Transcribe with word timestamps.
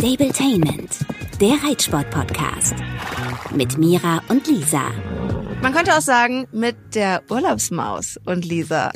Stabletainment, 0.00 1.00
der 1.42 1.62
Reitsport-Podcast. 1.62 2.74
Mit 3.54 3.76
Mira 3.76 4.22
und 4.28 4.46
Lisa. 4.46 4.90
Man 5.60 5.74
könnte 5.74 5.94
auch 5.94 6.00
sagen, 6.00 6.48
mit 6.52 6.94
der 6.94 7.22
Urlaubsmaus 7.28 8.18
und 8.24 8.46
Lisa. 8.46 8.92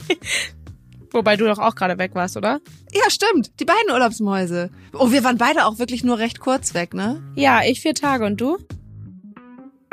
Wobei 1.10 1.38
du 1.38 1.46
doch 1.46 1.58
auch 1.58 1.74
gerade 1.74 1.96
weg 1.96 2.14
warst, 2.14 2.36
oder? 2.36 2.60
Ja, 2.92 3.08
stimmt. 3.08 3.58
Die 3.60 3.64
beiden 3.64 3.90
Urlaubsmäuse. 3.90 4.68
Oh, 4.92 5.10
wir 5.10 5.24
waren 5.24 5.38
beide 5.38 5.64
auch 5.64 5.78
wirklich 5.78 6.04
nur 6.04 6.18
recht 6.18 6.38
kurz 6.38 6.74
weg, 6.74 6.92
ne? 6.92 7.22
Ja, 7.34 7.62
ich 7.64 7.80
vier 7.80 7.94
Tage 7.94 8.26
und 8.26 8.38
du? 8.38 8.58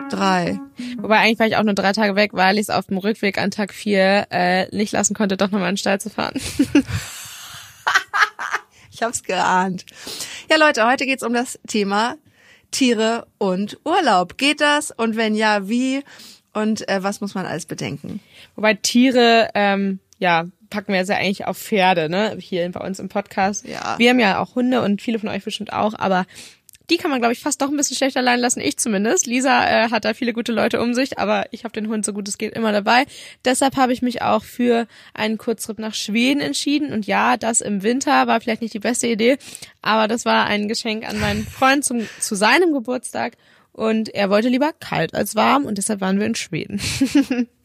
Drei. 0.09 0.59
Wobei 0.97 1.19
eigentlich 1.19 1.39
war 1.39 1.47
ich 1.47 1.55
auch 1.55 1.63
nur 1.63 1.73
drei 1.73 1.93
Tage 1.93 2.17
weg, 2.17 2.31
weil 2.33 2.55
ich 2.55 2.63
es 2.63 2.69
auf 2.69 2.87
dem 2.87 2.97
Rückweg 2.97 3.37
an 3.37 3.49
Tag 3.49 3.73
vier 3.73 4.27
äh, 4.29 4.75
nicht 4.75 4.91
lassen 4.91 5.13
konnte, 5.13 5.37
doch 5.37 5.51
nochmal 5.51 5.69
in 5.69 5.75
den 5.75 5.77
Stall 5.77 6.01
zu 6.01 6.09
fahren. 6.09 6.33
ich 9.01 9.05
hab's 9.05 9.23
geahnt. 9.23 9.85
Ja, 10.47 10.57
Leute, 10.57 10.85
heute 10.85 11.07
geht's 11.07 11.23
um 11.23 11.33
das 11.33 11.59
Thema 11.67 12.17
Tiere 12.69 13.25
und 13.39 13.79
Urlaub. 13.83 14.37
Geht 14.37 14.61
das? 14.61 14.91
Und 14.91 15.15
wenn 15.15 15.33
ja, 15.33 15.67
wie? 15.67 16.03
Und 16.53 16.87
äh, 16.87 17.01
was 17.01 17.19
muss 17.19 17.33
man 17.33 17.47
alles 17.47 17.65
bedenken? 17.65 18.19
Wobei 18.55 18.75
Tiere, 18.75 19.49
ähm, 19.55 19.99
ja, 20.19 20.45
packen 20.69 20.93
wir 20.93 20.99
jetzt 20.99 21.09
ja 21.09 21.15
eigentlich 21.15 21.47
auf 21.47 21.57
Pferde, 21.57 22.09
ne? 22.09 22.37
Hier 22.39 22.69
bei 22.71 22.85
uns 22.85 22.99
im 22.99 23.09
Podcast. 23.09 23.67
Ja. 23.67 23.95
Wir 23.97 24.11
haben 24.11 24.19
ja 24.19 24.39
auch 24.39 24.53
Hunde 24.53 24.83
und 24.83 25.01
viele 25.01 25.17
von 25.17 25.29
euch 25.29 25.43
bestimmt 25.43 25.73
auch, 25.73 25.95
aber 25.97 26.27
die 26.91 26.97
kann 26.97 27.09
man, 27.09 27.21
glaube 27.21 27.33
ich, 27.33 27.39
fast 27.39 27.61
doch 27.61 27.69
ein 27.69 27.77
bisschen 27.77 27.95
schlechter 27.95 28.19
allein 28.19 28.39
lassen. 28.39 28.59
Ich 28.59 28.77
zumindest. 28.77 29.25
Lisa 29.25 29.65
äh, 29.65 29.89
hat 29.89 30.03
da 30.03 30.13
viele 30.13 30.33
gute 30.33 30.51
Leute 30.51 30.81
um 30.81 30.93
sich, 30.93 31.17
aber 31.17 31.45
ich 31.51 31.63
habe 31.63 31.73
den 31.73 31.87
Hund 31.87 32.05
so 32.05 32.11
gut 32.11 32.27
es 32.27 32.37
geht 32.37 32.53
immer 32.53 32.73
dabei. 32.73 33.05
Deshalb 33.45 33.77
habe 33.77 33.93
ich 33.93 34.01
mich 34.01 34.21
auch 34.21 34.43
für 34.43 34.87
einen 35.13 35.37
Kurztrip 35.37 35.79
nach 35.79 35.93
Schweden 35.93 36.41
entschieden. 36.41 36.91
Und 36.91 37.07
ja, 37.07 37.37
das 37.37 37.61
im 37.61 37.81
Winter 37.81 38.27
war 38.27 38.41
vielleicht 38.41 38.61
nicht 38.61 38.73
die 38.73 38.79
beste 38.79 39.07
Idee, 39.07 39.37
aber 39.81 40.07
das 40.07 40.25
war 40.25 40.45
ein 40.45 40.67
Geschenk 40.67 41.07
an 41.07 41.19
meinen 41.19 41.47
Freund 41.47 41.85
zum, 41.85 42.07
zu 42.19 42.35
seinem 42.35 42.73
Geburtstag. 42.73 43.37
Und 43.71 44.13
er 44.13 44.29
wollte 44.29 44.49
lieber 44.49 44.73
kalt 44.73 45.15
als 45.15 45.35
warm 45.35 45.65
und 45.65 45.77
deshalb 45.77 46.01
waren 46.01 46.19
wir 46.19 46.27
in 46.27 46.35
Schweden. 46.35 46.81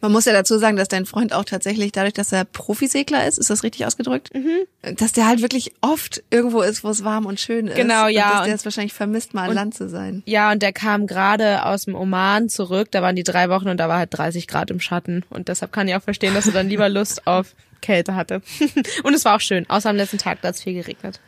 Man 0.00 0.12
muss 0.12 0.24
ja 0.24 0.32
dazu 0.32 0.58
sagen, 0.58 0.76
dass 0.76 0.88
dein 0.88 1.06
Freund 1.06 1.32
auch 1.32 1.44
tatsächlich, 1.44 1.92
dadurch, 1.92 2.14
dass 2.14 2.32
er 2.32 2.44
Profisegler 2.44 3.26
ist, 3.26 3.38
ist 3.38 3.50
das 3.50 3.62
richtig 3.62 3.86
ausgedrückt? 3.86 4.30
Mhm. 4.34 4.94
Dass 4.96 5.12
der 5.12 5.26
halt 5.26 5.42
wirklich 5.42 5.72
oft 5.80 6.22
irgendwo 6.30 6.62
ist, 6.62 6.84
wo 6.84 6.90
es 6.90 7.04
warm 7.04 7.26
und 7.26 7.40
schön 7.40 7.66
ist. 7.66 7.76
Genau, 7.76 8.06
ja. 8.06 8.30
Und 8.30 8.36
dass 8.38 8.44
der 8.46 8.54
es 8.54 8.64
wahrscheinlich 8.64 8.92
vermisst, 8.92 9.34
mal 9.34 9.48
an 9.48 9.54
Land 9.54 9.74
zu 9.74 9.88
sein. 9.88 10.22
Ja, 10.26 10.52
und 10.52 10.62
der 10.62 10.72
kam 10.72 11.06
gerade 11.06 11.64
aus 11.64 11.84
dem 11.84 11.94
Oman 11.94 12.48
zurück. 12.48 12.88
Da 12.90 13.02
waren 13.02 13.16
die 13.16 13.22
drei 13.22 13.48
Wochen 13.48 13.68
und 13.68 13.78
da 13.78 13.88
war 13.88 13.98
halt 13.98 14.16
30 14.16 14.46
Grad 14.46 14.70
im 14.70 14.80
Schatten. 14.80 15.24
Und 15.30 15.48
deshalb 15.48 15.72
kann 15.72 15.88
ich 15.88 15.94
auch 15.94 16.02
verstehen, 16.02 16.34
dass 16.34 16.46
er 16.46 16.52
dann 16.52 16.68
lieber 16.68 16.88
Lust 16.88 17.26
auf 17.26 17.54
Kälte 17.80 18.14
hatte. 18.14 18.42
und 19.02 19.14
es 19.14 19.24
war 19.24 19.36
auch 19.36 19.40
schön, 19.40 19.68
außer 19.68 19.90
am 19.90 19.96
letzten 19.96 20.18
Tag, 20.18 20.42
da 20.42 20.48
hat 20.48 20.54
es 20.54 20.62
viel 20.62 20.74
geregnet. 20.74 21.20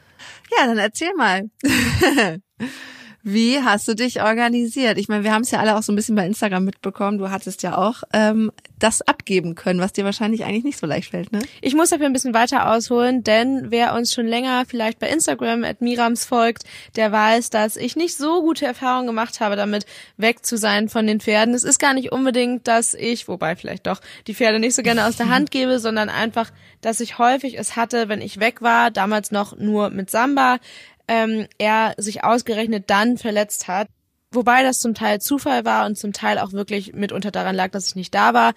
Ja, 0.57 0.67
dann 0.67 0.79
erzähl 0.79 1.13
mal. 1.17 1.49
Wie 3.25 3.63
hast 3.63 3.87
du 3.87 3.95
dich 3.95 4.21
organisiert? 4.21 4.99
Ich 4.99 5.09
meine, 5.09 5.23
wir 5.23 5.33
haben 5.33 5.43
es 5.43 5.53
ja 5.53 5.61
alle 5.61 5.77
auch 5.77 5.83
so 5.83 5.93
ein 5.93 5.97
bisschen 5.97 6.17
bei 6.17 6.27
Instagram 6.27 6.65
mitbekommen. 6.65 7.19
Du 7.19 7.31
hattest 7.31 7.63
ja 7.63 7.79
auch 7.79 8.03
ähm, 8.13 8.51
das 8.81 9.01
abgeben 9.01 9.55
können, 9.55 9.79
was 9.79 9.93
dir 9.93 10.05
wahrscheinlich 10.05 10.45
eigentlich 10.45 10.65
nicht 10.65 10.79
so 10.79 10.87
leicht 10.87 11.11
fällt, 11.11 11.31
ne? 11.31 11.41
Ich 11.61 11.75
muss 11.75 11.91
dafür 11.91 12.07
ein 12.07 12.13
bisschen 12.13 12.35
weiter 12.35 12.69
ausholen, 12.73 13.23
denn 13.23 13.67
wer 13.71 13.95
uns 13.95 14.13
schon 14.13 14.27
länger 14.27 14.65
vielleicht 14.67 14.99
bei 14.99 15.09
Instagram 15.09 15.63
at 15.63 15.81
Mirams 15.81 16.25
folgt, 16.25 16.65
der 16.97 17.13
weiß, 17.13 17.51
dass 17.51 17.77
ich 17.77 17.95
nicht 17.95 18.17
so 18.17 18.43
gute 18.43 18.67
Erfahrungen 18.67 19.07
gemacht 19.07 19.39
habe, 19.39 19.55
damit 19.55 19.87
weg 20.17 20.45
zu 20.45 20.57
sein 20.57 20.89
von 20.89 21.07
den 21.07 21.21
Pferden. 21.21 21.55
Es 21.55 21.63
ist 21.63 21.79
gar 21.79 21.95
nicht 21.95 22.11
unbedingt, 22.11 22.67
dass 22.67 22.93
ich, 22.93 23.29
wobei 23.29 23.55
vielleicht 23.55 23.87
doch, 23.87 24.01
die 24.27 24.35
Pferde 24.35 24.59
nicht 24.59 24.75
so 24.75 24.83
gerne 24.83 25.07
aus 25.07 25.17
der 25.17 25.29
Hand 25.29 25.53
gebe, 25.53 25.79
sondern 25.79 26.09
einfach, 26.09 26.51
dass 26.81 26.99
ich 26.99 27.19
häufig 27.19 27.57
es 27.57 27.77
hatte, 27.77 28.09
wenn 28.09 28.21
ich 28.21 28.41
weg 28.41 28.63
war, 28.63 28.91
damals 28.91 29.31
noch 29.31 29.57
nur 29.57 29.91
mit 29.91 30.11
Samba, 30.11 30.59
ähm, 31.13 31.47
er 31.59 31.93
sich 31.99 32.25
ausgerechnet 32.25 32.89
dann 32.89 33.19
verletzt 33.19 33.69
hat. 33.69 33.87
Wobei 34.31 34.63
das 34.63 34.79
zum 34.79 34.95
Teil 34.95 35.21
Zufall 35.21 35.67
war 35.67 35.85
und 35.85 35.99
zum 35.99 36.15
Teil 36.15 36.39
auch 36.39 36.53
wirklich 36.53 36.95
mitunter 36.95 37.31
daran 37.31 37.55
lag, 37.55 37.71
dass 37.71 37.89
ich 37.89 37.97
nicht 37.97 38.15
da 38.15 38.33
war. 38.33 38.55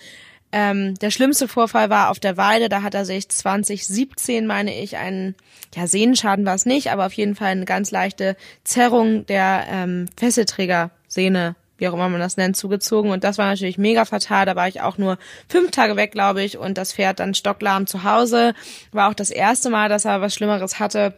Ähm, 0.53 0.95
der 0.95 1.11
schlimmste 1.11 1.49
Vorfall 1.49 1.89
war 1.89 2.09
auf 2.09 2.21
der 2.21 2.37
Weide, 2.37 2.69
da 2.69 2.81
hat 2.81 2.93
er 2.93 3.03
sich 3.03 3.27
2017, 3.27 4.47
meine 4.47 4.73
ich, 4.73 4.95
einen, 4.95 5.35
ja, 5.75 5.85
Sehnenschaden 5.85 6.45
war 6.45 6.55
es 6.55 6.65
nicht, 6.65 6.91
aber 6.91 7.07
auf 7.07 7.11
jeden 7.11 7.35
Fall 7.35 7.49
eine 7.49 7.65
ganz 7.65 7.91
leichte 7.91 8.37
Zerrung 8.63 9.25
der 9.25 9.65
ähm, 9.69 10.05
Fesselträgersehne, 10.15 11.57
wie 11.77 11.89
auch 11.89 11.93
immer 11.93 12.07
man 12.07 12.21
das 12.21 12.37
nennt, 12.37 12.55
zugezogen. 12.55 13.11
Und 13.11 13.25
das 13.25 13.37
war 13.37 13.47
natürlich 13.47 13.77
mega 13.77 14.05
fatal. 14.05 14.45
Da 14.45 14.55
war 14.55 14.69
ich 14.69 14.79
auch 14.79 14.97
nur 14.97 15.17
fünf 15.49 15.71
Tage 15.71 15.97
weg, 15.97 16.13
glaube 16.13 16.41
ich, 16.41 16.57
und 16.57 16.77
das 16.77 16.93
Pferd 16.93 17.19
dann 17.19 17.33
stocklahm 17.33 17.85
zu 17.85 18.05
Hause. 18.05 18.53
War 18.93 19.09
auch 19.09 19.13
das 19.13 19.31
erste 19.31 19.69
Mal, 19.69 19.89
dass 19.89 20.05
er 20.05 20.21
was 20.21 20.33
Schlimmeres 20.33 20.79
hatte. 20.79 21.15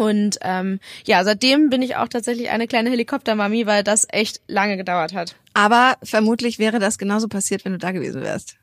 Und 0.00 0.38
ähm, 0.40 0.80
ja, 1.04 1.22
seitdem 1.24 1.68
bin 1.68 1.82
ich 1.82 1.96
auch 1.96 2.08
tatsächlich 2.08 2.48
eine 2.48 2.66
kleine 2.66 2.88
Helikoptermami, 2.88 3.66
weil 3.66 3.84
das 3.84 4.06
echt 4.08 4.40
lange 4.46 4.78
gedauert 4.78 5.12
hat. 5.12 5.36
Aber 5.52 5.96
vermutlich 6.02 6.58
wäre 6.58 6.78
das 6.78 6.96
genauso 6.96 7.28
passiert, 7.28 7.66
wenn 7.66 7.72
du 7.72 7.78
da 7.78 7.90
gewesen 7.90 8.22
wärst. 8.22 8.56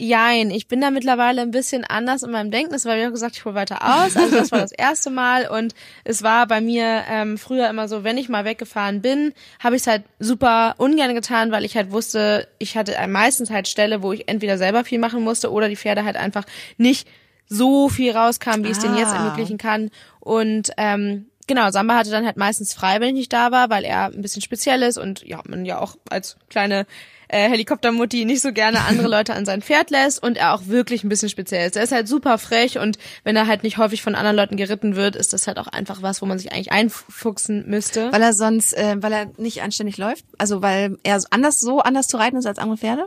Jein, 0.00 0.50
ich 0.50 0.66
bin 0.66 0.80
da 0.80 0.90
mittlerweile 0.90 1.42
ein 1.42 1.50
bisschen 1.50 1.84
anders 1.84 2.22
in 2.22 2.30
meinem 2.30 2.50
Denken. 2.50 2.72
Das 2.72 2.86
war, 2.86 2.96
wie 2.96 3.04
auch 3.04 3.10
gesagt, 3.10 3.36
ich 3.36 3.44
hole 3.44 3.54
weiter 3.54 3.82
aus. 3.82 4.16
Also 4.16 4.34
das 4.34 4.50
war 4.50 4.60
das 4.60 4.72
erste 4.78 5.10
Mal 5.10 5.46
und 5.46 5.74
es 6.04 6.22
war 6.22 6.46
bei 6.46 6.62
mir 6.62 7.02
ähm, 7.10 7.36
früher 7.36 7.68
immer 7.68 7.86
so, 7.86 8.02
wenn 8.02 8.16
ich 8.16 8.30
mal 8.30 8.46
weggefahren 8.46 9.02
bin, 9.02 9.34
habe 9.58 9.76
ich 9.76 9.82
es 9.82 9.88
halt 9.88 10.04
super 10.20 10.76
ungern 10.78 11.14
getan, 11.14 11.52
weil 11.52 11.66
ich 11.66 11.76
halt 11.76 11.90
wusste, 11.90 12.48
ich 12.58 12.78
hatte 12.78 12.96
meistens 13.08 13.50
halt 13.50 13.68
Stelle, 13.68 14.00
wo 14.00 14.14
ich 14.14 14.26
entweder 14.26 14.56
selber 14.56 14.84
viel 14.84 15.00
machen 15.00 15.22
musste 15.22 15.52
oder 15.52 15.68
die 15.68 15.76
Pferde 15.76 16.04
halt 16.04 16.16
einfach 16.16 16.44
nicht 16.78 17.06
so 17.48 17.88
viel 17.88 18.12
rauskam, 18.12 18.62
wie 18.62 18.66
ich 18.68 18.72
es 18.76 18.80
denen 18.80 18.96
jetzt 18.96 19.12
Ah. 19.12 19.24
ermöglichen 19.24 19.58
kann. 19.58 19.90
Und 20.20 20.70
ähm, 20.76 21.26
genau, 21.46 21.70
Samba 21.70 21.96
hatte 21.96 22.10
dann 22.10 22.26
halt 22.26 22.36
meistens 22.36 22.74
frei, 22.74 23.00
wenn 23.00 23.08
ich 23.08 23.14
nicht 23.14 23.32
da 23.32 23.50
war, 23.50 23.70
weil 23.70 23.84
er 23.84 24.06
ein 24.06 24.22
bisschen 24.22 24.42
speziell 24.42 24.82
ist 24.82 24.98
und 24.98 25.22
ja, 25.26 25.40
man 25.48 25.64
ja 25.64 25.78
auch 25.80 25.96
als 26.10 26.36
kleine 26.50 26.86
äh, 27.30 27.48
Helikoptermutti 27.50 28.24
nicht 28.24 28.40
so 28.40 28.52
gerne 28.52 28.80
andere 28.86 29.08
Leute 29.16 29.34
an 29.34 29.44
sein 29.44 29.60
Pferd 29.62 29.90
lässt 29.90 30.22
und 30.22 30.36
er 30.38 30.54
auch 30.54 30.66
wirklich 30.66 31.04
ein 31.04 31.08
bisschen 31.10 31.28
speziell 31.28 31.66
ist. 31.66 31.76
Er 31.76 31.82
ist 31.84 31.92
halt 31.92 32.08
super 32.08 32.38
frech 32.38 32.78
und 32.78 32.98
wenn 33.24 33.36
er 33.36 33.46
halt 33.46 33.62
nicht 33.64 33.76
häufig 33.78 34.02
von 34.02 34.14
anderen 34.14 34.36
Leuten 34.36 34.56
geritten 34.56 34.96
wird, 34.96 35.14
ist 35.16 35.32
das 35.34 35.46
halt 35.46 35.58
auch 35.58 35.66
einfach 35.66 36.00
was, 36.02 36.20
wo 36.22 36.26
man 36.26 36.38
sich 36.38 36.52
eigentlich 36.52 36.72
einfuchsen 36.72 37.64
müsste. 37.68 38.12
Weil 38.12 38.22
er 38.22 38.32
sonst, 38.34 38.74
äh, 38.76 38.96
weil 39.02 39.12
er 39.12 39.26
nicht 39.36 39.62
anständig 39.62 39.96
läuft? 39.98 40.24
Also 40.38 40.62
weil 40.62 40.96
er 41.02 41.20
anders 41.30 41.60
so 41.60 41.80
anders 41.80 42.08
zu 42.08 42.16
reiten 42.18 42.36
ist 42.36 42.46
als 42.46 42.58
andere 42.58 42.78
Pferde? 42.78 43.06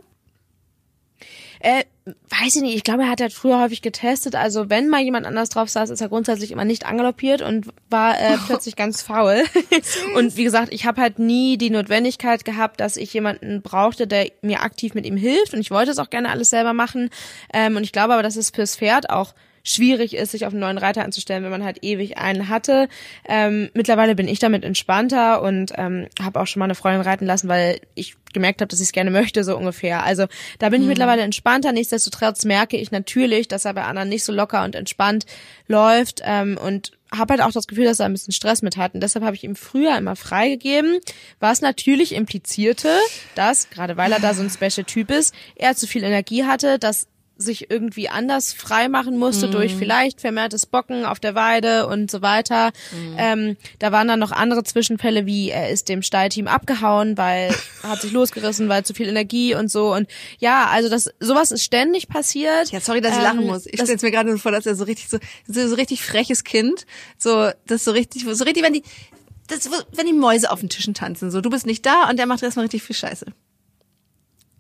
Äh, 1.60 1.84
weiß 2.06 2.56
ich 2.56 2.62
nicht, 2.64 2.76
ich 2.76 2.84
glaube, 2.84 3.04
er 3.04 3.10
hat 3.10 3.22
halt 3.22 3.34
früher 3.34 3.60
häufig 3.62 3.84
getestet. 3.84 4.36
Also 4.36 4.70
wenn 4.70 4.90
mal 4.90 5.02
jemand 5.02 5.28
anders 5.28 5.50
drauf 5.50 5.70
saß, 5.70 5.92
ist 5.92 6.02
er 6.02 6.10
grundsätzlich 6.10 6.52
immer 6.52 6.66
nicht 6.66 6.86
angaloppiert 6.86 7.44
und 7.44 7.68
war 7.90 8.20
äh, 8.20 8.38
plötzlich 8.48 8.76
ganz 8.76 9.04
faul. 9.04 9.44
und 10.16 10.36
wie 10.36 10.44
gesagt, 10.44 10.74
ich 10.74 10.86
habe 10.86 11.00
halt 11.00 11.20
nie 11.20 11.58
die 11.58 11.70
Notwendigkeit 11.70 12.44
gehabt, 12.44 12.80
dass 12.80 12.98
ich 12.98 13.14
jemanden 13.14 13.62
brauchte, 13.62 14.08
der 14.08 14.32
mir 14.42 14.64
aktiv 14.64 14.96
mit 14.96 15.06
ihm 15.06 15.18
hilft. 15.18 15.54
Und 15.54 15.60
ich 15.60 15.70
wollte 15.70 15.92
es 15.92 16.00
auch 16.00 16.10
gerne 16.10 16.30
alles 16.30 16.50
selber 16.50 16.74
machen. 16.74 17.10
Ähm, 17.54 17.76
und 17.76 17.84
ich 17.84 17.92
glaube 17.92 18.14
aber, 18.14 18.24
dass 18.24 18.36
es 18.36 18.50
fürs 18.50 18.76
Pferd 18.76 19.10
auch 19.10 19.36
schwierig 19.64 20.16
ist, 20.16 20.32
sich 20.32 20.46
auf 20.46 20.54
einen 20.54 20.62
neuen 20.62 20.78
Reiter 20.78 21.04
anzustellen, 21.04 21.44
wenn 21.44 21.52
man 21.52 21.64
halt 21.64 21.84
ewig 21.84 22.18
einen 22.18 22.50
hatte. 22.50 22.88
Ähm, 23.28 23.70
mittlerweile 23.74 24.16
bin 24.16 24.28
ich 24.28 24.40
damit 24.40 24.64
entspannter 24.64 25.42
und 25.42 25.74
ähm, 25.76 26.08
habe 26.22 26.40
auch 26.40 26.48
schon 26.48 26.60
mal 26.60 26.66
eine 26.66 26.76
Freundin 26.76 27.02
reiten 27.02 27.26
lassen, 27.26 27.48
weil 27.48 27.80
ich 27.96 28.16
gemerkt 28.34 28.62
habe, 28.62 28.70
dass 28.70 28.80
ich 28.80 28.88
es 28.88 28.92
gerne 28.92 29.12
möchte, 29.12 29.44
so 29.44 29.58
ungefähr. 29.58 30.04
Also 30.04 30.26
da 30.60 30.70
bin 30.70 30.82
ich 30.82 30.88
mittlerweile 30.88 31.22
entspannter. 31.22 31.72
Nichtsdestotrotz 31.72 32.46
merke 32.46 32.78
ich 32.78 32.92
natürlich, 32.92 33.48
dass 33.48 33.66
er 33.66 33.74
bei 33.74 33.84
anderen 33.84 34.10
nicht 34.10 34.24
so 34.24 34.32
locker 34.32 34.64
und 34.64 34.76
entspannt 34.76 35.26
läuft 35.68 36.22
ähm, 36.24 36.58
und 36.58 36.94
habe 37.14 37.34
halt 37.34 37.42
auch 37.42 37.52
das 37.52 37.68
Gefühl, 37.68 37.86
dass 37.86 38.00
er 38.00 38.06
ein 38.06 38.14
bisschen 38.14 38.34
Stress 38.34 38.62
mit 38.62 38.78
hat. 38.78 38.94
Und 38.94 39.02
deshalb 39.02 39.26
habe 39.26 39.36
ich 39.36 39.44
ihm 39.44 39.56
früher 39.56 39.98
immer 39.98 40.16
freigegeben, 40.16 41.00
was 41.40 41.62
natürlich 41.62 42.16
implizierte, 42.16 42.90
dass, 43.36 43.70
gerade 43.70 43.98
weil 43.98 44.12
er 44.14 44.20
da 44.20 44.34
so 44.34 44.42
ein 44.42 44.50
Special-Typ 44.50 45.12
ist, 45.12 45.36
er 45.56 45.76
zu 45.76 45.88
viel 45.88 46.04
Energie 46.04 46.46
hatte, 46.46 46.80
dass 46.80 47.08
sich 47.42 47.70
irgendwie 47.70 48.08
anders 48.10 48.54
frei 48.54 48.88
machen 48.88 49.18
musste 49.18 49.48
Mhm. 49.48 49.52
durch 49.52 49.76
vielleicht 49.76 50.22
vermehrtes 50.22 50.66
Bocken 50.66 51.06
auf 51.06 51.20
der 51.20 51.36
Weide 51.36 51.88
und 51.88 52.10
so 52.10 52.22
weiter. 52.22 52.72
Mhm. 52.92 53.16
Ähm, 53.18 53.58
da 53.80 53.92
waren 53.92 54.08
dann 54.08 54.20
noch 54.20 54.32
andere 54.32 54.64
Zwischenfälle, 54.64 55.26
wie 55.26 55.50
er 55.50 55.70
ist 55.70 55.90
dem 55.90 56.02
Stallteam 56.02 56.48
abgehauen, 56.48 57.18
weil 57.18 57.54
er 57.84 57.90
hat 57.90 58.02
sich 58.02 58.12
losgerissen, 58.12 58.70
weil 58.70 58.86
zu 58.86 58.94
viel 58.94 59.08
Energie 59.10 59.56
und 59.56 59.70
so. 59.72 59.94
Und 59.94 60.08
ja, 60.40 60.68
also 60.68 60.88
das 60.90 61.10
sowas 61.20 61.52
ist 61.52 61.64
ständig 61.64 62.08
passiert. 62.08 62.72
Ja, 62.72 62.80
sorry, 62.80 63.02
dass 63.02 63.12
ich 63.14 63.18
Ähm, 63.18 63.24
lachen 63.24 63.46
muss. 63.48 63.66
Ich 63.66 63.74
stelle 63.82 63.98
mir 64.02 64.12
gerade 64.12 64.32
so 64.32 64.38
vor, 64.38 64.52
dass 64.52 64.66
er 64.66 64.76
so 64.76 64.84
richtig 64.86 65.10
so, 65.10 65.18
so, 65.48 65.68
so 65.68 65.76
richtig 65.76 66.02
freches 66.04 66.44
Kind, 66.44 66.86
so, 67.18 67.50
das 67.68 67.84
so 67.84 67.92
richtig, 67.92 68.24
so 68.30 68.44
richtig, 68.44 68.64
wenn 68.64 68.74
die, 68.74 68.84
das, 69.48 69.70
wenn 69.92 70.06
die 70.06 70.14
Mäuse 70.14 70.50
auf 70.52 70.60
den 70.62 70.70
Tischen 70.70 70.94
tanzen, 70.94 71.32
so, 71.32 71.42
du 71.42 71.50
bist 71.50 71.66
nicht 71.66 71.86
da 71.86 72.10
und 72.10 72.18
der 72.18 72.26
macht 72.26 72.42
erstmal 72.44 72.64
richtig 72.66 72.84
viel 72.84 72.96
Scheiße. 72.96 73.26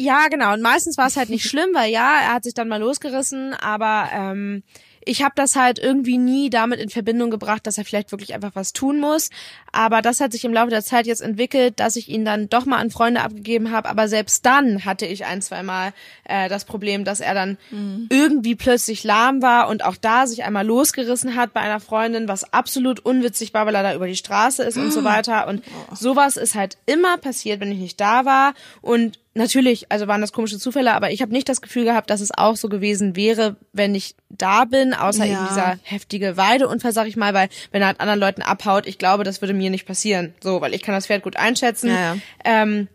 Ja, 0.02 0.30
genau. 0.30 0.54
Und 0.54 0.64
meistens 0.64 0.98
war 0.98 1.06
es 1.06 1.16
halt 1.16 1.30
nicht 1.30 1.48
schlimm, 1.48 1.70
weil 1.74 1.92
ja, 1.92 2.22
er 2.22 2.34
hat 2.34 2.44
sich 2.44 2.56
dann 2.56 2.68
mal 2.68 2.80
losgerissen, 2.80 3.54
aber 3.54 4.10
ähm, 4.12 4.64
ich 5.06 5.24
habe 5.24 5.34
das 5.36 5.56
halt 5.56 5.78
irgendwie 5.78 6.18
nie 6.18 6.50
damit 6.50 6.80
in 6.80 6.90
Verbindung 6.90 7.30
gebracht, 7.30 7.66
dass 7.68 7.78
er 7.78 7.86
vielleicht 7.86 8.12
wirklich 8.12 8.34
einfach 8.34 8.52
was 8.54 8.74
tun 8.74 9.00
muss. 9.00 9.30
Aber 9.72 10.02
das 10.02 10.20
hat 10.20 10.32
sich 10.32 10.44
im 10.44 10.54
Laufe 10.54 10.72
der 10.72 10.84
Zeit 10.84 11.06
jetzt 11.06 11.22
entwickelt, 11.22 11.80
dass 11.80 11.96
ich 11.96 12.10
ihn 12.10 12.26
dann 12.26 12.50
doch 12.50 12.66
mal 12.66 12.78
an 12.78 12.90
Freunde 12.90 13.22
abgegeben 13.22 13.72
habe. 13.72 13.90
Aber 13.90 14.08
selbst 14.08 14.46
dann 14.46 14.86
hatte 14.86 15.06
ich 15.06 15.26
ein, 15.26 15.42
zwei 15.42 15.62
Mal 15.62 15.94
äh, 16.24 16.50
das 16.50 16.66
Problem, 16.66 17.04
dass 17.04 17.20
er 17.20 17.36
dann 17.36 17.58
mhm. 17.70 18.08
irgendwie 18.10 18.56
plötzlich 18.56 19.04
lahm 19.04 19.42
war 19.42 19.70
und 19.70 19.86
auch 19.86 19.98
da 19.98 20.26
sich 20.26 20.44
einmal 20.44 20.66
losgerissen 20.66 21.36
hat 21.36 21.54
bei 21.54 21.62
einer 21.62 21.80
Freundin, 21.80 22.28
was 22.28 22.54
absolut 22.54 23.00
unwitzig 23.00 23.54
war, 23.54 23.66
weil 23.66 23.76
er 23.76 23.84
da 23.84 23.94
über 23.94 24.08
die 24.08 24.16
Straße 24.16 24.64
ist 24.64 24.78
mhm. 24.78 24.86
und 24.86 24.94
so 24.94 25.04
weiter. 25.04 25.48
Und 25.48 25.64
oh. 25.92 25.96
sowas 25.96 26.38
ist 26.38 26.56
halt 26.56 26.78
immer 26.88 27.18
passiert, 27.18 27.60
wenn 27.60 27.72
ich 27.72 27.80
nicht 27.80 28.00
da 28.00 28.26
war. 28.26 28.54
Und 28.82 29.20
natürlich, 29.34 29.92
also 29.92 30.08
waren 30.08 30.22
das 30.22 30.34
komische 30.34 30.60
Zufälle, 30.60 30.94
aber 30.94 31.12
ich 31.12 31.22
habe 31.22 31.32
nicht 31.32 31.48
das 31.48 31.62
Gefühl 31.62 31.86
gehabt, 31.86 32.10
dass 32.10 32.22
es 32.22 32.32
auch 32.32 32.56
so 32.56 32.70
gewesen 32.70 33.16
wäre, 33.16 33.56
wenn 33.74 33.96
ich 33.96 34.16
da 34.30 34.66
bin, 34.66 34.94
außer 34.94 35.26
ja. 35.26 35.34
eben 35.34 35.48
dieser 35.50 35.80
heftige 35.84 36.38
Weideunfall, 36.38 36.92
sag 36.92 37.08
ich 37.08 37.16
mal, 37.16 37.34
weil 37.34 37.50
wenn 37.72 37.82
er 37.82 37.88
halt 37.88 38.00
anderen 38.00 38.20
Leuten 38.20 38.42
abhaut, 38.42 38.88
ich 38.88 38.98
glaube, 38.98 39.24
das 39.24 39.42
würde 39.42 39.54
mir 39.54 39.70
nicht 39.70 39.86
passieren. 39.86 40.34
So, 40.42 40.62
weil 40.62 40.74
ich 40.74 40.82
kann 40.82 40.96
das 40.96 41.08
Pferd 41.08 41.24
gut 41.24 41.38
einschätzen. 41.38 41.90
Ja, 41.90 42.14
ja. 42.14 42.18
Ähm, 42.44 42.88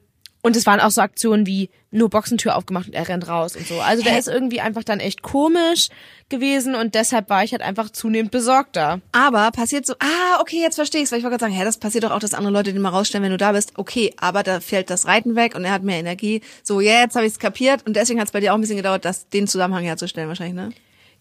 und 0.46 0.54
es 0.54 0.64
waren 0.64 0.78
auch 0.78 0.92
so 0.92 1.00
Aktionen 1.00 1.44
wie 1.44 1.70
nur 1.90 2.08
Boxentür 2.08 2.54
aufgemacht 2.54 2.86
und 2.86 2.94
er 2.94 3.08
rennt 3.08 3.26
raus 3.26 3.56
und 3.56 3.66
so. 3.66 3.80
Also 3.80 4.04
der 4.04 4.16
ist 4.16 4.28
irgendwie 4.28 4.60
einfach 4.60 4.84
dann 4.84 5.00
echt 5.00 5.20
komisch 5.22 5.88
gewesen 6.28 6.76
und 6.76 6.94
deshalb 6.94 7.28
war 7.30 7.42
ich 7.42 7.50
halt 7.50 7.62
einfach 7.62 7.90
zunehmend 7.90 8.30
besorgter. 8.30 9.00
Aber 9.10 9.50
passiert 9.50 9.86
so, 9.86 9.94
ah, 9.98 10.40
okay, 10.40 10.60
jetzt 10.60 10.76
verstehe 10.76 11.02
ich's, 11.02 11.10
weil 11.10 11.18
ich 11.18 11.24
wollte 11.24 11.38
gerade 11.38 11.50
sagen, 11.50 11.58
hä, 11.58 11.64
das 11.64 11.78
passiert 11.78 12.04
doch 12.04 12.12
auch, 12.12 12.20
dass 12.20 12.32
andere 12.32 12.52
Leute 12.52 12.72
den 12.72 12.80
mal 12.80 12.90
rausstellen, 12.90 13.24
wenn 13.24 13.32
du 13.32 13.38
da 13.38 13.50
bist. 13.50 13.72
Okay, 13.76 14.14
aber 14.18 14.44
da 14.44 14.60
fällt 14.60 14.88
das 14.88 15.06
Reiten 15.06 15.34
weg 15.34 15.56
und 15.56 15.64
er 15.64 15.72
hat 15.72 15.82
mehr 15.82 15.98
Energie. 15.98 16.42
So, 16.62 16.80
ja, 16.80 17.00
jetzt 17.00 17.16
habe 17.16 17.26
ich's 17.26 17.40
kapiert 17.40 17.84
und 17.84 17.96
deswegen 17.96 18.20
hat's 18.20 18.30
bei 18.30 18.38
dir 18.38 18.52
auch 18.52 18.56
ein 18.56 18.60
bisschen 18.60 18.76
gedauert, 18.76 19.04
das 19.04 19.28
den 19.28 19.48
Zusammenhang 19.48 19.82
herzustellen 19.82 20.28
wahrscheinlich, 20.28 20.54
ne? 20.54 20.70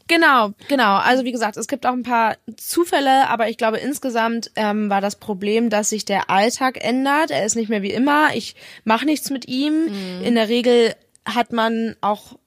Genau, 0.08 0.52
genau. 0.68 0.98
Also 0.98 1.24
wie 1.24 1.32
gesagt, 1.32 1.58
es 1.58 1.68
gibt 1.68 1.86
auch 1.86 1.94
ein 1.94 2.04
paar 2.04 2.38
Zufälle, 2.58 3.28
aber 3.28 3.50
ich 3.50 3.58
glaube 3.58 3.78
insgesamt 3.78 4.52
ähm, 4.56 4.90
war 4.90 5.02
das 5.02 5.16
Problem, 5.16 5.70
dass 5.72 5.90
sich 5.90 6.06
der 6.06 6.30
Alltag 6.30 6.84
ändert. 6.84 7.32
Er 7.32 7.46
ist 7.46 7.56
nicht 7.56 7.70
mehr 7.70 7.82
wie 7.82 7.92
immer. 7.92 8.36
Ich 8.36 8.56
mache 8.84 9.06
nichts 9.06 9.32
mit 9.32 9.48
ihm. 9.48 9.86
Mhm. 9.86 10.24
In 10.24 10.36
der 10.36 10.48
Regel 10.48 10.94
hat 11.26 11.52
man 11.52 11.96
auch 12.02 12.38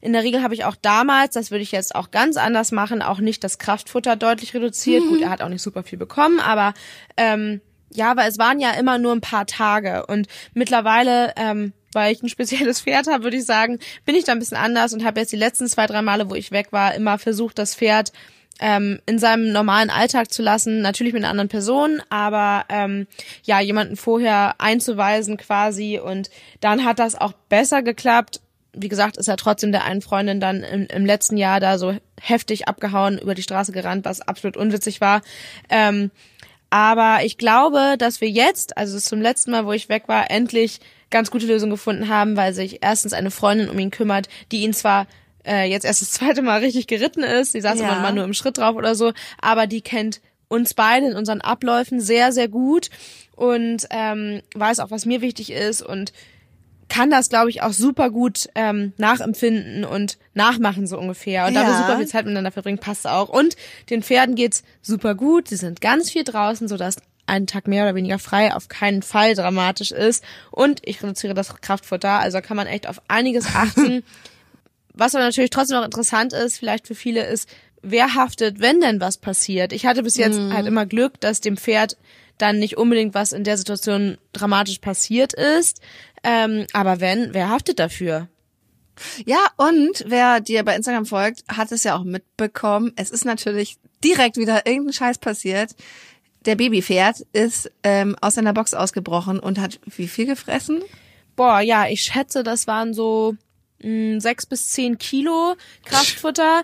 in 0.00 0.12
der 0.12 0.22
Regel 0.22 0.42
habe 0.42 0.52
ich 0.52 0.66
auch 0.66 0.76
damals, 0.76 1.32
das 1.32 1.50
würde 1.50 1.62
ich 1.62 1.72
jetzt 1.72 1.94
auch 1.94 2.10
ganz 2.10 2.36
anders 2.36 2.72
machen, 2.72 3.00
auch 3.00 3.20
nicht 3.20 3.42
das 3.42 3.58
Kraftfutter 3.58 4.16
deutlich 4.16 4.52
reduziert. 4.52 5.02
Mhm. 5.02 5.08
Gut, 5.08 5.22
er 5.22 5.30
hat 5.30 5.40
auch 5.40 5.48
nicht 5.48 5.62
super 5.62 5.82
viel 5.82 5.98
bekommen, 5.98 6.40
aber 6.40 6.74
ähm, 7.16 7.62
ja, 7.90 8.14
weil 8.16 8.28
es 8.28 8.38
waren 8.38 8.60
ja 8.60 8.72
immer 8.72 8.98
nur 8.98 9.12
ein 9.12 9.22
paar 9.22 9.46
Tage 9.46 10.04
und 10.06 10.26
mittlerweile 10.52 11.32
ähm, 11.36 11.72
weil 11.94 12.12
ich 12.12 12.22
ein 12.22 12.28
spezielles 12.28 12.80
Pferd 12.80 13.06
habe, 13.06 13.24
würde 13.24 13.36
ich 13.36 13.44
sagen, 13.44 13.78
bin 14.04 14.14
ich 14.14 14.24
da 14.24 14.32
ein 14.32 14.38
bisschen 14.38 14.56
anders 14.56 14.92
und 14.92 15.04
habe 15.04 15.20
jetzt 15.20 15.32
die 15.32 15.36
letzten 15.36 15.68
zwei, 15.68 15.86
drei 15.86 16.02
Male, 16.02 16.30
wo 16.30 16.34
ich 16.34 16.52
weg 16.52 16.68
war, 16.70 16.94
immer 16.94 17.18
versucht, 17.18 17.58
das 17.58 17.74
Pferd 17.74 18.12
ähm, 18.60 19.00
in 19.06 19.18
seinem 19.18 19.52
normalen 19.52 19.90
Alltag 19.90 20.32
zu 20.32 20.42
lassen, 20.42 20.80
natürlich 20.80 21.12
mit 21.12 21.22
einer 21.22 21.30
anderen 21.30 21.48
Person, 21.48 22.02
aber 22.08 22.64
ähm, 22.68 23.06
ja, 23.42 23.60
jemanden 23.60 23.96
vorher 23.96 24.54
einzuweisen 24.58 25.36
quasi 25.36 25.98
und 25.98 26.30
dann 26.60 26.84
hat 26.84 26.98
das 26.98 27.14
auch 27.14 27.32
besser 27.48 27.82
geklappt. 27.82 28.40
Wie 28.72 28.88
gesagt, 28.88 29.16
ist 29.16 29.28
er 29.28 29.36
trotzdem 29.36 29.72
der 29.72 29.84
einen 29.84 30.02
Freundin 30.02 30.40
dann 30.40 30.62
im, 30.62 30.86
im 30.86 31.06
letzten 31.06 31.36
Jahr 31.36 31.60
da 31.60 31.78
so 31.78 31.96
heftig 32.20 32.66
abgehauen, 32.68 33.18
über 33.18 33.34
die 33.34 33.42
Straße 33.42 33.72
gerannt, 33.72 34.04
was 34.04 34.20
absolut 34.20 34.56
unwitzig 34.56 35.00
war. 35.00 35.22
Ähm, 35.68 36.10
aber 36.70 37.24
ich 37.24 37.38
glaube, 37.38 37.94
dass 37.98 38.20
wir 38.20 38.28
jetzt, 38.28 38.76
also 38.76 38.98
zum 38.98 39.20
letzten 39.20 39.52
Mal, 39.52 39.64
wo 39.64 39.72
ich 39.72 39.88
weg 39.88 40.04
war, 40.08 40.30
endlich 40.30 40.80
ganz 41.14 41.30
gute 41.30 41.46
Lösung 41.46 41.70
gefunden 41.70 42.08
haben, 42.08 42.36
weil 42.36 42.52
sich 42.52 42.80
erstens 42.82 43.12
eine 43.12 43.30
Freundin 43.30 43.70
um 43.70 43.78
ihn 43.78 43.92
kümmert, 43.92 44.28
die 44.50 44.62
ihn 44.62 44.74
zwar 44.74 45.06
äh, 45.46 45.70
jetzt 45.70 45.84
erst 45.84 46.02
das 46.02 46.10
zweite 46.18 46.42
Mal 46.42 46.58
richtig 46.58 46.88
geritten 46.88 47.22
ist, 47.22 47.54
die 47.54 47.60
saß 47.60 47.78
ja. 47.78 47.86
immer 47.86 48.00
mal 48.00 48.12
nur 48.12 48.24
im 48.24 48.34
Schritt 48.34 48.58
drauf 48.58 48.74
oder 48.74 48.96
so, 48.96 49.12
aber 49.40 49.68
die 49.68 49.80
kennt 49.80 50.20
uns 50.48 50.74
beide 50.74 51.06
in 51.06 51.16
unseren 51.16 51.40
Abläufen 51.40 52.00
sehr, 52.00 52.32
sehr 52.32 52.48
gut 52.48 52.90
und 53.36 53.86
ähm, 53.90 54.42
weiß 54.56 54.80
auch, 54.80 54.90
was 54.90 55.06
mir 55.06 55.20
wichtig 55.20 55.52
ist 55.52 55.82
und 55.82 56.12
kann 56.88 57.10
das, 57.10 57.28
glaube 57.28 57.48
ich, 57.48 57.62
auch 57.62 57.72
super 57.72 58.10
gut 58.10 58.48
ähm, 58.56 58.92
nachempfinden 58.98 59.84
und 59.84 60.18
nachmachen 60.34 60.86
so 60.86 60.98
ungefähr. 60.98 61.46
Und 61.46 61.54
ja. 61.54 61.62
da 61.62 61.68
wir 61.68 61.76
super 61.76 61.96
viel 61.96 62.06
Zeit 62.08 62.24
miteinander 62.24 62.50
verbringen, 62.50 62.78
passt 62.78 63.06
auch. 63.06 63.30
Und 63.30 63.56
den 63.88 64.02
Pferden 64.02 64.34
geht's 64.34 64.64
super 64.82 65.14
gut. 65.14 65.48
Sie 65.48 65.56
sind 65.56 65.80
ganz 65.80 66.10
viel 66.10 66.24
draußen, 66.24 66.68
sodass 66.68 66.96
einen 67.26 67.46
Tag 67.46 67.66
mehr 67.66 67.84
oder 67.84 67.94
weniger 67.94 68.18
frei 68.18 68.54
auf 68.54 68.68
keinen 68.68 69.02
Fall 69.02 69.34
dramatisch 69.34 69.90
ist. 69.90 70.24
Und 70.50 70.80
ich 70.84 71.02
reduziere 71.02 71.34
das 71.34 71.60
Kraftfutter, 71.60 72.18
also 72.18 72.40
kann 72.40 72.56
man 72.56 72.66
echt 72.66 72.88
auf 72.88 73.00
einiges 73.08 73.46
achten. 73.54 74.02
was 74.92 75.14
aber 75.14 75.24
natürlich 75.24 75.50
trotzdem 75.50 75.78
noch 75.78 75.84
interessant 75.84 76.32
ist, 76.32 76.58
vielleicht 76.58 76.86
für 76.86 76.94
viele, 76.94 77.24
ist, 77.24 77.48
wer 77.82 78.14
haftet, 78.14 78.60
wenn 78.60 78.80
denn 78.80 79.00
was 79.00 79.18
passiert. 79.18 79.72
Ich 79.72 79.86
hatte 79.86 80.02
bis 80.02 80.16
jetzt 80.16 80.38
mhm. 80.38 80.52
halt 80.52 80.66
immer 80.66 80.86
Glück, 80.86 81.20
dass 81.20 81.40
dem 81.40 81.56
Pferd 81.56 81.96
dann 82.38 82.58
nicht 82.58 82.76
unbedingt 82.76 83.14
was 83.14 83.32
in 83.32 83.44
der 83.44 83.56
Situation 83.56 84.18
dramatisch 84.32 84.78
passiert 84.78 85.34
ist. 85.34 85.80
Ähm, 86.22 86.66
aber 86.72 87.00
wenn, 87.00 87.34
wer 87.34 87.50
haftet 87.50 87.78
dafür? 87.78 88.28
Ja, 89.24 89.46
und 89.56 90.04
wer 90.06 90.40
dir 90.40 90.64
bei 90.64 90.76
Instagram 90.76 91.06
folgt, 91.06 91.44
hat 91.48 91.72
es 91.72 91.84
ja 91.84 91.96
auch 91.96 92.04
mitbekommen. 92.04 92.92
Es 92.96 93.10
ist 93.10 93.24
natürlich 93.24 93.76
direkt 94.02 94.36
wieder 94.36 94.66
irgendein 94.66 94.92
Scheiß 94.92 95.18
passiert 95.18 95.74
der 96.44 96.56
Babypferd 96.56 97.24
ist 97.32 97.70
ähm, 97.82 98.16
aus 98.20 98.34
seiner 98.34 98.52
Box 98.52 98.74
ausgebrochen 98.74 99.38
und 99.38 99.58
hat 99.58 99.80
wie 99.86 100.08
viel 100.08 100.26
gefressen? 100.26 100.82
Boah, 101.36 101.60
ja, 101.60 101.88
ich 101.88 102.02
schätze, 102.02 102.42
das 102.42 102.66
waren 102.66 102.94
so 102.94 103.34
mh, 103.82 103.88
hm, 103.88 104.20
sechs 104.20 104.46
bis 104.46 104.70
zehn 104.70 104.98
Kilo 104.98 105.56
Kraftfutter. 105.84 106.62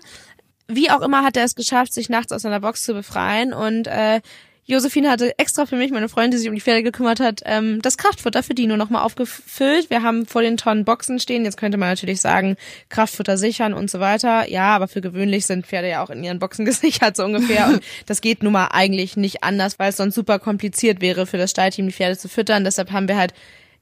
Wie 0.67 0.89
auch 0.89 1.01
immer 1.01 1.23
hat 1.23 1.35
er 1.35 1.43
es 1.43 1.55
geschafft, 1.55 1.93
sich 1.93 2.09
nachts 2.09 2.31
aus 2.31 2.43
seiner 2.43 2.61
Box 2.61 2.83
zu 2.83 2.93
befreien 2.93 3.53
und 3.53 3.87
äh, 3.87 4.21
Josephine 4.65 5.09
hatte 5.09 5.37
extra 5.39 5.65
für 5.65 5.75
mich, 5.75 5.91
meine 5.91 6.07
Freundin, 6.07 6.31
die 6.31 6.37
sich 6.37 6.47
um 6.47 6.53
die 6.55 6.61
Pferde 6.61 6.83
gekümmert 6.83 7.19
hat, 7.19 7.41
ähm, 7.45 7.81
das 7.81 7.97
Kraftfutter 7.97 8.43
für 8.43 8.53
Dino 8.53 8.77
nochmal 8.77 9.03
aufgefüllt. 9.03 9.89
Wir 9.89 10.03
haben 10.03 10.27
vor 10.27 10.43
den 10.43 10.55
Tonnen 10.55 10.85
Boxen 10.85 11.19
stehen. 11.19 11.45
Jetzt 11.45 11.57
könnte 11.57 11.77
man 11.77 11.89
natürlich 11.89 12.21
sagen, 12.21 12.55
Kraftfutter 12.89 13.37
sichern 13.37 13.73
und 13.73 13.89
so 13.89 13.99
weiter. 13.99 14.49
Ja, 14.49 14.75
aber 14.75 14.87
für 14.87 15.01
gewöhnlich 15.01 15.47
sind 15.47 15.65
Pferde 15.65 15.89
ja 15.89 16.03
auch 16.03 16.11
in 16.11 16.23
ihren 16.23 16.39
Boxen 16.39 16.63
gesichert, 16.71 17.15
so 17.15 17.23
ungefähr. 17.23 17.67
Und 17.67 17.83
das 18.05 18.21
geht 18.21 18.43
nun 18.43 18.53
mal 18.53 18.67
eigentlich 18.67 19.17
nicht 19.17 19.43
anders, 19.43 19.79
weil 19.79 19.89
es 19.89 19.97
sonst 19.97 20.15
super 20.15 20.37
kompliziert 20.37 21.01
wäre 21.01 21.25
für 21.25 21.37
das 21.37 21.51
Stallteam, 21.51 21.87
die 21.87 21.93
Pferde 21.93 22.17
zu 22.17 22.29
füttern. 22.29 22.63
Deshalb 22.63 22.91
haben 22.91 23.07
wir 23.07 23.17
halt 23.17 23.33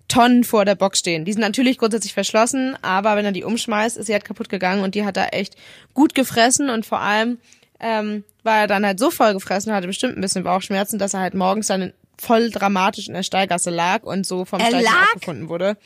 Tonnen 0.08 0.44
vor 0.44 0.66
der 0.66 0.75
Box 0.75 1.00
stehen. 1.00 1.25
Die 1.25 1.34
sind 1.34 1.42
natürlich 1.42 1.78
grundsätzlich 1.78 2.14
verschlossen, 2.14 2.75
aber 2.82 3.16
wenn 3.16 3.25
er 3.25 3.32
die 3.32 3.44
umschmeißt, 3.44 3.98
ist 3.98 4.08
sie 4.08 4.14
halt 4.14 4.25
kaputt 4.25 4.50
gegangen 4.50 4.84
und 4.84 4.96
die 4.96 5.06
hat 5.06 5.18
da 5.18 5.28
echt 5.28 5.56
gut 5.94 6.16
gefressen 6.16 6.70
und 6.70 6.86
vor 6.86 7.00
allem 7.00 7.38
ähm, 7.80 8.24
war 8.44 8.59
er 8.59 8.68
dann 8.68 8.86
halt 8.86 9.00
so 9.00 9.12
voll 9.12 9.33
gefressen, 9.33 9.74
hatte 9.74 9.88
bestimmt 9.88 10.18
ein 10.18 10.21
bisschen 10.21 10.44
Bauchschmerzen, 10.44 11.00
dass 11.00 11.13
er 11.13 11.21
halt 11.21 11.33
morgens 11.33 11.68
dann 11.68 11.94
voll 12.18 12.50
dramatisch 12.50 13.07
in 13.07 13.13
der 13.13 13.24
Stallgasse 13.24 13.69
lag 13.69 14.03
und 14.03 14.25
so 14.25 14.45
vom 14.45 14.59
Stall 14.59 14.83
gefunden 15.13 15.50
wurde. 15.50 15.77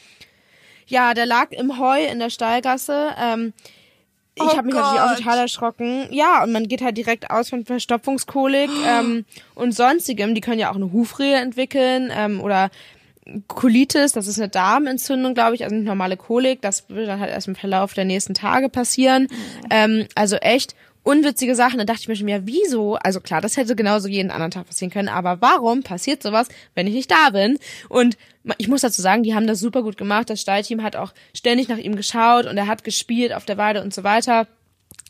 Ja, 0.88 1.14
der 1.14 1.26
lag 1.26 1.52
im 1.52 1.80
Heu 1.80 2.04
in 2.06 2.20
der 2.20 2.30
Stallgasse. 2.30 3.12
Ähm, 3.22 3.54
ich 4.36 4.42
oh 4.42 4.58
habe 4.58 4.64
mich 4.64 4.74
Gott. 4.74 4.84
natürlich 4.84 5.02
auch 5.02 5.16
total 5.16 5.38
erschrocken. 5.40 6.08
Ja, 6.12 6.44
und 6.44 6.52
man 6.52 6.68
geht 6.68 6.82
halt 6.82 6.98
direkt 6.98 7.30
aus 7.30 7.50
von 7.50 7.66
Verstopfungskolik 7.66 8.70
ähm, 8.88 9.26
und 9.56 9.74
sonstigem. 9.74 10.34
Die 10.36 10.42
können 10.42 10.60
ja 10.60 10.72
auch 10.72 10.76
eine 10.76 10.92
Hufrehe 10.92 11.38
entwickeln 11.38 12.12
ähm, 12.16 12.42
oder 12.42 12.70
Colitis, 13.48 14.12
das 14.12 14.28
ist 14.28 14.38
eine 14.38 14.50
Darmentzündung, 14.50 15.34
glaube 15.34 15.56
ich, 15.56 15.64
also 15.64 15.76
eine 15.76 15.86
normale 15.86 16.18
Kolik. 16.18 16.62
Das 16.62 16.90
wird 16.90 17.08
dann 17.08 17.22
halt 17.22 17.32
erst 17.32 17.48
im 17.48 17.56
Verlauf 17.56 17.94
der 17.94 18.04
nächsten 18.04 18.34
Tage 18.34 18.68
passieren. 18.68 19.24
Mhm. 19.24 19.68
Ähm, 19.70 20.08
also 20.16 20.36
echt 20.38 20.76
unwitzige 21.04 21.56
Sachen. 21.56 21.78
Dann 21.78 21.88
dachte 21.88 22.02
ich 22.02 22.08
mir 22.08 22.16
schon, 22.16 22.28
ja, 22.28 22.46
wieso? 22.46 22.96
Also 22.96 23.20
klar, 23.20 23.42
das 23.42 23.58
hätte 23.58 23.76
genauso 23.76 24.08
jeden 24.08 24.32
anderen 24.32 24.52
Tag 24.52 24.68
passieren 24.68 24.92
können, 24.92 25.10
aber 25.10 25.42
warum 25.42 25.84
passiert 25.84 26.24
sowas, 26.24 26.48
wenn 26.74 26.88
ich 26.88 26.94
nicht 26.94 27.12
da 27.12 27.30
bin? 27.30 27.60
Und 27.90 28.18
ich 28.58 28.68
muss 28.68 28.82
dazu 28.82 29.02
sagen, 29.02 29.24
die 29.24 29.36
haben 29.36 29.48
das 29.48 29.60
super 29.60 29.84
gut 29.84 29.98
gemacht. 29.98 30.30
Das 30.30 30.42
Stallteam 30.42 30.84
hat 30.84 30.96
auch 30.96 31.14
ständig 31.34 31.68
nach 31.68 31.78
ihm 31.78 31.96
geschaut 31.96 32.46
und 32.46 32.58
er 32.58 32.68
hat 32.68 32.84
gespielt 32.84 33.34
auf 33.34 33.46
der 33.46 33.58
Weide 33.58 33.84
und 33.84 33.94
so 33.94 34.04
weiter. 34.04 34.48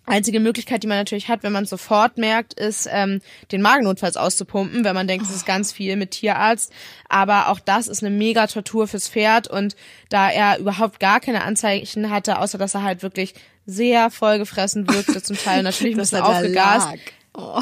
Einzige 0.05 0.41
Möglichkeit, 0.41 0.83
die 0.83 0.87
man 0.87 0.97
natürlich 0.97 1.29
hat, 1.29 1.43
wenn 1.43 1.53
man 1.53 1.65
sofort 1.65 2.17
merkt, 2.17 2.53
ist, 2.55 2.89
ähm, 2.91 3.21
den 3.53 3.61
Magen 3.61 3.85
notfalls 3.85 4.17
auszupumpen, 4.17 4.83
wenn 4.83 4.95
man 4.95 5.07
denkt, 5.07 5.25
es 5.25 5.33
ist 5.33 5.45
ganz 5.45 5.71
viel 5.71 5.95
mit 5.95 6.11
Tierarzt. 6.11 6.73
Aber 7.07 7.47
auch 7.47 7.61
das 7.61 7.87
ist 7.87 8.03
eine 8.03 8.13
mega 8.13 8.47
Tortur 8.47 8.87
fürs 8.87 9.07
Pferd 9.07 9.47
und 9.47 9.77
da 10.09 10.29
er 10.29 10.59
überhaupt 10.59 10.99
gar 10.99 11.21
keine 11.21 11.43
Anzeichen 11.43 12.09
hatte, 12.09 12.39
außer 12.39 12.57
dass 12.57 12.75
er 12.75 12.83
halt 12.83 13.01
wirklich 13.01 13.33
sehr 13.65 14.09
vollgefressen 14.09 14.87
wirkte, 14.87 15.21
zum 15.21 15.37
Teil 15.37 15.63
natürlich 15.63 15.95
ein 15.95 15.99
bisschen 15.99 16.21
aufgegast. 16.21 16.89
Oh. 17.33 17.61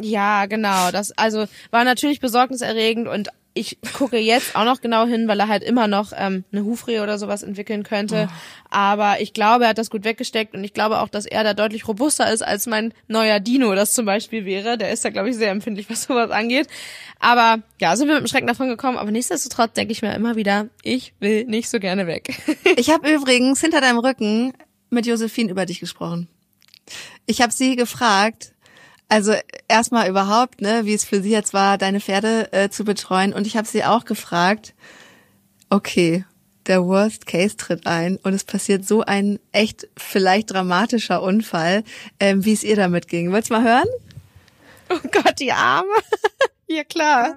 Ja, 0.00 0.46
genau. 0.46 0.90
Das 0.90 1.12
also 1.12 1.46
war 1.70 1.84
natürlich 1.84 2.20
besorgniserregend 2.20 3.08
und 3.08 3.28
ich 3.54 3.78
gucke 3.92 4.16
jetzt 4.16 4.56
auch 4.56 4.64
noch 4.64 4.80
genau 4.80 5.06
hin, 5.06 5.28
weil 5.28 5.38
er 5.38 5.48
halt 5.48 5.62
immer 5.62 5.86
noch 5.86 6.12
ähm, 6.16 6.44
eine 6.52 6.64
Hufrehe 6.64 7.02
oder 7.02 7.18
sowas 7.18 7.42
entwickeln 7.42 7.82
könnte. 7.82 8.28
Oh. 8.30 8.34
Aber 8.70 9.20
ich 9.20 9.34
glaube, 9.34 9.64
er 9.64 9.70
hat 9.70 9.78
das 9.78 9.90
gut 9.90 10.04
weggesteckt 10.04 10.54
und 10.54 10.64
ich 10.64 10.72
glaube 10.72 11.00
auch, 11.00 11.08
dass 11.08 11.26
er 11.26 11.44
da 11.44 11.52
deutlich 11.52 11.86
robuster 11.86 12.32
ist 12.32 12.42
als 12.42 12.66
mein 12.66 12.94
neuer 13.08 13.40
Dino, 13.40 13.74
das 13.74 13.92
zum 13.92 14.06
Beispiel 14.06 14.46
wäre. 14.46 14.78
Der 14.78 14.90
ist 14.90 15.04
da, 15.04 15.10
glaube 15.10 15.30
ich, 15.30 15.36
sehr 15.36 15.50
empfindlich, 15.50 15.90
was 15.90 16.04
sowas 16.04 16.30
angeht. 16.30 16.66
Aber 17.18 17.62
ja, 17.80 17.94
sind 17.96 18.08
wir 18.08 18.14
mit 18.14 18.24
dem 18.24 18.28
Schrecken 18.28 18.46
davon 18.46 18.68
gekommen. 18.68 18.96
Aber 18.96 19.10
nichtsdestotrotz 19.10 19.74
denke 19.74 19.92
ich 19.92 20.00
mir 20.00 20.14
immer 20.14 20.34
wieder, 20.34 20.68
ich 20.82 21.12
will 21.20 21.44
nicht 21.44 21.68
so 21.68 21.78
gerne 21.78 22.06
weg. 22.06 22.34
ich 22.76 22.90
habe 22.90 23.10
übrigens 23.12 23.60
hinter 23.60 23.82
deinem 23.82 23.98
Rücken 23.98 24.54
mit 24.92 25.06
Josephine 25.06 25.50
über 25.50 25.66
dich 25.66 25.80
gesprochen. 25.80 26.28
Ich 27.26 27.40
habe 27.40 27.52
sie 27.52 27.76
gefragt, 27.76 28.52
also 29.08 29.34
erstmal 29.68 30.08
überhaupt, 30.08 30.60
ne, 30.60 30.84
wie 30.84 30.94
es 30.94 31.04
für 31.04 31.22
sie 31.22 31.30
jetzt 31.30 31.52
war, 31.52 31.78
deine 31.78 32.00
Pferde 32.00 32.52
äh, 32.52 32.70
zu 32.70 32.84
betreuen. 32.84 33.32
Und 33.32 33.46
ich 33.46 33.56
habe 33.56 33.68
sie 33.68 33.84
auch 33.84 34.04
gefragt, 34.04 34.74
okay, 35.70 36.24
der 36.66 36.84
Worst 36.84 37.26
Case 37.26 37.56
tritt 37.56 37.86
ein 37.86 38.16
und 38.22 38.34
es 38.34 38.44
passiert 38.44 38.86
so 38.86 39.02
ein 39.02 39.38
echt 39.50 39.88
vielleicht 39.96 40.52
dramatischer 40.52 41.22
Unfall, 41.22 41.84
ähm, 42.20 42.44
wie 42.44 42.52
es 42.52 42.64
ihr 42.64 42.76
damit 42.76 43.08
ging. 43.08 43.32
Willst 43.32 43.50
du 43.50 43.54
mal 43.54 43.64
hören? 43.64 43.88
Oh 44.90 45.08
Gott, 45.10 45.40
die 45.40 45.52
Arme. 45.52 45.88
ja 46.68 46.84
klar. 46.84 47.36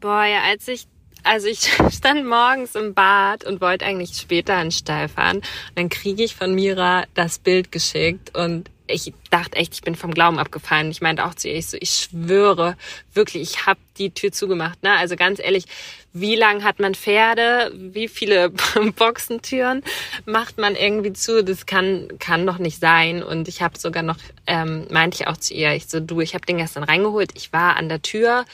Boah, 0.00 0.24
ja, 0.24 0.42
als 0.48 0.66
ich 0.68 0.86
also 1.24 1.48
ich 1.48 1.70
stand 1.92 2.26
morgens 2.26 2.74
im 2.74 2.94
Bad 2.94 3.44
und 3.44 3.60
wollte 3.60 3.84
eigentlich 3.84 4.16
später 4.16 4.60
in 4.60 4.70
Stall 4.70 5.08
fahren. 5.08 5.42
Dann 5.74 5.88
kriege 5.88 6.22
ich 6.22 6.34
von 6.34 6.54
Mira 6.54 7.04
das 7.14 7.38
Bild 7.38 7.72
geschickt 7.72 8.36
und 8.36 8.70
ich 8.92 9.12
dachte 9.30 9.56
echt, 9.56 9.74
ich 9.74 9.82
bin 9.82 9.94
vom 9.94 10.12
Glauben 10.12 10.38
abgefallen. 10.38 10.90
Ich 10.90 11.00
meinte 11.00 11.24
auch 11.24 11.34
zu 11.34 11.48
ihr, 11.48 11.56
ich 11.56 11.68
so, 11.68 11.76
ich 11.80 11.90
schwöre 11.90 12.76
wirklich, 13.14 13.42
ich 13.42 13.66
habe 13.66 13.80
die 13.98 14.10
Tür 14.10 14.32
zugemacht. 14.32 14.82
Ne? 14.82 14.92
Also 14.96 15.16
ganz 15.16 15.38
ehrlich, 15.38 15.64
wie 16.12 16.34
lang 16.34 16.64
hat 16.64 16.80
man 16.80 16.94
Pferde? 16.94 17.72
Wie 17.74 18.08
viele 18.08 18.50
Boxentüren 18.96 19.82
macht 20.26 20.58
man 20.58 20.74
irgendwie 20.74 21.12
zu? 21.12 21.44
Das 21.44 21.66
kann 21.66 22.08
kann 22.18 22.46
doch 22.46 22.58
nicht 22.58 22.80
sein. 22.80 23.22
Und 23.22 23.48
ich 23.48 23.62
habe 23.62 23.78
sogar 23.78 24.02
noch, 24.02 24.16
ähm, 24.46 24.86
meinte 24.90 25.16
ich 25.20 25.28
auch 25.28 25.36
zu 25.36 25.54
ihr, 25.54 25.74
ich 25.74 25.86
so, 25.86 26.00
du, 26.00 26.20
ich 26.20 26.34
habe 26.34 26.46
den 26.46 26.58
gestern 26.58 26.84
reingeholt. 26.84 27.30
Ich 27.34 27.52
war 27.52 27.76
an 27.76 27.88
der 27.88 28.02
Tür, 28.02 28.44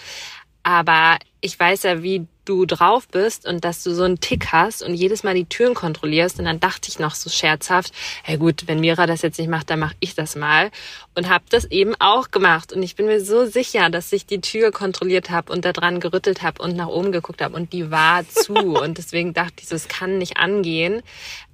aber 0.62 1.18
ich 1.40 1.58
weiß 1.58 1.84
ja, 1.84 2.02
wie 2.02 2.26
du 2.46 2.64
drauf 2.64 3.06
bist 3.08 3.46
und 3.46 3.64
dass 3.64 3.82
du 3.82 3.94
so 3.94 4.04
einen 4.04 4.20
Tick 4.20 4.52
hast 4.52 4.82
und 4.82 4.94
jedes 4.94 5.22
Mal 5.22 5.34
die 5.34 5.44
Türen 5.44 5.74
kontrollierst. 5.74 6.38
Und 6.38 6.46
dann 6.46 6.60
dachte 6.60 6.88
ich 6.88 6.98
noch 6.98 7.14
so 7.14 7.28
scherzhaft, 7.28 7.92
hey 8.22 8.38
gut, 8.38 8.64
wenn 8.66 8.80
Mira 8.80 9.06
das 9.06 9.22
jetzt 9.22 9.38
nicht 9.38 9.50
macht, 9.50 9.68
dann 9.68 9.80
mache 9.80 9.96
ich 10.00 10.14
das 10.14 10.36
mal. 10.36 10.70
Und 11.14 11.28
habe 11.28 11.44
das 11.50 11.64
eben 11.66 11.94
auch 11.98 12.30
gemacht. 12.30 12.72
Und 12.72 12.82
ich 12.82 12.96
bin 12.96 13.06
mir 13.06 13.22
so 13.22 13.46
sicher, 13.46 13.90
dass 13.90 14.12
ich 14.12 14.26
die 14.26 14.40
Tür 14.40 14.72
kontrolliert 14.72 15.30
habe 15.30 15.52
und 15.52 15.64
da 15.64 15.72
dran 15.72 16.00
gerüttelt 16.00 16.42
habe 16.42 16.62
und 16.62 16.76
nach 16.76 16.88
oben 16.88 17.12
geguckt 17.12 17.42
habe 17.42 17.56
und 17.56 17.72
die 17.72 17.90
war 17.90 18.26
zu. 18.28 18.54
und 18.82 18.98
deswegen 18.98 19.34
dachte 19.34 19.54
ich, 19.58 19.68
so, 19.68 19.74
es 19.74 19.88
kann 19.88 20.18
nicht 20.18 20.38
angehen. 20.38 21.02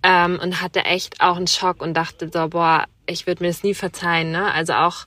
Ähm, 0.02 0.38
und 0.42 0.60
hatte 0.60 0.84
echt 0.84 1.20
auch 1.20 1.36
einen 1.36 1.46
Schock 1.46 1.80
und 1.80 1.94
dachte 1.94 2.30
so, 2.32 2.48
boah, 2.48 2.86
ich 3.06 3.26
würde 3.26 3.42
mir 3.42 3.50
das 3.50 3.62
nie 3.62 3.74
verzeihen. 3.74 4.30
Ne? 4.30 4.52
Also 4.52 4.74
auch 4.74 5.06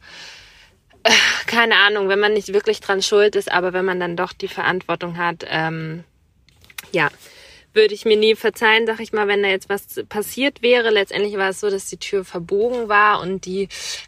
keine 1.48 1.76
Ahnung, 1.78 2.10
wenn 2.10 2.20
man 2.20 2.34
nicht 2.34 2.54
wirklich 2.54 2.80
dran 2.80 3.02
schuld 3.02 3.36
ist, 3.36 3.52
aber 3.52 3.74
wenn 3.74 3.86
man 3.86 4.00
dann 4.00 4.16
doch 4.16 4.34
die 4.34 4.48
Verantwortung 4.48 5.18
hat, 5.18 5.46
ähm, 5.50 6.04
ja, 6.92 7.10
würde 7.76 7.94
ich 7.94 8.06
mir 8.06 8.18
nie 8.18 8.36
verzeihen, 8.36 8.88
sag 8.88 9.00
ich 9.00 9.12
mal, 9.12 9.28
wenn 9.28 9.44
da 9.44 9.50
jetzt 9.50 9.70
was 9.70 10.02
passiert 10.08 10.62
wäre. 10.62 10.90
Letztendlich 10.90 11.36
war 11.38 11.50
es 11.50 11.60
so, 11.60 11.70
dass 11.70 11.88
die 11.88 11.98
Tür 11.98 12.24
verbogen 12.24 12.88
war 12.88 13.20
und 13.20 13.46
die 13.46 13.68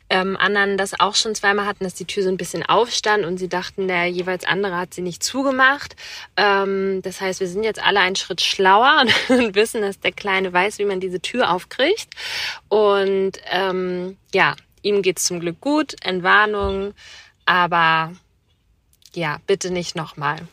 ähm, 0.09 0.37
anderen 0.37 0.77
das 0.77 0.99
auch 0.99 1.15
schon 1.15 1.35
zweimal 1.35 1.65
hatten, 1.65 1.83
dass 1.83 1.93
die 1.93 2.05
Tür 2.05 2.23
so 2.23 2.29
ein 2.29 2.37
bisschen 2.37 2.63
aufstand 2.65 3.25
und 3.25 3.37
sie 3.37 3.49
dachten, 3.49 3.87
der 3.87 4.07
jeweils 4.07 4.45
andere 4.45 4.77
hat 4.77 4.93
sie 4.93 5.01
nicht 5.01 5.21
zugemacht. 5.21 5.95
Ähm, 6.37 7.01
das 7.03 7.19
heißt, 7.19 7.41
wir 7.41 7.47
sind 7.47 7.63
jetzt 7.63 7.83
alle 7.83 7.99
einen 7.99 8.15
Schritt 8.15 8.41
schlauer 8.41 9.03
und 9.29 9.55
wissen, 9.55 9.81
dass 9.81 9.99
der 9.99 10.13
Kleine 10.13 10.53
weiß, 10.53 10.79
wie 10.79 10.85
man 10.85 10.99
diese 10.99 11.19
Tür 11.19 11.51
aufkriegt. 11.51 12.07
Und 12.69 13.33
ähm, 13.51 14.17
ja, 14.33 14.55
Ihm 14.87 15.01
geht's 15.01 15.25
zum 15.25 15.41
Glück 15.41 15.59
gut, 15.59 15.95
Entwarnung, 16.01 16.93
aber 17.45 18.13
ja, 19.13 19.39
bitte 19.45 19.69
nicht 19.69 19.97
nochmal. 19.97 20.47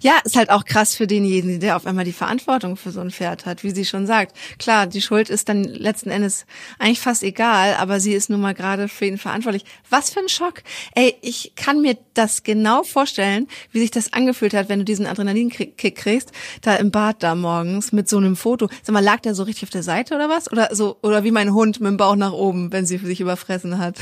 Ja, 0.00 0.18
ist 0.24 0.36
halt 0.36 0.50
auch 0.50 0.64
krass 0.64 0.94
für 0.94 1.06
denjenigen, 1.06 1.60
der 1.60 1.76
auf 1.76 1.86
einmal 1.86 2.04
die 2.04 2.12
Verantwortung 2.12 2.76
für 2.76 2.90
so 2.90 3.00
ein 3.00 3.10
Pferd 3.10 3.46
hat, 3.46 3.64
wie 3.64 3.70
sie 3.70 3.84
schon 3.84 4.06
sagt. 4.06 4.36
Klar, 4.58 4.86
die 4.86 5.02
Schuld 5.02 5.30
ist 5.30 5.48
dann 5.48 5.64
letzten 5.64 6.10
Endes 6.10 6.46
eigentlich 6.78 7.00
fast 7.00 7.22
egal, 7.22 7.74
aber 7.74 8.00
sie 8.00 8.12
ist 8.12 8.30
nun 8.30 8.40
mal 8.40 8.54
gerade 8.54 8.88
für 8.88 9.06
ihn 9.06 9.18
verantwortlich. 9.18 9.64
Was 9.90 10.10
für 10.10 10.20
ein 10.20 10.28
Schock. 10.28 10.62
Ey, 10.94 11.14
ich 11.22 11.52
kann 11.56 11.80
mir 11.80 11.96
das 12.14 12.42
genau 12.42 12.82
vorstellen, 12.82 13.46
wie 13.72 13.80
sich 13.80 13.90
das 13.90 14.12
angefühlt 14.12 14.54
hat, 14.54 14.68
wenn 14.68 14.80
du 14.80 14.84
diesen 14.84 15.06
Adrenalinkick 15.06 15.96
kriegst, 15.96 16.32
da 16.62 16.76
im 16.76 16.90
Bad 16.90 17.22
da 17.22 17.34
morgens 17.34 17.92
mit 17.92 18.08
so 18.08 18.16
einem 18.16 18.36
Foto. 18.36 18.68
Sag 18.82 18.92
mal, 18.92 19.04
lag 19.04 19.20
der 19.20 19.34
so 19.34 19.42
richtig 19.44 19.64
auf 19.64 19.70
der 19.70 19.82
Seite 19.82 20.14
oder 20.14 20.28
was? 20.28 20.50
Oder 20.50 20.74
so, 20.74 20.96
oder 21.02 21.24
wie 21.24 21.30
mein 21.30 21.52
Hund 21.52 21.80
mit 21.80 21.88
dem 21.88 21.96
Bauch 21.96 22.16
nach 22.16 22.32
oben, 22.32 22.72
wenn 22.72 22.86
sie 22.86 22.98
sich 22.98 23.20
überfressen 23.20 23.78
hat? 23.78 23.96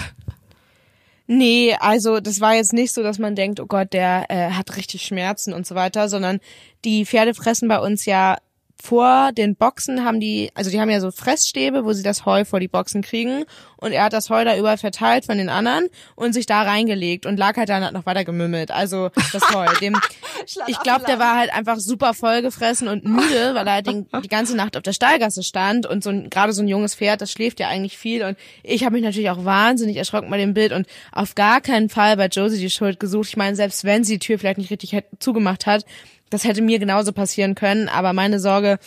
Nee, 1.26 1.74
also 1.80 2.20
das 2.20 2.40
war 2.40 2.54
jetzt 2.54 2.72
nicht 2.72 2.92
so, 2.92 3.02
dass 3.02 3.18
man 3.18 3.34
denkt, 3.34 3.58
oh 3.60 3.66
Gott, 3.66 3.92
der 3.92 4.26
äh, 4.28 4.50
hat 4.50 4.76
richtig 4.76 5.02
Schmerzen 5.02 5.52
und 5.52 5.66
so 5.66 5.74
weiter, 5.74 6.08
sondern 6.08 6.40
die 6.84 7.04
Pferde 7.04 7.34
fressen 7.34 7.68
bei 7.68 7.80
uns 7.80 8.04
ja 8.04 8.36
vor 8.82 9.32
den 9.32 9.56
Boxen 9.56 10.04
haben 10.04 10.20
die, 10.20 10.50
also 10.54 10.70
die 10.70 10.80
haben 10.80 10.90
ja 10.90 11.00
so 11.00 11.10
Fressstäbe, 11.10 11.84
wo 11.84 11.92
sie 11.92 12.02
das 12.02 12.26
Heu 12.26 12.44
vor 12.44 12.60
die 12.60 12.68
Boxen 12.68 13.02
kriegen. 13.02 13.44
Und 13.78 13.92
er 13.92 14.04
hat 14.04 14.12
das 14.12 14.30
Heu 14.30 14.44
da 14.44 14.56
überall 14.56 14.78
verteilt 14.78 15.24
von 15.24 15.38
den 15.38 15.48
anderen 15.48 15.86
und 16.14 16.34
sich 16.34 16.46
da 16.46 16.62
reingelegt 16.62 17.26
und 17.26 17.38
lag 17.38 17.56
halt 17.56 17.68
dann 17.68 17.84
hat 17.84 17.94
noch 17.94 18.06
weiter 18.06 18.24
gemümmelt. 18.24 18.70
Also 18.70 19.10
das 19.32 19.42
Heu. 19.54 19.66
Dem, 19.80 19.98
ich 20.66 20.80
glaube, 20.80 21.04
der 21.06 21.18
war 21.18 21.36
halt 21.36 21.52
einfach 21.52 21.78
super 21.78 22.14
vollgefressen 22.14 22.88
und 22.88 23.04
müde, 23.04 23.50
weil 23.54 23.66
er 23.66 23.74
halt 23.74 23.86
den, 23.86 24.06
die 24.22 24.28
ganze 24.28 24.56
Nacht 24.56 24.76
auf 24.76 24.82
der 24.82 24.92
Stallgasse 24.92 25.42
stand 25.42 25.86
und 25.86 26.02
so 26.02 26.12
gerade 26.30 26.52
so 26.52 26.62
ein 26.62 26.68
junges 26.68 26.94
Pferd, 26.94 27.20
das 27.20 27.30
schläft 27.30 27.60
ja 27.60 27.68
eigentlich 27.68 27.98
viel. 27.98 28.22
Und 28.24 28.36
ich 28.62 28.84
habe 28.84 28.94
mich 28.94 29.02
natürlich 29.02 29.30
auch 29.30 29.44
wahnsinnig 29.44 29.96
erschrocken 29.96 30.30
bei 30.30 30.38
dem 30.38 30.54
Bild 30.54 30.72
und 30.72 30.86
auf 31.12 31.34
gar 31.34 31.60
keinen 31.60 31.88
Fall 31.88 32.16
bei 32.16 32.26
Josie 32.26 32.60
die 32.60 32.70
Schuld 32.70 33.00
gesucht. 33.00 33.28
Ich 33.28 33.36
meine, 33.36 33.56
selbst 33.56 33.84
wenn 33.84 34.04
sie 34.04 34.14
die 34.14 34.26
Tür 34.26 34.38
vielleicht 34.38 34.58
nicht 34.58 34.70
richtig 34.70 34.96
zugemacht 35.18 35.66
hat, 35.66 35.84
das 36.30 36.44
hätte 36.44 36.62
mir 36.62 36.78
genauso 36.78 37.12
passieren 37.12 37.54
können, 37.54 37.88
aber 37.88 38.12
meine 38.12 38.40
Sorge 38.40 38.78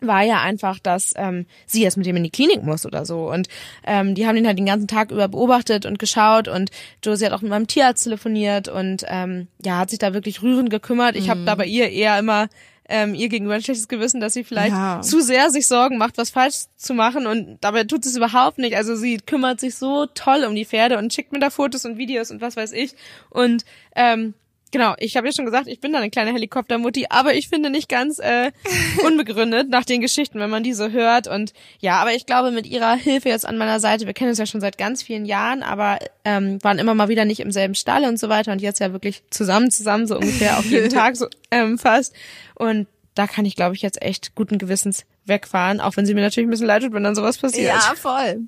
war 0.00 0.22
ja 0.22 0.40
einfach, 0.40 0.78
dass 0.78 1.12
ähm, 1.16 1.46
sie 1.66 1.82
jetzt 1.82 1.96
mit 1.96 2.06
ihm 2.06 2.16
in 2.16 2.24
die 2.24 2.30
Klinik 2.30 2.62
muss 2.62 2.86
oder 2.86 3.04
so. 3.04 3.30
Und 3.30 3.48
ähm, 3.84 4.14
die 4.14 4.26
haben 4.26 4.36
ihn 4.36 4.46
halt 4.46 4.58
den 4.58 4.66
ganzen 4.66 4.86
Tag 4.86 5.10
über 5.10 5.28
beobachtet 5.28 5.86
und 5.86 5.98
geschaut 5.98 6.48
und 6.48 6.70
Josie 7.02 7.26
hat 7.26 7.32
auch 7.32 7.42
mit 7.42 7.50
meinem 7.50 7.66
Tierarzt 7.66 8.04
telefoniert 8.04 8.68
und 8.68 9.04
ähm, 9.08 9.48
ja, 9.64 9.78
hat 9.78 9.90
sich 9.90 9.98
da 9.98 10.14
wirklich 10.14 10.42
rührend 10.42 10.70
gekümmert. 10.70 11.16
Ich 11.16 11.26
mhm. 11.26 11.30
habe 11.30 11.44
da 11.44 11.54
bei 11.54 11.66
ihr 11.66 11.90
eher 11.90 12.18
immer 12.18 12.48
ähm, 12.88 13.14
ihr 13.14 13.28
gegenüber 13.28 13.54
ein 13.54 13.62
schlechtes 13.62 13.88
Gewissen, 13.88 14.20
dass 14.20 14.32
sie 14.32 14.44
vielleicht 14.44 14.72
ja. 14.72 15.02
zu 15.02 15.20
sehr 15.20 15.50
sich 15.50 15.66
Sorgen 15.66 15.98
macht, 15.98 16.16
was 16.16 16.30
falsch 16.30 16.64
zu 16.76 16.94
machen 16.94 17.26
und 17.26 17.58
dabei 17.60 17.84
tut 17.84 18.02
sie 18.02 18.10
es 18.10 18.16
überhaupt 18.16 18.58
nicht. 18.58 18.76
Also 18.76 18.96
sie 18.96 19.18
kümmert 19.18 19.60
sich 19.60 19.74
so 19.74 20.06
toll 20.06 20.44
um 20.44 20.54
die 20.54 20.64
Pferde 20.64 20.96
und 20.96 21.12
schickt 21.12 21.32
mir 21.32 21.38
da 21.38 21.50
Fotos 21.50 21.84
und 21.84 21.98
Videos 21.98 22.30
und 22.30 22.40
was 22.40 22.56
weiß 22.56 22.72
ich. 22.72 22.94
Und 23.28 23.64
ähm, 23.94 24.32
Genau, 24.70 24.94
ich 24.98 25.16
habe 25.16 25.26
ja 25.26 25.32
schon 25.32 25.44
gesagt, 25.44 25.66
ich 25.66 25.80
bin 25.80 25.92
da 25.92 25.98
eine 25.98 26.10
kleine 26.10 26.32
Helikoptermutti, 26.32 27.06
aber 27.08 27.34
ich 27.34 27.48
finde 27.48 27.70
nicht 27.70 27.88
ganz 27.88 28.18
äh, 28.18 28.52
unbegründet 29.06 29.70
nach 29.70 29.84
den 29.84 30.00
Geschichten, 30.00 30.38
wenn 30.40 30.50
man 30.50 30.62
die 30.62 30.74
so 30.74 30.90
hört. 30.90 31.26
Und 31.26 31.52
ja, 31.80 31.96
aber 31.96 32.12
ich 32.12 32.26
glaube, 32.26 32.50
mit 32.50 32.66
ihrer 32.66 32.94
Hilfe 32.94 33.28
jetzt 33.30 33.46
an 33.46 33.56
meiner 33.56 33.80
Seite, 33.80 34.06
wir 34.06 34.12
kennen 34.12 34.30
uns 34.30 34.38
ja 34.38 34.46
schon 34.46 34.60
seit 34.60 34.76
ganz 34.76 35.02
vielen 35.02 35.24
Jahren, 35.24 35.62
aber 35.62 35.98
ähm, 36.24 36.62
waren 36.62 36.78
immer 36.78 36.94
mal 36.94 37.08
wieder 37.08 37.24
nicht 37.24 37.40
im 37.40 37.50
selben 37.50 37.74
Stall 37.74 38.04
und 38.04 38.18
so 38.18 38.28
weiter 38.28 38.52
und 38.52 38.60
jetzt 38.60 38.80
ja 38.80 38.92
wirklich 38.92 39.22
zusammen, 39.30 39.70
zusammen, 39.70 40.06
so 40.06 40.16
ungefähr 40.16 40.58
auch 40.58 40.64
jeden 40.64 40.90
Tag 40.94 41.16
so 41.16 41.28
ähm, 41.50 41.78
fast. 41.78 42.14
Und 42.54 42.86
da 43.14 43.26
kann 43.26 43.44
ich, 43.44 43.56
glaube 43.56 43.74
ich, 43.74 43.82
jetzt 43.82 44.02
echt 44.02 44.34
guten 44.34 44.58
Gewissens 44.58 45.04
wegfahren, 45.24 45.80
auch 45.80 45.96
wenn 45.96 46.06
sie 46.06 46.14
mir 46.14 46.22
natürlich 46.22 46.46
ein 46.46 46.50
bisschen 46.50 46.66
leid 46.66 46.82
tut, 46.82 46.92
wenn 46.92 47.04
dann 47.04 47.14
sowas 47.14 47.38
passiert. 47.38 47.74
Ja, 47.74 47.94
voll. 47.96 48.42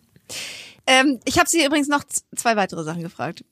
Ähm, 0.86 1.20
ich 1.24 1.38
habe 1.38 1.48
sie 1.48 1.64
übrigens 1.64 1.88
noch 1.88 2.04
zwei 2.36 2.56
weitere 2.56 2.84
Sachen 2.84 3.02
gefragt 3.02 3.44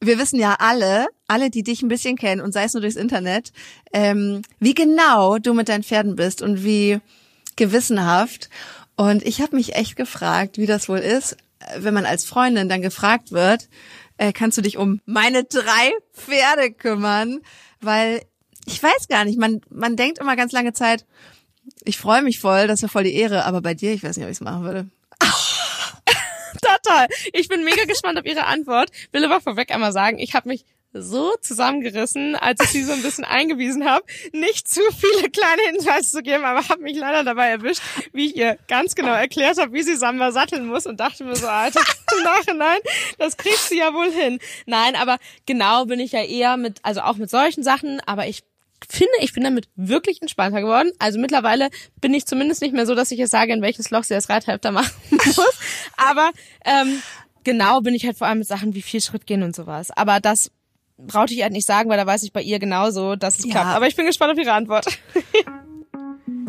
wir 0.00 0.18
wissen 0.18 0.38
ja 0.38 0.56
alle, 0.58 1.06
alle, 1.26 1.50
die 1.50 1.62
dich 1.62 1.82
ein 1.82 1.88
bisschen 1.88 2.16
kennen 2.16 2.40
und 2.40 2.52
sei 2.52 2.64
es 2.64 2.74
nur 2.74 2.80
durchs 2.80 2.96
Internet, 2.96 3.52
ähm, 3.92 4.42
wie 4.60 4.74
genau 4.74 5.38
du 5.38 5.54
mit 5.54 5.68
deinen 5.68 5.82
Pferden 5.82 6.16
bist 6.16 6.42
und 6.42 6.64
wie 6.64 7.00
gewissenhaft. 7.56 8.48
Und 8.96 9.24
ich 9.24 9.40
habe 9.40 9.56
mich 9.56 9.74
echt 9.74 9.96
gefragt, 9.96 10.58
wie 10.58 10.66
das 10.66 10.88
wohl 10.88 10.98
ist, 10.98 11.36
wenn 11.76 11.94
man 11.94 12.06
als 12.06 12.24
Freundin 12.24 12.68
dann 12.68 12.82
gefragt 12.82 13.32
wird, 13.32 13.68
äh, 14.16 14.32
kannst 14.32 14.58
du 14.58 14.62
dich 14.62 14.76
um 14.76 15.00
meine 15.06 15.44
drei 15.44 15.92
Pferde 16.12 16.72
kümmern? 16.72 17.40
Weil 17.80 18.22
ich 18.66 18.82
weiß 18.82 19.08
gar 19.08 19.24
nicht, 19.24 19.38
man, 19.38 19.60
man 19.70 19.96
denkt 19.96 20.18
immer 20.18 20.36
ganz 20.36 20.52
lange 20.52 20.72
Zeit, 20.72 21.04
ich 21.84 21.98
freue 21.98 22.22
mich 22.22 22.38
voll, 22.38 22.66
das 22.66 22.82
wäre 22.82 22.90
voll 22.90 23.04
die 23.04 23.14
Ehre, 23.14 23.44
aber 23.44 23.60
bei 23.60 23.74
dir, 23.74 23.92
ich 23.92 24.02
weiß 24.02 24.16
nicht, 24.16 24.24
ob 24.24 24.30
ich 24.30 24.38
es 24.38 24.40
machen 24.40 24.64
würde. 24.64 24.88
Total. 26.60 27.08
Ich 27.32 27.48
bin 27.48 27.64
mega 27.64 27.84
gespannt 27.84 28.18
auf 28.18 28.24
Ihre 28.24 28.46
Antwort. 28.46 28.90
Will 29.12 29.24
aber 29.24 29.40
vorweg 29.40 29.70
einmal 29.70 29.92
sagen, 29.92 30.18
ich 30.18 30.34
habe 30.34 30.48
mich 30.48 30.64
so 30.92 31.34
zusammengerissen, 31.40 32.34
als 32.34 32.60
ich 32.62 32.70
sie 32.70 32.82
so 32.82 32.92
ein 32.92 33.02
bisschen 33.02 33.24
eingewiesen 33.24 33.84
habe, 33.84 34.04
nicht 34.32 34.68
zu 34.68 34.80
viele 34.92 35.28
kleine 35.30 35.62
Hinweise 35.70 36.10
zu 36.10 36.22
geben, 36.22 36.44
aber 36.44 36.66
habe 36.68 36.82
mich 36.82 36.96
leider 36.96 37.24
dabei 37.24 37.48
erwischt, 37.48 37.82
wie 38.12 38.26
ich 38.26 38.36
ihr 38.36 38.58
ganz 38.68 38.94
genau 38.94 39.12
erklärt 39.12 39.58
habe, 39.58 39.72
wie 39.72 39.82
sie 39.82 39.96
Samba 39.96 40.32
satteln 40.32 40.66
muss 40.66 40.86
und 40.86 40.98
dachte 40.98 41.24
mir 41.24 41.36
so, 41.36 41.46
Alter, 41.46 41.80
im 42.16 42.24
Nachhinein, 42.24 42.78
das 43.18 43.36
kriegt 43.36 43.58
sie 43.58 43.78
ja 43.78 43.92
wohl 43.92 44.10
hin. 44.10 44.38
Nein, 44.66 44.96
aber 44.96 45.18
genau 45.46 45.84
bin 45.84 46.00
ich 46.00 46.12
ja 46.12 46.22
eher 46.22 46.56
mit, 46.56 46.78
also 46.82 47.02
auch 47.02 47.16
mit 47.16 47.30
solchen 47.30 47.62
Sachen, 47.62 48.00
aber 48.06 48.26
ich 48.26 48.42
finde, 48.88 49.12
ich 49.20 49.32
bin 49.32 49.44
damit 49.44 49.68
wirklich 49.76 50.22
entspannter 50.22 50.60
geworden. 50.60 50.92
Also 50.98 51.18
mittlerweile 51.18 51.70
bin 52.00 52.14
ich 52.14 52.26
zumindest 52.26 52.62
nicht 52.62 52.74
mehr 52.74 52.86
so, 52.86 52.94
dass 52.94 53.10
ich 53.10 53.18
jetzt 53.18 53.30
sage, 53.30 53.52
in 53.52 53.62
welches 53.62 53.90
Loch 53.90 54.04
sie 54.04 54.14
das 54.14 54.28
Reithälfter 54.28 54.70
machen 54.72 54.92
muss. 55.10 55.58
Aber 55.96 56.30
ähm, 56.64 57.02
genau 57.44 57.80
bin 57.80 57.94
ich 57.94 58.06
halt 58.06 58.16
vor 58.16 58.26
allem 58.26 58.38
mit 58.38 58.48
Sachen 58.48 58.74
wie 58.74 58.82
viel 58.82 59.00
Schritt 59.00 59.26
gehen 59.26 59.42
und 59.42 59.56
sowas. 59.56 59.90
Aber 59.90 60.20
das 60.20 60.50
brauchte 60.96 61.34
ich 61.34 61.42
halt 61.42 61.52
nicht 61.52 61.66
sagen, 61.66 61.88
weil 61.88 61.96
da 61.96 62.06
weiß 62.06 62.22
ich 62.24 62.32
bei 62.32 62.42
ihr 62.42 62.58
genauso, 62.58 63.16
dass 63.16 63.38
es 63.38 63.44
ja. 63.46 63.52
klappt. 63.52 63.76
Aber 63.76 63.86
ich 63.86 63.96
bin 63.96 64.06
gespannt 64.06 64.32
auf 64.32 64.38
ihre 64.38 64.52
Antwort. 64.52 64.86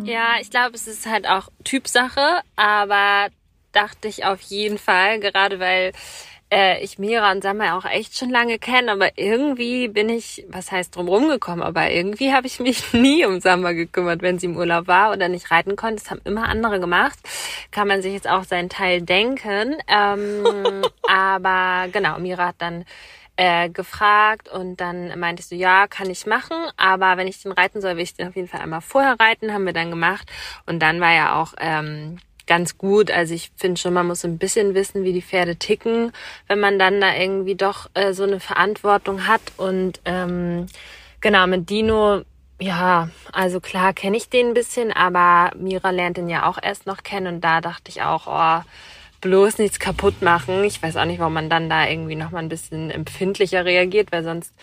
Ja, 0.05 0.35
ich 0.41 0.49
glaube, 0.49 0.75
es 0.75 0.87
ist 0.87 1.05
halt 1.05 1.27
auch 1.27 1.49
Typsache, 1.63 2.41
aber 2.55 3.27
dachte 3.71 4.07
ich 4.07 4.25
auf 4.25 4.41
jeden 4.41 4.77
Fall, 4.77 5.19
gerade 5.19 5.59
weil 5.59 5.91
äh, 6.51 6.83
ich 6.83 6.97
Mira 6.99 7.31
und 7.31 7.43
Samba 7.43 7.77
auch 7.77 7.85
echt 7.85 8.17
schon 8.17 8.29
lange 8.29 8.59
kenne, 8.59 8.91
aber 8.91 9.17
irgendwie 9.17 9.87
bin 9.87 10.09
ich, 10.09 10.45
was 10.49 10.71
heißt 10.71 10.95
drumherum 10.95 11.29
gekommen, 11.29 11.61
aber 11.61 11.91
irgendwie 11.91 12.33
habe 12.33 12.47
ich 12.47 12.59
mich 12.59 12.93
nie 12.93 13.25
um 13.25 13.39
Samba 13.39 13.73
gekümmert, 13.73 14.21
wenn 14.21 14.39
sie 14.39 14.47
im 14.47 14.57
Urlaub 14.57 14.87
war 14.87 15.11
oder 15.11 15.27
nicht 15.27 15.51
reiten 15.51 15.75
konnte. 15.75 16.01
Das 16.01 16.11
haben 16.11 16.21
immer 16.25 16.47
andere 16.49 16.79
gemacht. 16.79 17.19
Kann 17.71 17.87
man 17.87 18.01
sich 18.01 18.13
jetzt 18.13 18.29
auch 18.29 18.43
seinen 18.43 18.69
Teil 18.69 19.01
denken. 19.01 19.77
Ähm, 19.87 20.83
aber 21.07 21.87
genau, 21.91 22.19
Mira 22.19 22.47
hat 22.47 22.55
dann 22.59 22.85
äh, 23.35 23.69
gefragt 23.69 24.49
und 24.49 24.81
dann 24.81 25.17
meinte 25.17 25.41
ich 25.41 25.47
so, 25.47 25.55
ja, 25.55 25.87
kann 25.87 26.09
ich 26.09 26.25
machen, 26.25 26.57
aber 26.75 27.15
wenn 27.15 27.27
ich 27.27 27.41
den 27.41 27.53
reiten 27.53 27.79
soll, 27.79 27.95
will 27.95 28.03
ich 28.03 28.13
den 28.13 28.27
auf 28.27 28.35
jeden 28.35 28.49
Fall 28.49 28.59
einmal 28.59 28.81
vorher 28.81 29.15
reiten, 29.17 29.53
haben 29.53 29.65
wir 29.65 29.71
dann 29.71 29.91
gemacht 29.91 30.29
und 30.65 30.79
dann 30.79 30.99
war 30.99 31.13
ja 31.13 31.39
auch 31.39 31.53
ähm, 31.57 32.17
ganz 32.49 32.77
gut. 32.77 33.11
Also 33.11 33.33
ich 33.33 33.51
finde 33.55 33.79
schon, 33.79 33.93
man 33.93 34.07
muss 34.07 34.25
ein 34.25 34.39
bisschen 34.39 34.73
wissen, 34.73 35.05
wie 35.05 35.13
die 35.13 35.21
Pferde 35.21 35.55
ticken, 35.55 36.11
wenn 36.47 36.59
man 36.59 36.79
dann 36.79 36.99
da 36.99 37.15
irgendwie 37.15 37.55
doch 37.55 37.89
äh, 37.93 38.11
so 38.11 38.23
eine 38.23 38.41
Verantwortung 38.41 39.27
hat. 39.27 39.41
Und 39.55 40.01
ähm, 40.03 40.65
genau, 41.21 41.47
mit 41.47 41.69
Dino, 41.69 42.23
ja, 42.59 43.09
also 43.31 43.61
klar 43.61 43.93
kenne 43.93 44.17
ich 44.17 44.29
den 44.29 44.47
ein 44.47 44.53
bisschen, 44.53 44.91
aber 44.91 45.55
Mira 45.55 45.91
lernt 45.91 46.17
ihn 46.17 46.27
ja 46.27 46.49
auch 46.49 46.57
erst 46.61 46.87
noch 46.87 47.03
kennen 47.03 47.35
und 47.35 47.41
da 47.41 47.61
dachte 47.61 47.89
ich 47.89 48.01
auch, 48.01 48.27
oh, 48.27 48.65
bloß 49.21 49.59
nichts 49.59 49.79
kaputt 49.79 50.21
machen. 50.21 50.63
Ich 50.63 50.81
weiß 50.81 50.97
auch 50.97 51.05
nicht, 51.05 51.19
warum 51.19 51.33
man 51.33 51.49
dann 51.49 51.69
da 51.69 51.87
irgendwie 51.87 52.15
nochmal 52.15 52.41
ein 52.41 52.49
bisschen 52.49 52.89
empfindlicher 52.89 53.63
reagiert, 53.63 54.11
weil 54.11 54.23
sonst 54.23 54.53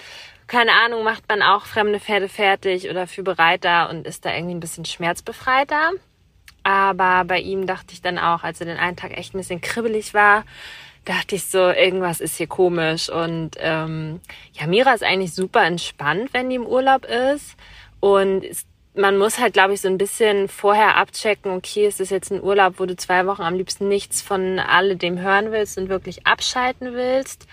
keine 0.49 0.73
Ahnung, 0.73 1.03
macht 1.03 1.29
man 1.29 1.43
auch 1.43 1.67
fremde 1.67 1.99
Pferde 1.99 2.29
fertig 2.29 2.89
oder 2.89 3.07
für 3.07 3.23
bereiter 3.23 3.91
und 3.91 4.07
ist 4.07 4.25
da 4.25 4.33
irgendwie 4.33 4.55
ein 4.55 4.61
bisschen 4.61 4.85
schmerzbefreiter. 4.85 5.93
Aber 6.67 7.23
bei 7.23 7.39
ihm 7.39 7.69
dachte 7.69 7.93
ich 7.93 8.03
dann 8.03 8.19
auch, 8.19 8.43
als 8.43 8.59
er 8.59 8.67
den 8.67 8.77
einen 8.77 8.97
Tag 8.97 9.17
echt 9.17 9.33
ein 9.33 9.39
bisschen 9.39 9.61
kribbelig 9.61 10.15
war, 10.15 10.43
dachte 11.05 11.37
ich 11.37 11.45
so, 11.45 11.71
irgendwas 11.71 12.21
ist 12.21 12.39
hier 12.39 12.49
komisch. 12.49 13.09
Und 13.09 13.53
ähm, 13.59 14.21
ja, 14.53 14.67
Mira 14.67 14.93
ist 14.93 15.05
eigentlich 15.05 15.33
super 15.33 15.63
entspannt, 15.63 16.31
wenn 16.33 16.51
die 16.51 16.57
im 16.57 16.67
Urlaub 16.67 17.05
ist. 17.05 17.55
Und 18.01 18.45
man 18.95 19.17
muss 19.17 19.39
halt, 19.39 19.53
glaube 19.53 19.75
ich, 19.75 19.81
so 19.81 19.87
ein 19.87 19.97
bisschen 19.97 20.49
vorher 20.49 20.97
abchecken, 20.97 21.53
okay, 21.53 21.87
ist 21.87 22.01
das 22.01 22.11
jetzt 22.11 22.33
ein 22.33 22.43
Urlaub, 22.43 22.81
wo 22.81 22.87
du 22.87 22.97
zwei 22.97 23.27
Wochen 23.27 23.43
am 23.43 23.55
liebsten 23.55 23.87
nichts 23.87 24.21
von 24.21 24.59
alledem 24.59 25.21
hören 25.21 25.53
willst 25.53 25.79
und 25.79 25.89
wirklich 25.89 26.27
abschalten 26.27 26.95
willst? 26.95 27.47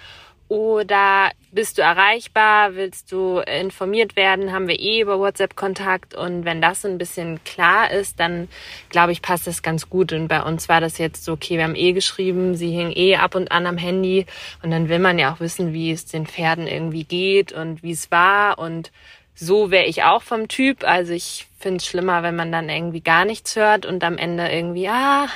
Oder 0.54 1.32
bist 1.52 1.80
du 1.80 1.82
erreichbar? 1.82 2.76
Willst 2.76 3.12
du 3.12 3.40
informiert 3.40 4.16
werden? 4.16 4.52
Haben 4.52 4.68
wir 4.68 4.80
eh 4.80 5.02
über 5.02 5.18
WhatsApp 5.18 5.56
Kontakt? 5.56 6.14
Und 6.14 6.46
wenn 6.46 6.62
das 6.62 6.86
ein 6.86 7.00
bisschen 7.00 7.44
klar 7.44 7.90
ist, 7.90 8.20
dann 8.20 8.48
glaube 8.90 9.14
ich, 9.14 9.24
passt 9.24 9.48
das 9.48 9.64
ganz 9.64 9.90
gut. 9.90 10.14
Und 10.14 10.28
bei 10.28 10.44
uns 10.44 10.70
war 10.70 10.80
das 10.80 11.00
jetzt 11.00 11.26
so, 11.26 11.34
okay, 11.34 11.58
wir 11.58 11.64
haben 11.64 11.74
eh 11.74 11.94
geschrieben, 11.94 12.54
sie 12.54 12.70
hing 12.70 12.92
eh 12.96 13.16
ab 13.16 13.34
und 13.34 13.52
an 13.52 13.66
am 13.66 13.80
Handy. 13.80 14.28
Und 14.62 14.70
dann 14.70 14.90
will 14.90 15.00
man 15.00 15.18
ja 15.18 15.34
auch 15.34 15.40
wissen, 15.40 15.74
wie 15.74 15.90
es 15.90 16.06
den 16.06 16.28
Pferden 16.28 16.68
irgendwie 16.68 17.06
geht 17.06 17.52
und 17.52 17.82
wie 17.82 17.94
es 17.94 18.12
war. 18.12 18.60
Und 18.60 18.92
so 19.34 19.72
wäre 19.72 19.86
ich 19.86 20.04
auch 20.04 20.22
vom 20.22 20.50
Typ. 20.50 20.84
Also 20.84 21.14
ich 21.14 21.48
finde 21.58 21.78
es 21.78 21.88
schlimmer, 21.88 22.22
wenn 22.22 22.36
man 22.36 22.52
dann 22.52 22.70
irgendwie 22.70 23.02
gar 23.02 23.26
nichts 23.26 23.56
hört 23.56 23.88
und 23.88 24.04
am 24.04 24.20
Ende 24.20 24.48
irgendwie, 24.50 24.88
ah, 24.88 25.30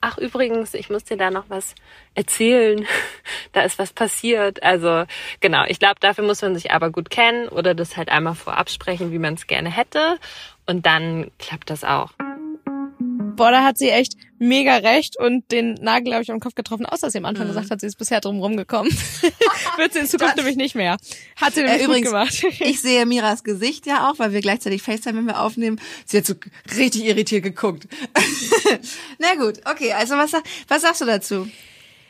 ach 0.00 0.18
übrigens, 0.18 0.74
ich 0.74 0.90
muss 0.90 1.04
dir 1.04 1.16
da 1.16 1.30
noch 1.30 1.44
was 1.48 1.74
erzählen, 2.14 2.86
da 3.52 3.62
ist 3.62 3.78
was 3.78 3.92
passiert. 3.92 4.62
Also 4.62 5.04
genau, 5.40 5.64
ich 5.66 5.78
glaube, 5.78 6.00
dafür 6.00 6.24
muss 6.24 6.42
man 6.42 6.54
sich 6.54 6.70
aber 6.70 6.90
gut 6.90 7.10
kennen 7.10 7.48
oder 7.48 7.74
das 7.74 7.96
halt 7.96 8.08
einmal 8.08 8.34
vorab 8.34 8.70
sprechen, 8.70 9.12
wie 9.12 9.18
man 9.18 9.34
es 9.34 9.46
gerne 9.46 9.70
hätte. 9.70 10.18
Und 10.66 10.86
dann 10.86 11.30
klappt 11.38 11.70
das 11.70 11.84
auch 11.84 12.12
boah, 13.40 13.50
da 13.50 13.64
hat 13.64 13.78
sie 13.78 13.88
echt 13.88 14.18
mega 14.38 14.76
recht 14.76 15.18
und 15.18 15.50
den 15.50 15.72
Nagel 15.80 16.12
habe 16.12 16.22
ich 16.22 16.30
am 16.30 16.40
Kopf 16.40 16.54
getroffen, 16.54 16.84
außer 16.84 17.06
dass 17.06 17.12
sie 17.12 17.20
am 17.20 17.24
Anfang 17.24 17.46
mhm. 17.46 17.52
gesagt 17.52 17.70
hat, 17.70 17.80
sie 17.80 17.86
ist 17.86 17.96
bisher 17.96 18.20
drum 18.20 18.38
rumgekommen. 18.38 18.92
Wird 19.78 19.94
sie 19.94 20.00
in 20.00 20.06
Zukunft 20.06 20.36
nämlich 20.36 20.56
nicht 20.56 20.74
mehr. 20.74 20.98
Hat 21.36 21.54
sie 21.54 21.62
nämlich 21.62 21.80
äh, 21.80 21.84
übrigens, 21.86 22.08
gemacht. 22.10 22.44
ich 22.60 22.82
sehe 22.82 23.06
Miras 23.06 23.42
Gesicht 23.42 23.86
ja 23.86 24.10
auch, 24.10 24.18
weil 24.18 24.34
wir 24.34 24.42
gleichzeitig 24.42 24.82
FaceTime, 24.82 25.16
wenn 25.16 25.24
wir 25.24 25.40
aufnehmen. 25.40 25.80
Sie 26.04 26.18
hat 26.18 26.26
so 26.26 26.34
richtig 26.76 27.06
irritiert 27.06 27.42
geguckt. 27.42 27.88
Na 29.18 29.34
gut, 29.36 29.60
okay, 29.64 29.94
also 29.94 30.18
was, 30.18 30.32
was 30.68 30.82
sagst 30.82 31.00
du 31.00 31.06
dazu? 31.06 31.48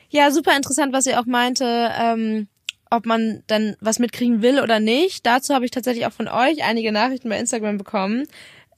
Ja, 0.09 0.33
super 0.33 0.57
interessant, 0.57 0.93
was 0.93 1.05
sie 1.05 1.15
auch 1.15 1.27
meinte. 1.27 1.93
Ähm, 1.97 2.49
ob 2.91 3.07
man 3.07 3.45
dann 3.47 3.77
was 3.79 4.01
mitkriegen 4.01 4.43
will 4.43 4.59
oder 4.59 4.81
nicht. 4.81 5.25
Dazu 5.27 5.55
habe 5.55 5.65
ich 5.65 5.71
tatsächlich 5.71 6.07
auch 6.07 6.13
von 6.13 6.27
euch 6.27 6.65
einige 6.65 6.91
Nachrichten 6.91 7.29
bei 7.29 7.39
Instagram 7.39 7.79
bekommen. 7.79 8.27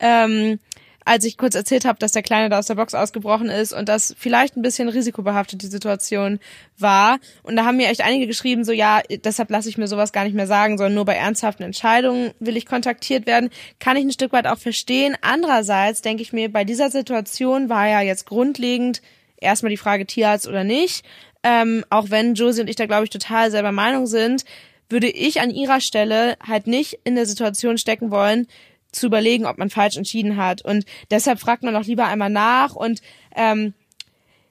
Ähm, 0.00 0.58
als 1.04 1.24
ich 1.24 1.36
kurz 1.36 1.54
erzählt 1.54 1.84
habe, 1.84 1.98
dass 1.98 2.12
der 2.12 2.22
Kleine 2.22 2.48
da 2.48 2.58
aus 2.58 2.66
der 2.66 2.74
Box 2.74 2.94
ausgebrochen 2.94 3.48
ist 3.48 3.72
und 3.72 3.88
das 3.88 4.14
vielleicht 4.18 4.56
ein 4.56 4.62
bisschen 4.62 4.88
risikobehaftet 4.88 5.62
die 5.62 5.66
Situation 5.66 6.38
war. 6.78 7.18
Und 7.42 7.56
da 7.56 7.64
haben 7.64 7.76
mir 7.76 7.88
echt 7.88 8.02
einige 8.02 8.26
geschrieben, 8.26 8.64
so 8.64 8.72
ja, 8.72 9.00
deshalb 9.24 9.50
lasse 9.50 9.68
ich 9.68 9.78
mir 9.78 9.88
sowas 9.88 10.12
gar 10.12 10.24
nicht 10.24 10.34
mehr 10.34 10.46
sagen, 10.46 10.78
sondern 10.78 10.94
nur 10.94 11.04
bei 11.04 11.14
ernsthaften 11.14 11.62
Entscheidungen 11.62 12.32
will 12.40 12.56
ich 12.56 12.66
kontaktiert 12.66 13.26
werden. 13.26 13.50
Kann 13.78 13.96
ich 13.96 14.04
ein 14.04 14.12
Stück 14.12 14.32
weit 14.32 14.46
auch 14.46 14.58
verstehen. 14.58 15.16
Andererseits 15.20 16.02
denke 16.02 16.22
ich 16.22 16.32
mir, 16.32 16.52
bei 16.52 16.64
dieser 16.64 16.90
Situation 16.90 17.68
war 17.68 17.88
ja 17.88 18.00
jetzt 18.00 18.26
grundlegend 18.26 19.02
erstmal 19.36 19.70
die 19.70 19.76
Frage 19.76 20.06
Tierarzt 20.06 20.48
oder 20.48 20.64
nicht. 20.64 21.04
Ähm, 21.42 21.84
auch 21.90 22.10
wenn 22.10 22.34
Josie 22.34 22.60
und 22.60 22.70
ich 22.70 22.76
da, 22.76 22.86
glaube 22.86 23.04
ich, 23.04 23.10
total 23.10 23.50
selber 23.50 23.72
Meinung 23.72 24.06
sind, 24.06 24.44
würde 24.88 25.08
ich 25.08 25.40
an 25.40 25.50
ihrer 25.50 25.80
Stelle 25.80 26.36
halt 26.46 26.66
nicht 26.66 27.00
in 27.04 27.16
der 27.16 27.26
Situation 27.26 27.78
stecken 27.78 28.10
wollen, 28.10 28.46
zu 28.92 29.06
überlegen, 29.06 29.46
ob 29.46 29.58
man 29.58 29.70
falsch 29.70 29.96
entschieden 29.96 30.36
hat. 30.36 30.62
Und 30.62 30.84
deshalb 31.10 31.40
fragt 31.40 31.62
man 31.62 31.74
doch 31.74 31.84
lieber 31.84 32.06
einmal 32.06 32.30
nach 32.30 32.74
und 32.74 33.00
ähm, 33.34 33.74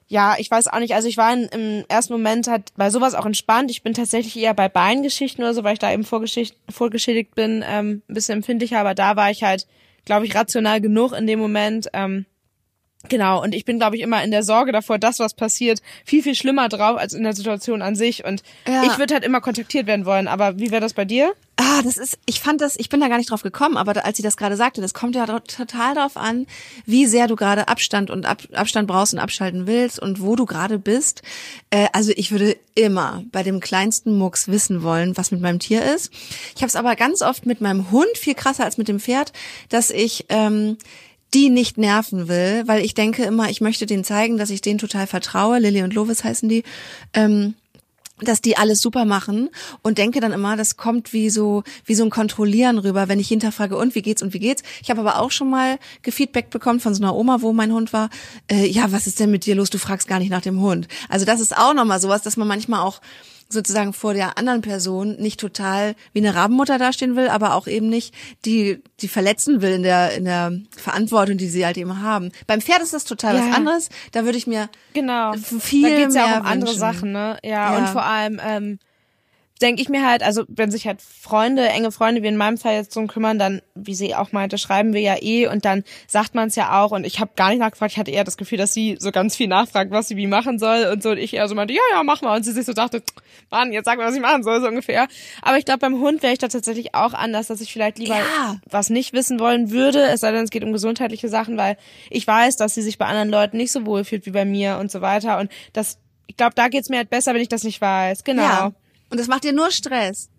ja, 0.08 0.36
ich 0.38 0.51
weiß 0.51 0.67
auch 0.67 0.80
nicht, 0.80 0.93
also 0.93 1.08
ich 1.08 1.15
war 1.15 1.32
in, 1.32 1.45
im 1.54 1.86
ersten 1.88 2.12
Moment 2.12 2.47
halt 2.47 2.73
bei 2.75 2.89
sowas 2.89 3.15
auch 3.15 3.25
entspannt. 3.25 3.71
Ich 3.71 3.82
bin 3.82 3.93
tatsächlich 3.93 4.36
eher 4.36 4.54
bei 4.54 4.67
Beingeschichten 4.67 5.41
oder 5.41 5.54
so, 5.54 5.63
weil 5.63 5.71
ich 5.71 5.80
da 5.80 5.89
eben 5.89 6.04
vorgeschädigt 6.04 7.34
bin, 7.34 7.63
ähm, 7.65 8.01
ein 8.10 8.13
bisschen 8.13 8.39
empfindlicher, 8.39 8.80
aber 8.80 8.93
da 8.93 9.15
war 9.15 9.32
ich 9.32 9.43
halt, 9.43 9.67
glaube 10.04 10.25
ich, 10.25 10.36
rational 10.36 10.82
genug 10.82 11.13
in 11.13 11.27
dem 11.27 11.39
Moment. 11.39 11.88
Ähm, 11.93 12.25
Genau, 13.10 13.41
und 13.41 13.56
ich 13.56 13.65
bin, 13.65 13.80
glaube 13.80 13.95
ich, 13.95 14.04
immer 14.04 14.23
in 14.23 14.30
der 14.30 14.43
Sorge 14.43 14.71
davor, 14.71 14.99
dass 14.99 15.17
was 15.19 15.34
passiert, 15.34 15.82
viel, 16.06 16.21
viel 16.21 16.36
schlimmer 16.36 16.69
drauf 16.69 16.99
als 16.99 17.13
in 17.13 17.23
der 17.23 17.34
Situation 17.34 17.82
an 17.82 17.95
sich. 17.95 18.25
Und 18.25 18.43
ja. 18.67 18.84
ich 18.84 18.97
würde 18.99 19.15
halt 19.15 19.23
immer 19.23 19.41
kontaktiert 19.41 19.88
werden 19.88 20.06
wollen. 20.06 20.27
Aber 20.27 20.60
wie 20.60 20.69
wäre 20.69 20.82
das 20.82 20.93
bei 20.93 21.06
dir? 21.06 21.34
Ah, 21.63 21.84
das 21.84 21.97
ist, 21.97 22.17
ich 22.26 22.39
fand 22.39 22.60
das, 22.60 22.76
ich 22.76 22.89
bin 22.89 23.02
da 23.02 23.08
gar 23.08 23.19
nicht 23.19 23.30
drauf 23.30 23.43
gekommen, 23.43 23.78
aber 23.78 24.04
als 24.04 24.17
sie 24.17 24.24
das 24.24 24.36
gerade 24.36 24.56
sagte, 24.56 24.82
das 24.82 24.95
kommt 24.95 25.13
ja 25.13 25.28
total 25.28 25.93
darauf 25.93 26.17
an, 26.17 26.47
wie 26.88 27.06
sehr 27.06 27.28
du 27.28 27.36
gerade 27.36 27.67
Abstand 27.67 28.10
und 28.10 28.26
Ab, 28.26 28.41
Abstand 28.54 28.88
brauchst 28.88 29.13
und 29.13 29.19
abschalten 29.19 29.67
willst 29.67 30.00
und 30.00 30.21
wo 30.21 30.36
du 30.36 30.47
gerade 30.47 30.80
bist. 30.80 31.21
Äh, 31.69 31.86
also 31.93 32.13
ich 32.15 32.32
würde 32.32 32.58
immer 32.74 33.24
bei 33.32 33.43
dem 33.43 33.60
kleinsten 33.60 34.17
Mucks 34.17 34.47
wissen 34.47 34.82
wollen, 34.82 35.15
was 35.17 35.30
mit 35.30 35.39
meinem 35.39 35.60
Tier 35.60 35.86
ist. 35.86 36.12
Ich 36.56 36.63
habe 36.63 36.67
es 36.69 36.76
aber 36.76 36.95
ganz 36.95 37.21
oft 37.21 37.45
mit 37.45 37.62
meinem 37.62 37.91
Hund 37.91 38.17
viel 38.17 38.34
krasser 38.34 38.65
als 38.65 38.80
mit 38.80 38.88
dem 38.88 39.00
Pferd, 39.00 39.32
dass 39.69 39.91
ich 39.91 40.26
ähm, 40.30 40.78
die 41.36 41.52
nicht 41.52 41.78
nerven 41.78 42.28
will, 42.28 42.63
weil 42.65 42.84
ich 42.84 42.95
denke 42.95 43.24
immer, 43.24 43.52
ich 43.52 43.62
möchte 43.62 43.86
denen 43.86 44.04
zeigen, 44.04 44.39
dass 44.39 44.50
ich 44.50 44.62
denen 44.62 44.80
total 44.80 45.06
vertraue. 45.06 45.60
Lilly 45.60 45.84
und 45.84 45.93
Lovis 45.93 46.24
heißen 46.24 46.50
die. 46.50 46.63
Ähm, 47.13 47.54
dass 48.21 48.41
die 48.41 48.57
alles 48.57 48.81
super 48.81 49.05
machen 49.05 49.49
und 49.81 49.97
denke 49.97 50.19
dann 50.19 50.31
immer, 50.31 50.55
das 50.55 50.77
kommt 50.77 51.13
wie 51.13 51.29
so 51.29 51.63
wie 51.86 51.95
so 51.95 52.03
ein 52.03 52.10
Kontrollieren 52.10 52.77
rüber, 52.77 53.07
wenn 53.07 53.19
ich 53.19 53.27
hinterfrage 53.27 53.77
und 53.77 53.95
wie 53.95 54.01
geht's 54.01 54.21
und 54.21 54.34
wie 54.34 54.39
geht's. 54.39 54.63
Ich 54.81 54.89
habe 54.89 55.01
aber 55.01 55.19
auch 55.19 55.31
schon 55.31 55.49
mal 55.49 55.79
Gefeedback 56.01 56.49
bekommen 56.49 56.79
von 56.79 56.93
so 56.93 57.03
einer 57.03 57.15
Oma, 57.15 57.41
wo 57.41 57.53
mein 57.53 57.71
Hund 57.71 57.93
war. 57.93 58.10
Äh, 58.49 58.67
ja, 58.67 58.91
was 58.91 59.07
ist 59.07 59.19
denn 59.19 59.31
mit 59.31 59.45
dir 59.45 59.55
los? 59.55 59.69
Du 59.69 59.77
fragst 59.77 60.07
gar 60.07 60.19
nicht 60.19 60.31
nach 60.31 60.41
dem 60.41 60.62
Hund. 60.62 60.88
Also 61.10 61.25
das 61.25 61.39
ist 61.39 61.57
auch 61.57 61.73
nochmal 61.73 61.99
sowas, 61.99 62.21
dass 62.21 62.38
man 62.38 62.47
manchmal 62.47 62.81
auch 62.81 63.01
sozusagen 63.52 63.94
vor 63.94 64.14
der 64.14 64.38
anderen 64.38 64.62
Person 64.62 65.16
nicht 65.18 65.40
total 65.40 65.96
wie 66.14 66.20
eine 66.20 66.36
Rabenmutter 66.36 66.78
dastehen 66.78 67.16
will, 67.16 67.30
aber 67.30 67.56
auch 67.56 67.68
eben 67.68 67.90
nicht 67.90 68.14
die 68.46 68.82
die 69.00 69.08
verletzen 69.08 69.62
will 69.62 69.72
in 69.72 69.84
der 69.84 70.14
in 70.14 70.26
der 70.26 70.54
Verantwortung, 70.76 71.38
die 71.38 71.48
sie 71.48 71.66
halt 71.66 71.78
eben 71.78 72.02
haben. 72.02 72.32
Beim 72.48 72.62
Pferd 72.62 72.82
ist 72.82 72.94
das 72.94 73.06
total 73.06 73.36
ja. 73.36 73.48
was 73.48 73.56
anderes. 73.56 73.90
Da 74.12 74.26
würde 74.26 74.38
ich 74.38 74.48
mir 74.48 74.70
genau 74.94 75.34
viel 75.34 75.90
da 75.90 75.96
geht's 75.96 76.14
mehr 76.14 76.26
ja 76.26 76.36
auch 76.36 76.42
um 76.42 76.46
andere 76.46 76.74
Sachen, 76.74 77.12
ne? 77.12 77.38
Ja, 77.44 77.74
ja, 77.74 77.78
und 77.78 77.90
vor 77.90 78.04
allem 78.04 78.40
ähm, 78.44 78.80
denke 79.62 79.82
ich 79.82 79.89
mir 79.89 80.08
halt, 80.08 80.24
also 80.24 80.43
wenn 80.47 80.71
sich 80.71 80.88
halt 80.88 81.02
Freunde, 81.02 81.67
enge 81.67 81.91
Freunde 81.91 82.24
wie 82.24 82.28
in 82.28 82.38
meinem 82.38 82.58
Fall 82.58 82.76
jetzt 82.76 82.95
drum 82.95 83.08
kümmern, 83.08 83.38
dann, 83.38 83.62
wie 83.76 83.93
sie 83.93 84.15
auch 84.15 84.32
meinte, 84.32 84.58
schreiben 84.58 84.93
wir 84.93 85.02
ja 85.02 85.15
eh 85.21 85.47
und 85.47 85.65
dann 85.65 85.84
sagt 86.08 86.36
man 86.36 86.47
es 86.47 86.56
ja 86.56 86.82
auch 86.82 86.91
und 86.91 87.06
ich 87.06 87.19
habe 87.19 87.32
gar 87.36 87.50
nicht 87.50 87.60
nachgefragt, 87.60 87.91
ich 87.91 88.00
hatte 88.00 88.12
eher 88.12 88.24
das 88.24 88.38
Gefühl, 88.38 88.58
dass 88.58 88.74
sie 88.74 88.97
so 89.00 89.12
ganz 89.12 89.36
viel 89.36 89.47
nachfragt, 89.47 89.91
was 89.91 90.08
sie 90.08 90.17
wie 90.17 90.28
machen 90.28 90.60
soll 90.60 90.86
und 90.91 91.04
so 91.04 91.12
und 91.12 91.17
ich 91.17 91.34
eher 91.34 91.47
so 91.47 91.56
meinte, 91.56 91.74
ja, 91.74 91.82
ja, 91.93 92.04
mach 92.04 92.21
mal 92.21 92.36
und 92.36 92.43
sie 92.43 92.52
sich 92.52 92.65
so 92.65 92.74
dachte, 92.74 93.04
Mann, 93.50 93.71
jetzt 93.71 93.86
sag 93.86 93.97
mal, 93.97 94.08
was 94.08 94.15
ich 94.15 94.21
machen 94.21 94.43
soll, 94.43 94.62
so 94.62 94.67
ungefähr. 94.67 95.08
Aber 95.41 95.58
ich 95.58 95.65
glaube, 95.65 95.80
beim 95.80 96.00
Hund 96.00 96.24
wäre 96.24 96.34
ich 96.34 96.39
da 96.39 96.47
tatsächlich 96.47 96.95
auch 96.95 97.13
anders, 97.13 97.47
dass 97.47 97.62
ich 97.62 97.71
vielleicht 97.71 98.00
lieber 98.00 98.17
ja. 98.17 98.58
was 98.69 98.89
nicht 98.89 99.13
wissen 99.13 99.39
wollen 99.39 99.71
würde, 99.71 100.04
es 100.04 100.21
sei 100.21 100.32
denn, 100.32 100.43
es 100.43 100.50
geht 100.50 100.63
um 100.63 100.74
gesundheitliche 100.74 101.30
Sachen, 101.30 101.58
weil 101.58 101.78
ich 102.10 102.26
weiß, 102.26 102.56
dass 102.58 102.74
sie 102.74 102.82
sich 102.82 102.97
bei 102.97 103.06
anderen 103.06 103.30
Leuten 103.30 103.58
nicht 103.58 103.71
so 103.71 103.86
wohl 103.86 104.04
fühlt 104.04 104.26
wie 104.26 104.32
bei 104.32 104.45
mir 104.45 104.78
und 104.80 104.91
so 104.91 105.02
weiter 105.02 105.39
und 105.39 105.52
das 105.74 105.97
ich 106.28 106.38
glaube, 106.38 106.56
da 106.56 106.69
geht's 106.69 106.88
mir 106.88 106.95
halt 106.95 107.10
besser, 107.10 107.34
wenn 107.34 107.41
ich 107.41 107.50
das 107.50 107.65
nicht 107.65 107.82
weiß. 107.82 108.24
Genau. 108.24 108.41
Ja. 108.41 108.71
Und 109.12 109.19
das 109.19 109.28
macht 109.28 109.43
dir 109.43 109.54
nur 109.54 109.69
Stress. 109.69 110.30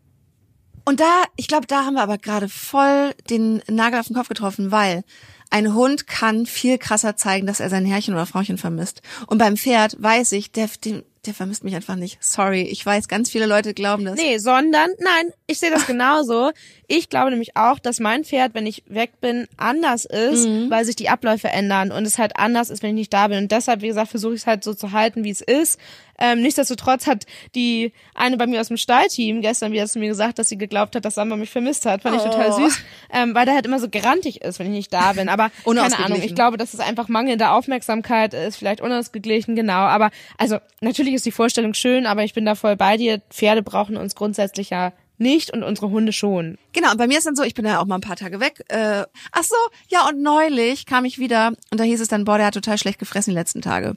Und 0.85 0.99
da, 0.99 1.25
ich 1.37 1.47
glaube, 1.47 1.67
da 1.67 1.85
haben 1.85 1.95
wir 1.95 2.03
aber 2.03 2.19
gerade 2.19 2.49
voll 2.49 3.13
den 3.31 3.63
Nagel 3.69 4.01
auf 4.01 4.09
den 4.09 4.17
Kopf 4.17 4.29
getroffen, 4.29 4.73
weil 4.73 5.05
ein 5.51 5.75
Hund 5.75 6.07
kann 6.07 6.47
viel 6.47 6.79
krasser 6.79 7.15
zeigen, 7.15 7.47
dass 7.47 7.61
er 7.61 7.69
sein 7.69 7.85
Herrchen 7.85 8.15
oder 8.15 8.27
Frauchen 8.27 8.59
vermisst. 8.59 9.03
Und 9.27 9.39
beim 9.39 9.57
Pferd 9.57 9.97
weiß 10.03 10.33
ich, 10.33 10.51
der, 10.51 10.71
der, 10.83 11.05
der 11.27 11.35
vermisst 11.35 11.63
mich 11.63 11.77
einfach 11.77 11.95
nicht. 11.95 12.17
Sorry, 12.25 12.63
ich 12.63 12.85
weiß, 12.85 13.07
ganz 13.07 13.31
viele 13.31 13.47
Leute 13.47 13.75
glauben 13.75 14.07
das. 14.07 14.17
Nee, 14.17 14.39
sondern, 14.39 14.91
nein, 14.99 15.33
ich 15.47 15.61
sehe 15.61 15.71
das 15.71 15.87
genauso. 15.87 16.51
Ich 16.95 17.09
glaube 17.09 17.31
nämlich 17.31 17.57
auch, 17.57 17.79
dass 17.79 18.01
mein 18.01 18.23
Pferd, 18.23 18.53
wenn 18.53 18.67
ich 18.67 18.83
weg 18.87 19.13
bin, 19.23 19.49
anders 19.57 20.05
ist, 20.05 20.47
Mhm. 20.47 20.69
weil 20.69 20.85
sich 20.85 20.95
die 20.95 21.09
Abläufe 21.09 21.49
ändern 21.49 21.91
und 21.91 22.05
es 22.07 22.19
halt 22.19 22.37
anders 22.37 22.69
ist, 22.69 22.83
wenn 22.83 22.91
ich 22.91 22.97
nicht 22.97 23.13
da 23.15 23.29
bin. 23.29 23.39
Und 23.39 23.51
deshalb, 23.51 23.81
wie 23.81 23.87
gesagt, 23.89 24.11
versuche 24.11 24.35
ich 24.35 24.43
es 24.43 24.47
halt 24.47 24.63
so 24.63 24.75
zu 24.75 24.93
halten, 24.93 25.25
wie 25.25 25.31
es 25.31 25.41
ist. 25.41 25.81
Ähm, 26.19 26.43
nichtsdestotrotz 26.43 27.07
hat 27.07 27.25
die 27.55 27.93
eine 28.15 28.37
bei 28.37 28.47
mir 28.47 28.61
aus 28.61 28.69
dem 28.69 28.77
Stallteam 28.77 29.41
gestern 29.41 29.73
wieder 29.73 29.87
zu 29.87 29.99
mir 30.01 30.09
gesagt, 30.09 30.39
dass 30.39 30.51
sie 30.51 30.59
geglaubt 30.59 30.95
hat, 30.95 31.07
dass 31.07 31.15
Samba 31.15 31.37
mich 31.37 31.49
vermisst 31.49 31.87
hat. 31.87 32.03
Fand 32.03 32.17
ich 32.17 32.23
total 32.23 32.51
Oh. 32.51 32.61
süß, 32.61 32.79
ähm, 33.15 33.35
weil 33.35 33.47
der 33.47 33.55
halt 33.55 33.65
immer 33.65 33.79
so 33.79 33.89
grantig 33.89 34.43
ist, 34.43 34.59
wenn 34.59 34.67
ich 34.67 34.73
nicht 34.73 34.93
da 34.93 35.15
bin. 35.15 35.31
Aber 35.31 35.51
keine. 35.65 35.99
Ahnung, 35.99 36.21
ich 36.23 36.35
glaube, 36.35 36.59
dass 36.59 36.75
es 36.75 36.81
einfach 36.81 37.09
mangelnde 37.09 37.49
Aufmerksamkeit 37.53 38.35
ist, 38.35 38.57
vielleicht 38.57 38.83
unausgeglichen, 38.83 39.57
genau. 39.57 39.73
Aber 39.73 40.11
also 40.37 40.59
natürlich 40.83 41.15
ist 41.15 41.25
die 41.25 41.33
Vorstellung 41.33 41.73
schön, 41.73 42.05
aber 42.05 42.23
ich 42.23 42.35
bin 42.35 42.45
da 42.45 42.55
voll 42.55 42.77
bei 42.77 42.99
dir. 42.99 43.23
Pferde 43.31 43.63
brauchen 43.63 43.97
uns 43.97 44.15
grundsätzlich 44.15 44.69
ja 44.69 44.93
nicht 45.23 45.53
und 45.53 45.63
unsere 45.63 45.91
Hunde 45.91 46.13
schon. 46.13 46.59
Genau, 46.73 46.91
und 46.91 46.99
bei 46.99 47.07
mir 47.07 47.19
ist 47.19 47.27
dann 47.27 47.37
so, 47.37 47.43
ich 47.43 47.55
bin 47.55 47.65
ja 47.65 47.81
auch 47.81 47.87
mal 47.87 47.97
ein 47.97 48.03
paar 48.03 48.17
Tage 48.17 48.41
weg. 48.41 48.65
Äh, 48.69 49.05
ach 49.33 49.45
so, 49.45 49.57
ja, 49.89 50.09
und 50.09 50.21
neulich 50.21 50.87
kam 50.87 51.05
ich 51.05 51.19
wieder 51.19 51.53
und 51.71 51.81
da 51.81 51.85
hieß 51.85 52.01
es 52.01 52.09
dann, 52.09 52.25
boah, 52.25 52.37
der 52.37 52.47
hat 52.47 52.55
total 52.55 52.79
schlecht 52.79 52.99
gefressen 52.99 53.31
die 53.31 53.39
letzten 53.39 53.63
Tage. 53.63 53.97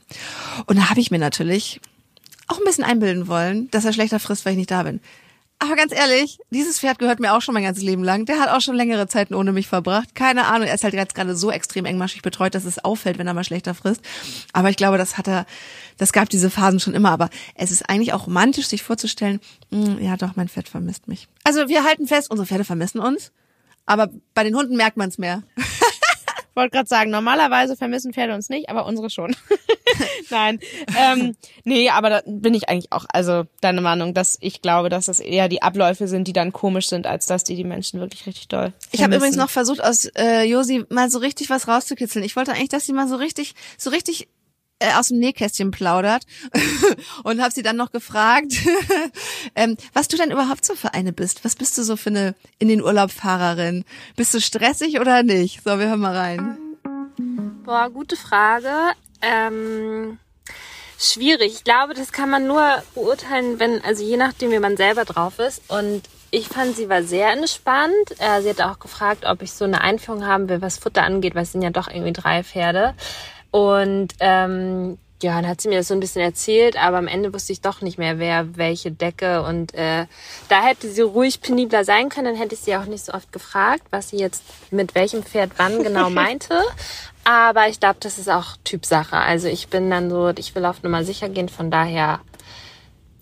Und 0.65 0.77
da 0.77 0.89
habe 0.89 0.99
ich 0.99 1.11
mir 1.11 1.19
natürlich 1.19 1.81
auch 2.47 2.57
ein 2.57 2.63
bisschen 2.63 2.83
einbilden 2.83 3.27
wollen, 3.27 3.69
dass 3.71 3.85
er 3.85 3.93
schlechter 3.93 4.19
frisst, 4.19 4.45
weil 4.45 4.53
ich 4.53 4.59
nicht 4.59 4.71
da 4.71 4.83
bin. 4.83 5.01
Aber 5.59 5.75
ganz 5.75 5.93
ehrlich, 5.93 6.37
dieses 6.49 6.79
Pferd 6.79 6.99
gehört 6.99 7.19
mir 7.19 7.33
auch 7.33 7.41
schon 7.41 7.53
mein 7.53 7.63
ganzes 7.63 7.83
Leben 7.83 8.03
lang. 8.03 8.25
Der 8.25 8.39
hat 8.39 8.49
auch 8.49 8.59
schon 8.61 8.75
längere 8.75 9.07
Zeiten 9.07 9.33
ohne 9.33 9.51
mich 9.53 9.67
verbracht. 9.67 10.13
Keine 10.13 10.45
Ahnung, 10.47 10.67
er 10.67 10.75
ist 10.75 10.83
halt 10.83 10.93
jetzt 10.93 11.15
gerade 11.15 11.35
so 11.35 11.49
extrem 11.49 11.85
engmaschig 11.85 12.21
betreut, 12.21 12.53
dass 12.55 12.65
es 12.65 12.83
auffällt, 12.83 13.17
wenn 13.17 13.27
er 13.27 13.33
mal 13.33 13.43
schlechter 13.45 13.73
frisst. 13.73 14.01
Aber 14.51 14.69
ich 14.69 14.75
glaube, 14.75 14.97
das 14.97 15.17
hat 15.17 15.27
er, 15.27 15.45
das 15.97 16.11
gab 16.11 16.29
diese 16.29 16.49
Phasen 16.49 16.79
schon 16.79 16.93
immer. 16.93 17.11
Aber 17.11 17.29
es 17.55 17.71
ist 17.71 17.89
eigentlich 17.89 18.11
auch 18.13 18.27
romantisch, 18.27 18.67
sich 18.67 18.83
vorzustellen, 18.83 19.39
"Hm, 19.71 19.97
ja 20.03 20.17
doch, 20.17 20.35
mein 20.35 20.49
Pferd 20.49 20.67
vermisst 20.67 21.07
mich. 21.07 21.27
Also 21.45 21.69
wir 21.69 21.83
halten 21.85 22.05
fest, 22.05 22.29
unsere 22.29 22.45
Pferde 22.47 22.65
vermissen 22.65 22.99
uns. 22.99 23.31
Aber 23.85 24.09
bei 24.33 24.43
den 24.43 24.55
Hunden 24.55 24.75
merkt 24.75 24.97
man 24.97 25.09
es 25.09 25.17
mehr. 25.17 25.43
Ich 26.47 26.57
wollte 26.57 26.71
gerade 26.71 26.87
sagen, 26.87 27.11
normalerweise 27.11 27.75
vermissen 27.75 28.13
Pferde 28.13 28.33
uns 28.33 28.47
nicht, 28.47 28.69
aber 28.69 28.85
unsere 28.85 29.09
schon. 29.09 29.35
Nein. 30.29 30.59
Ähm, 30.97 31.35
nee, 31.63 31.89
aber 31.89 32.09
da 32.09 32.21
bin 32.25 32.53
ich 32.53 32.69
eigentlich 32.69 32.91
auch, 32.91 33.05
also 33.09 33.43
deine 33.61 33.81
Meinung, 33.81 34.13
dass 34.13 34.37
ich 34.41 34.61
glaube, 34.61 34.89
dass 34.89 35.07
es 35.07 35.19
eher 35.19 35.49
die 35.49 35.61
Abläufe 35.61 36.07
sind, 36.07 36.27
die 36.27 36.33
dann 36.33 36.53
komisch 36.53 36.87
sind, 36.87 37.07
als 37.07 37.25
dass 37.25 37.43
die 37.43 37.55
die 37.55 37.63
Menschen 37.63 37.99
wirklich 37.99 38.25
richtig 38.25 38.47
doll 38.47 38.73
Ich 38.91 39.01
habe 39.01 39.11
vermissen. 39.11 39.17
übrigens 39.17 39.37
noch 39.37 39.49
versucht, 39.49 39.83
aus 39.83 40.05
äh, 40.15 40.43
Josi 40.43 40.85
mal 40.89 41.09
so 41.09 41.19
richtig 41.19 41.49
was 41.49 41.67
rauszukitzeln. 41.67 42.23
Ich 42.25 42.35
wollte 42.35 42.53
eigentlich, 42.53 42.69
dass 42.69 42.85
sie 42.85 42.93
mal 42.93 43.07
so 43.07 43.15
richtig, 43.15 43.55
so 43.77 43.89
richtig 43.89 44.27
äh, 44.79 44.93
aus 44.93 45.07
dem 45.07 45.19
Nähkästchen 45.19 45.71
plaudert 45.71 46.25
und 47.23 47.41
habe 47.41 47.53
sie 47.53 47.63
dann 47.63 47.77
noch 47.77 47.91
gefragt, 47.91 48.53
ähm, 49.55 49.77
was 49.93 50.07
du 50.09 50.17
denn 50.17 50.31
überhaupt 50.31 50.65
so 50.65 50.75
für 50.75 50.93
eine 50.93 51.13
bist. 51.13 51.45
Was 51.45 51.55
bist 51.55 51.77
du 51.77 51.83
so 51.83 51.95
für 51.95 52.09
eine 52.09 52.35
in 52.59 52.67
den 52.67 52.81
Urlaub 52.81 53.11
Fahrerin? 53.11 53.85
Bist 54.15 54.33
du 54.33 54.41
stressig 54.41 54.99
oder 54.99 55.23
nicht? 55.23 55.63
So, 55.63 55.79
wir 55.79 55.87
hören 55.87 56.01
mal 56.01 56.15
rein. 56.15 56.57
Boah, 57.63 57.89
gute 57.89 58.15
Frage. 58.17 58.69
Ähm, 59.25 60.19
schwierig. 60.99 61.53
Ich 61.53 61.63
glaube, 61.63 61.93
das 61.93 62.11
kann 62.11 62.29
man 62.29 62.47
nur 62.47 62.83
beurteilen, 62.93 63.59
wenn, 63.59 63.83
also 63.83 64.03
je 64.03 64.17
nachdem, 64.17 64.51
wie 64.51 64.59
man 64.59 64.77
selber 64.77 65.05
drauf 65.05 65.39
ist. 65.39 65.61
Und 65.67 66.03
ich 66.31 66.47
fand, 66.47 66.75
sie 66.75 66.89
war 66.89 67.03
sehr 67.03 67.31
entspannt. 67.31 68.11
Äh, 68.19 68.41
sie 68.41 68.49
hat 68.49 68.61
auch 68.61 68.79
gefragt, 68.79 69.25
ob 69.25 69.41
ich 69.41 69.51
so 69.51 69.65
eine 69.65 69.81
Einführung 69.81 70.25
haben 70.25 70.49
will, 70.49 70.61
was 70.61 70.77
Futter 70.77 71.03
angeht, 71.03 71.35
weil 71.35 71.43
es 71.43 71.51
sind 71.51 71.61
ja 71.61 71.69
doch 71.69 71.87
irgendwie 71.87 72.13
drei 72.13 72.43
Pferde. 72.43 72.93
Und 73.51 74.09
ähm, 74.19 74.97
ja, 75.25 75.41
dann 75.41 75.47
hat 75.47 75.59
sie 75.59 75.69
mir 75.69 75.79
das 75.79 75.87
so 75.87 75.95
ein 75.95 75.99
bisschen 75.99 76.21
erzählt, 76.21 76.77
aber 76.77 76.97
am 76.97 77.07
Ende 77.07 77.33
wusste 77.33 77.51
ich 77.51 77.59
doch 77.59 77.81
nicht 77.81 77.97
mehr, 77.97 78.19
wer 78.19 78.57
welche 78.57 78.91
Decke. 78.91 79.41
Und 79.41 79.73
äh, 79.73 80.05
da 80.49 80.61
hätte 80.61 80.87
sie 80.87 81.01
ruhig 81.01 81.41
penibler 81.41 81.83
sein 81.83 82.09
können, 82.09 82.25
dann 82.25 82.35
hätte 82.35 82.53
ich 82.53 82.61
sie 82.61 82.75
auch 82.75 82.85
nicht 82.85 83.05
so 83.05 83.13
oft 83.13 83.33
gefragt, 83.33 83.81
was 83.89 84.09
sie 84.09 84.17
jetzt 84.17 84.43
mit 84.69 84.93
welchem 84.93 85.23
Pferd 85.23 85.53
wann 85.57 85.81
genau 85.81 86.09
meinte. 86.11 86.61
Aber 87.23 87.67
ich 87.69 87.79
glaube, 87.79 87.97
das 88.01 88.19
ist 88.19 88.29
auch 88.29 88.55
Typsache. 88.63 89.17
Also 89.17 89.47
ich 89.47 89.67
bin 89.69 89.89
dann 89.89 90.11
so, 90.11 90.29
ich 90.29 90.53
will 90.53 90.63
auf 90.63 90.83
Nummer 90.83 91.03
sicher 91.03 91.27
gehen, 91.27 91.49
von 91.49 91.71
daher 91.71 92.19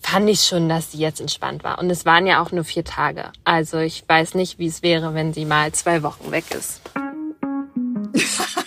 fand 0.02 0.28
ich 0.28 0.42
schon, 0.42 0.68
dass 0.68 0.92
sie 0.92 0.98
jetzt 0.98 1.22
entspannt 1.22 1.64
war. 1.64 1.78
Und 1.78 1.88
es 1.88 2.04
waren 2.04 2.26
ja 2.26 2.42
auch 2.42 2.52
nur 2.52 2.64
vier 2.64 2.84
Tage. 2.84 3.32
Also 3.44 3.78
ich 3.78 4.04
weiß 4.06 4.34
nicht, 4.34 4.58
wie 4.58 4.66
es 4.66 4.82
wäre, 4.82 5.14
wenn 5.14 5.32
sie 5.32 5.46
mal 5.46 5.72
zwei 5.72 6.02
Wochen 6.02 6.30
weg 6.30 6.44
ist. 6.50 6.82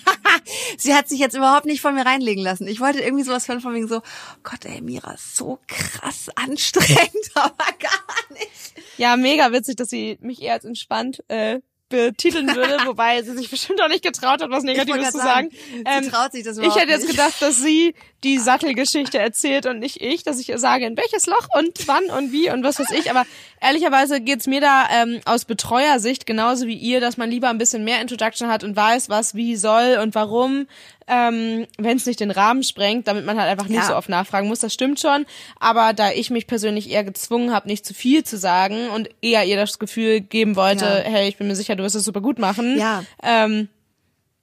Sie 0.87 0.95
hat 0.95 1.09
sich 1.09 1.19
jetzt 1.19 1.35
überhaupt 1.35 1.65
nicht 1.65 1.81
von 1.81 1.95
mir 1.95 2.05
reinlegen 2.05 2.41
lassen. 2.41 2.65
Ich 2.65 2.79
wollte 2.79 3.01
irgendwie 3.01 3.25
sowas 3.25 3.49
hören 3.49 3.59
von 3.59 3.73
wegen 3.73 3.89
so, 3.89 4.03
Gott 4.41 4.63
ey, 4.63 4.79
Mira, 4.79 5.15
so 5.17 5.59
krass 5.67 6.29
anstrengend, 6.35 7.29
aber 7.33 7.65
gar 7.77 8.29
nicht. 8.31 8.73
Ja, 8.95 9.17
mega 9.17 9.51
witzig, 9.51 9.75
dass 9.75 9.89
sie 9.89 10.17
mich 10.21 10.41
eher 10.41 10.53
als 10.53 10.63
entspannt 10.63 11.25
äh, 11.27 11.59
betiteln 11.89 12.47
würde, 12.55 12.77
wobei 12.85 13.21
sie 13.21 13.37
sich 13.37 13.49
bestimmt 13.49 13.81
auch 13.81 13.87
nicht 13.87 14.03
getraut 14.03 14.41
hat, 14.41 14.49
was 14.49 14.63
Ich 14.63 14.69
Negatives 14.69 15.11
zu 15.11 15.17
sagen. 15.17 15.49
sagen, 15.51 16.03
sie 16.03 16.09
traut 16.09 16.31
sich 16.31 16.43
das 16.43 16.57
ich 16.57 16.63
überhaupt 16.63 16.81
hätte 16.81 16.91
jetzt 16.91 17.01
nicht. 17.03 17.11
gedacht, 17.11 17.41
dass 17.41 17.57
sie 17.57 17.95
die 18.23 18.39
Sattelgeschichte 18.39 19.19
erzählt 19.19 19.65
und 19.65 19.79
nicht 19.79 20.01
ich, 20.01 20.23
dass 20.23 20.39
ich 20.39 20.49
ihr 20.49 20.57
sage, 20.57 20.85
in 20.85 20.97
welches 20.97 21.27
Loch 21.27 21.47
und 21.57 21.87
wann 21.87 22.05
und 22.05 22.31
wie 22.31 22.49
und 22.49 22.63
was 22.63 22.79
weiß 22.79 22.89
ich. 22.91 23.09
Aber 23.11 23.25
ehrlicherweise 23.61 24.21
geht's 24.21 24.47
mir 24.47 24.59
da 24.59 24.87
ähm, 24.91 25.21
aus 25.25 25.45
Betreuersicht 25.45 26.25
genauso 26.25 26.67
wie 26.67 26.75
ihr, 26.75 26.99
dass 26.99 27.17
man 27.17 27.29
lieber 27.29 27.49
ein 27.49 27.57
bisschen 27.57 27.83
mehr 27.83 28.01
Introduction 28.01 28.47
hat 28.49 28.63
und 28.63 28.75
weiß, 28.75 29.09
was 29.09 29.35
wie 29.35 29.55
soll 29.55 29.99
und 30.01 30.15
warum, 30.15 30.67
ähm, 31.07 31.65
wenn 31.77 31.97
es 31.97 32.05
nicht 32.05 32.19
den 32.19 32.31
Rahmen 32.31 32.63
sprengt, 32.63 33.07
damit 33.07 33.25
man 33.25 33.39
halt 33.39 33.49
einfach 33.49 33.67
nicht 33.67 33.77
Ja. 33.77 33.87
so 33.87 33.95
oft 33.95 34.09
nachfragen 34.09 34.47
muss. 34.47 34.59
Das 34.59 34.73
stimmt 34.73 34.99
schon. 34.99 35.25
Aber 35.59 35.93
da 35.93 36.11
ich 36.11 36.29
mich 36.29 36.47
persönlich 36.47 36.89
eher 36.89 37.03
gezwungen 37.03 37.53
habe, 37.53 37.67
nicht 37.67 37.85
zu 37.85 37.93
viel 37.93 38.23
zu 38.23 38.37
sagen 38.37 38.89
und 38.89 39.09
eher 39.21 39.45
ihr 39.45 39.55
das 39.57 39.79
Gefühl 39.79 40.21
geben 40.21 40.55
wollte, 40.55 40.85
Ja. 40.85 41.09
hey, 41.11 41.29
ich 41.29 41.37
bin 41.37 41.47
mir 41.47 41.55
sicher, 41.55 41.75
du 41.75 41.83
wirst 41.83 41.95
es 41.95 42.03
super 42.03 42.21
gut 42.21 42.39
machen. 42.39 42.77
Ja. 42.77 43.03
Ähm, 43.23 43.69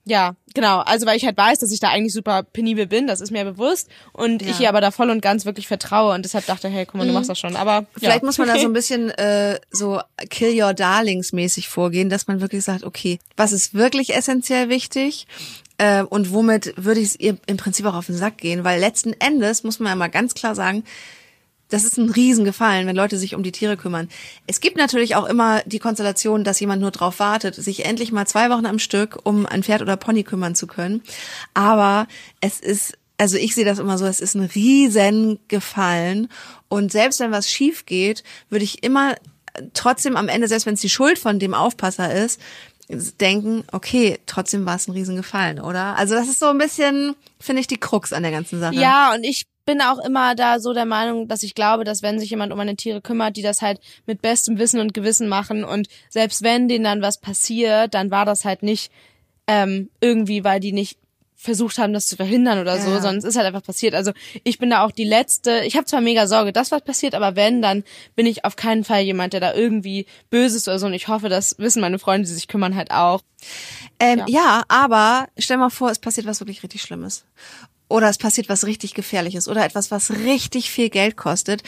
ja, 0.04 0.34
genau. 0.52 0.80
Also 0.80 1.06
weil 1.06 1.16
ich 1.16 1.24
halt 1.24 1.36
weiß, 1.36 1.60
dass 1.60 1.72
ich 1.72 1.80
da 1.80 1.88
eigentlich 1.88 2.12
super 2.12 2.42
penibel 2.42 2.86
bin, 2.86 3.06
das 3.06 3.20
ist 3.20 3.30
mir 3.30 3.44
bewusst. 3.44 3.88
Und 4.12 4.42
ich 4.42 4.60
ihr 4.60 4.68
aber 4.68 4.80
da 4.80 4.90
voll 4.90 5.10
und 5.10 5.20
ganz 5.22 5.46
wirklich 5.46 5.66
vertraue 5.68 6.14
und 6.14 6.24
deshalb 6.24 6.46
dachte, 6.46 6.68
hey, 6.68 6.84
guck 6.84 6.96
mal, 6.96 7.06
du 7.06 7.12
machst 7.12 7.30
das 7.30 7.38
schon. 7.38 7.56
Aber 7.56 7.84
Mhm. 7.94 8.00
Vielleicht 8.00 8.22
ja. 8.22 8.26
muss 8.26 8.38
man 8.38 8.48
da 8.48 8.58
so 8.58 8.66
ein 8.66 8.72
bisschen 8.72 9.10
äh, 9.10 9.58
so 9.70 10.00
Kill 10.30 10.60
Your 10.60 10.74
Darlings 10.74 11.32
mäßig 11.32 11.68
vorgehen, 11.68 12.08
dass 12.08 12.26
man 12.26 12.40
wirklich 12.40 12.64
sagt, 12.64 12.84
okay, 12.84 13.18
was 13.36 13.52
ist 13.52 13.74
wirklich 13.74 14.14
essentiell 14.14 14.68
wichtig 14.68 15.26
äh, 15.78 16.02
und 16.02 16.32
womit 16.32 16.74
würde 16.76 17.00
ich 17.00 17.08
es 17.08 17.20
ihr 17.20 17.36
im 17.46 17.56
Prinzip 17.56 17.86
auch 17.86 17.94
auf 17.94 18.06
den 18.06 18.16
Sack 18.16 18.38
gehen, 18.38 18.64
weil 18.64 18.80
letzten 18.80 19.12
Endes 19.14 19.64
muss 19.64 19.78
man 19.78 19.90
ja 19.90 19.96
mal 19.96 20.08
ganz 20.08 20.34
klar 20.34 20.54
sagen, 20.54 20.84
das 21.68 21.85
ist 21.85 21.96
ein 21.96 22.11
Riesengefallen, 22.11 22.87
wenn 22.87 22.96
Leute 22.96 23.16
sich 23.16 23.35
um 23.35 23.42
die 23.42 23.53
Tiere 23.53 23.77
kümmern. 23.77 24.09
Es 24.46 24.61
gibt 24.61 24.77
natürlich 24.77 25.16
auch 25.16 25.24
immer 25.24 25.62
die 25.64 25.79
Konstellation, 25.79 26.44
dass 26.44 26.61
jemand 26.61 26.83
nur 26.83 26.90
drauf 26.90 27.18
wartet, 27.18 27.55
sich 27.55 27.85
endlich 27.85 28.12
mal 28.12 28.27
zwei 28.27 28.50
Wochen 28.50 28.66
am 28.66 28.79
Stück 28.79 29.18
um 29.24 29.46
ein 29.46 29.62
Pferd 29.62 29.83
oder 29.83 29.96
Pony 29.96 30.24
kümmern 30.24 30.55
zu 30.55 30.66
können. 30.66 31.03
Aber 31.55 32.07
es 32.40 32.61
ist, 32.61 32.98
also 33.18 33.37
ich 33.37 33.55
sehe 33.55 33.64
das 33.64 33.79
immer 33.79 33.98
so, 33.98 34.07
es 34.07 34.20
ist 34.20 34.35
ein 34.35 34.44
Riesengefallen. 34.44 36.29
Und 36.68 36.92
selbst 36.92 37.20
wenn 37.20 37.33
was 37.33 37.50
schief 37.50 37.87
geht, 37.87 38.24
würde 38.50 38.64
ich 38.64 38.83
immer 38.83 39.14
trotzdem 39.72 40.16
am 40.16 40.29
Ende, 40.29 40.48
selbst 40.48 40.66
wenn 40.66 40.74
es 40.74 40.81
die 40.81 40.90
Schuld 40.90 41.18
von 41.18 41.38
dem 41.38 41.55
Aufpasser 41.55 42.12
ist, 42.12 42.40
denken, 43.20 43.64
okay, 43.72 44.18
trotzdem 44.27 44.66
war 44.66 44.77
es 44.77 44.88
ein 44.88 44.92
Riesengefallen, 44.92 45.61
oder? 45.61 45.96
Also 45.96 46.14
das 46.14 46.29
ist 46.29 46.38
so 46.38 46.46
ein 46.46 46.59
bisschen, 46.59 47.14
finde 47.40 47.61
ich, 47.61 47.66
die 47.66 47.79
Krux 47.79 48.12
an 48.12 48.22
der 48.22 48.33
ganzen 48.33 48.61
Sache. 48.61 48.74
Ja, 48.74 49.14
und 49.14 49.24
ich 49.24 49.44
bin 49.64 49.81
auch 49.81 49.98
immer 49.98 50.35
da 50.35 50.61
so 50.61 50.72
der 50.72 50.85
Meinung, 50.87 51.29
dass 51.29 51.42
ich 51.42 51.55
glaube, 51.55 51.85
dass 51.85 52.03
wenn 52.03 52.18
sich 52.18 52.31
jemand 52.31 52.53
um 52.53 52.59
meine 52.59 52.77
Tiere 52.77 53.00
kümmert, 53.00 53.37
die 53.37 53.42
das 53.42 53.62
halt 53.62 53.81
mit 54.07 54.22
bestem 54.22 54.59
Wissen 54.59 54.81
und 54.81 54.94
Gewissen 54.94 55.29
machen 55.29 55.64
und 55.64 55.88
selbst 56.11 56.42
wenn 56.42 56.68
denen 56.68 56.85
dann 56.85 57.03
was 57.03 57.18
passiert, 57.18 57.94
dann 57.94 58.11
war 58.11 58.24
das 58.24 58.44
halt 58.44 58.62
nicht 58.62 58.90
ähm, 59.46 59.90
irgendwie, 60.00 60.44
weil 60.44 60.61
die 60.61 60.72
nicht 60.72 60.98
versucht 61.37 61.77
haben, 61.77 61.92
das 61.92 62.07
zu 62.07 62.16
verhindern 62.16 62.59
oder 62.59 62.79
so, 62.79 62.88
Ja. 62.88 62.94
sondern 63.03 63.18
es 63.18 63.24
ist 63.24 63.37
halt 63.37 63.46
einfach 63.46 63.62
passiert. 63.62 63.94
Also 63.94 64.12
ich 64.44 64.59
bin 64.59 64.70
da 64.70 64.83
auch 64.83 64.90
die 64.92 65.05
letzte. 65.05 65.61
Ich 65.66 65.77
habe 65.77 65.85
zwar 65.85 66.00
mega 66.00 66.27
Sorge, 66.27 66.53
dass 66.55 66.70
was 66.70 66.81
passiert, 66.81 67.14
aber 67.14 67.37
wenn, 67.37 67.61
dann 67.61 67.85
bin 68.16 68.24
ich 68.24 68.46
auf 68.46 68.57
keinen 68.57 68.83
Fall 68.83 69.03
jemand, 69.03 69.35
der 69.35 69.40
da 69.40 69.53
irgendwie 69.53 70.07
böse 70.31 70.57
ist 70.57 70.68
oder 70.68 70.79
so. 70.79 70.87
Und 70.87 70.94
ich 70.94 71.09
hoffe, 71.09 71.29
das 71.29 71.57
wissen 71.59 71.83
meine 71.83 71.98
Freunde, 71.98 72.27
die 72.27 72.33
sich 72.35 72.48
kümmern, 72.48 72.74
halt 72.77 72.90
auch. 72.92 73.20
Ähm, 74.00 74.20
ja. 74.20 74.24
Ja. 74.29 74.62
aber 74.68 75.27
stell 75.37 75.59
mal 75.59 75.68
vor, 75.68 75.90
es 75.90 75.98
passiert 75.98 76.27
was 76.27 76.40
wirklich 76.40 76.62
richtig 76.62 76.81
Schlimmes. 76.81 77.27
Oder 77.88 78.09
es 78.09 78.18
passiert 78.18 78.49
was 78.49 78.64
richtig 78.66 78.94
Gefährliches 78.94 79.49
oder 79.49 79.64
etwas, 79.64 79.90
was 79.90 80.11
richtig 80.11 80.70
viel 80.70 80.88
Geld 80.90 81.16
kostet. 81.16 81.62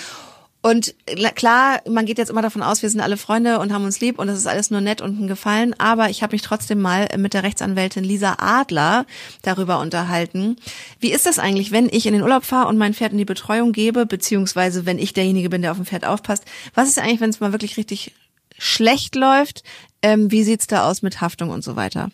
Und 0.62 0.96
kla- 1.06 1.32
klar, 1.32 1.80
man 1.88 2.06
geht 2.06 2.18
jetzt 2.18 2.30
immer 2.30 2.42
davon 2.42 2.62
aus, 2.62 2.82
wir 2.82 2.90
sind 2.90 3.00
alle 3.00 3.16
Freunde 3.16 3.60
und 3.60 3.72
haben 3.72 3.84
uns 3.84 4.00
lieb 4.00 4.18
und 4.18 4.26
das 4.26 4.36
ist 4.38 4.48
alles 4.48 4.70
nur 4.72 4.80
nett 4.80 5.00
und 5.00 5.20
ein 5.20 5.28
Gefallen. 5.28 5.78
Aber 5.78 6.10
ich 6.10 6.24
habe 6.24 6.34
mich 6.34 6.42
trotzdem 6.42 6.80
mal 6.80 7.06
mit 7.18 7.34
der 7.34 7.44
Rechtsanwältin 7.44 8.02
Lisa 8.02 8.36
Adler 8.38 9.06
darüber 9.42 9.78
unterhalten. 9.78 10.56
Wie 10.98 11.12
ist 11.12 11.24
das 11.26 11.38
eigentlich, 11.38 11.70
wenn 11.70 11.88
ich 11.88 12.06
in 12.06 12.14
den 12.14 12.22
Urlaub 12.22 12.44
fahre 12.44 12.66
und 12.68 12.78
mein 12.78 12.94
Pferd 12.94 13.12
in 13.12 13.18
die 13.18 13.24
Betreuung 13.24 13.70
gebe, 13.70 14.06
beziehungsweise 14.06 14.86
wenn 14.86 14.98
ich 14.98 15.12
derjenige 15.12 15.50
bin, 15.50 15.62
der 15.62 15.70
auf 15.70 15.76
dem 15.76 15.86
Pferd 15.86 16.04
aufpasst? 16.04 16.44
Was 16.74 16.88
ist 16.88 16.98
eigentlich, 16.98 17.20
wenn 17.20 17.30
es 17.30 17.38
mal 17.38 17.52
wirklich 17.52 17.76
richtig 17.76 18.12
schlecht 18.58 19.14
läuft? 19.14 19.62
Ähm, 20.02 20.32
wie 20.32 20.42
sieht's 20.42 20.66
da 20.66 20.88
aus 20.90 21.00
mit 21.00 21.20
Haftung 21.20 21.50
und 21.50 21.62
so 21.62 21.76
weiter? 21.76 22.08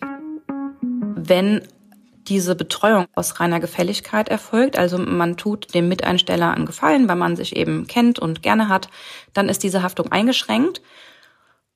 wenn 1.24 1.62
diese 2.28 2.54
Betreuung 2.54 3.06
aus 3.14 3.40
reiner 3.40 3.60
Gefälligkeit 3.60 4.28
erfolgt, 4.28 4.78
also 4.78 4.98
man 4.98 5.36
tut 5.36 5.74
dem 5.74 5.88
Miteinsteller 5.88 6.52
einen 6.52 6.66
Gefallen, 6.66 7.08
weil 7.08 7.16
man 7.16 7.36
sich 7.36 7.56
eben 7.56 7.86
kennt 7.86 8.18
und 8.18 8.42
gerne 8.42 8.68
hat, 8.68 8.88
dann 9.32 9.48
ist 9.48 9.62
diese 9.62 9.82
Haftung 9.82 10.10
eingeschränkt. 10.10 10.82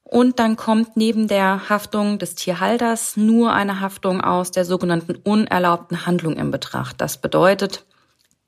Und 0.09 0.39
dann 0.39 0.57
kommt 0.57 0.97
neben 0.97 1.27
der 1.27 1.69
Haftung 1.69 2.21
des 2.21 2.37
Tierhalters 2.37 3.17
nur 3.17 3.53
eine 3.53 3.81
Haftung 3.81 4.21
aus 4.21 4.53
der 4.53 4.65
sogenannten 4.65 5.17
unerlaubten 5.17 6.07
Handlung 6.07 6.37
in 6.37 6.53
Betracht. 6.53 7.01
Das 7.01 7.17
bedeutet, 7.17 7.85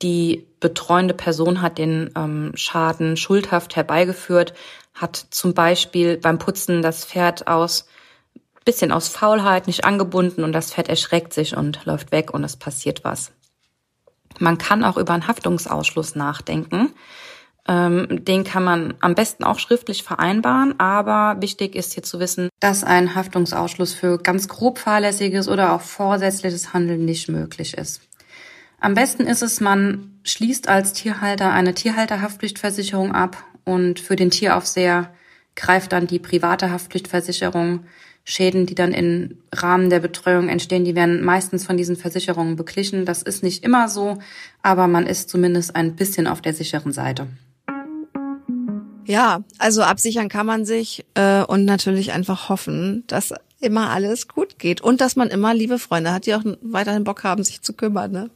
die 0.01 0.47
betreuende 0.61 1.13
Person 1.13 1.61
hat 1.61 1.77
den 1.77 2.11
ähm, 2.15 2.51
Schaden 2.55 3.17
schuldhaft 3.17 3.75
herbeigeführt, 3.75 4.53
hat 4.93 5.17
zum 5.31 5.53
Beispiel 5.53 6.17
beim 6.17 6.39
Putzen 6.39 6.81
das 6.81 7.03
Pferd 7.03 7.47
aus 7.47 7.87
bisschen 8.69 8.91
aus 8.91 9.07
Faulheit 9.07 9.65
nicht 9.65 9.83
angebunden 9.83 10.43
und 10.43 10.51
das 10.51 10.71
Pferd 10.71 10.89
erschreckt 10.89 11.33
sich 11.33 11.57
und 11.57 11.85
läuft 11.85 12.11
weg 12.11 12.31
und 12.31 12.43
es 12.43 12.55
passiert 12.55 13.03
was. 13.03 13.31
Man 14.37 14.59
kann 14.59 14.83
auch 14.83 14.95
über 14.95 15.13
einen 15.13 15.27
Haftungsausschluss 15.27 16.13
nachdenken. 16.13 16.93
Ähm, 17.67 18.23
den 18.25 18.43
kann 18.43 18.63
man 18.63 18.93
am 18.99 19.15
besten 19.15 19.43
auch 19.43 19.57
schriftlich 19.57 20.03
vereinbaren, 20.03 20.79
aber 20.79 21.41
wichtig 21.41 21.75
ist 21.75 21.93
hier 21.93 22.03
zu 22.03 22.19
wissen, 22.19 22.49
dass 22.59 22.83
ein 22.83 23.15
Haftungsausschluss 23.15 23.95
für 23.95 24.19
ganz 24.19 24.47
grob 24.47 24.77
fahrlässiges 24.77 25.49
oder 25.49 25.73
auch 25.73 25.81
vorsätzliches 25.81 26.71
Handeln 26.71 27.05
nicht 27.05 27.27
möglich 27.27 27.75
ist. 27.75 28.01
Am 28.79 28.93
besten 28.93 29.23
ist 29.23 29.41
es, 29.41 29.61
man 29.61 30.19
schließt 30.23 30.69
als 30.69 30.93
Tierhalter 30.93 31.51
eine 31.51 31.73
Tierhalterhaftpflichtversicherung 31.73 33.13
ab 33.13 33.43
und 33.65 33.99
für 33.99 34.15
den 34.15 34.29
Tieraufseher 34.29 35.09
greift 35.55 35.91
dann 35.91 36.05
die 36.05 36.19
private 36.19 36.69
Haftpflichtversicherung. 36.69 37.85
Schäden, 38.29 38.67
die 38.67 38.75
dann 38.75 38.93
im 38.93 39.39
Rahmen 39.51 39.89
der 39.89 39.99
Betreuung 39.99 40.49
entstehen, 40.49 40.85
die 40.85 40.95
werden 40.95 41.23
meistens 41.23 41.65
von 41.65 41.77
diesen 41.77 41.95
Versicherungen 41.95 42.55
beglichen. 42.55 43.03
Das 43.03 43.23
ist 43.23 43.41
nicht 43.41 43.63
immer 43.63 43.89
so, 43.89 44.19
aber 44.61 44.87
man 44.87 45.07
ist 45.07 45.29
zumindest 45.29 45.75
ein 45.75 45.95
bisschen 45.95 46.27
auf 46.27 46.39
der 46.39 46.53
sicheren 46.53 46.91
Seite. 46.91 47.25
Ja, 49.05 49.43
also 49.57 49.81
absichern 49.81 50.29
kann 50.29 50.45
man 50.45 50.63
sich 50.63 51.05
äh, 51.15 51.41
und 51.41 51.65
natürlich 51.65 52.11
einfach 52.11 52.49
hoffen, 52.49 53.03
dass 53.07 53.33
immer 53.59 53.89
alles 53.89 54.27
gut 54.27 54.59
geht 54.59 54.79
und 54.79 55.01
dass 55.01 55.15
man 55.15 55.29
immer 55.29 55.55
liebe 55.55 55.79
Freunde 55.79 56.13
hat, 56.13 56.27
die 56.27 56.35
auch 56.35 56.43
weiterhin 56.61 57.05
Bock 57.05 57.23
haben, 57.23 57.43
sich 57.43 57.63
zu 57.63 57.73
kümmern. 57.73 58.11
Ne? 58.11 58.29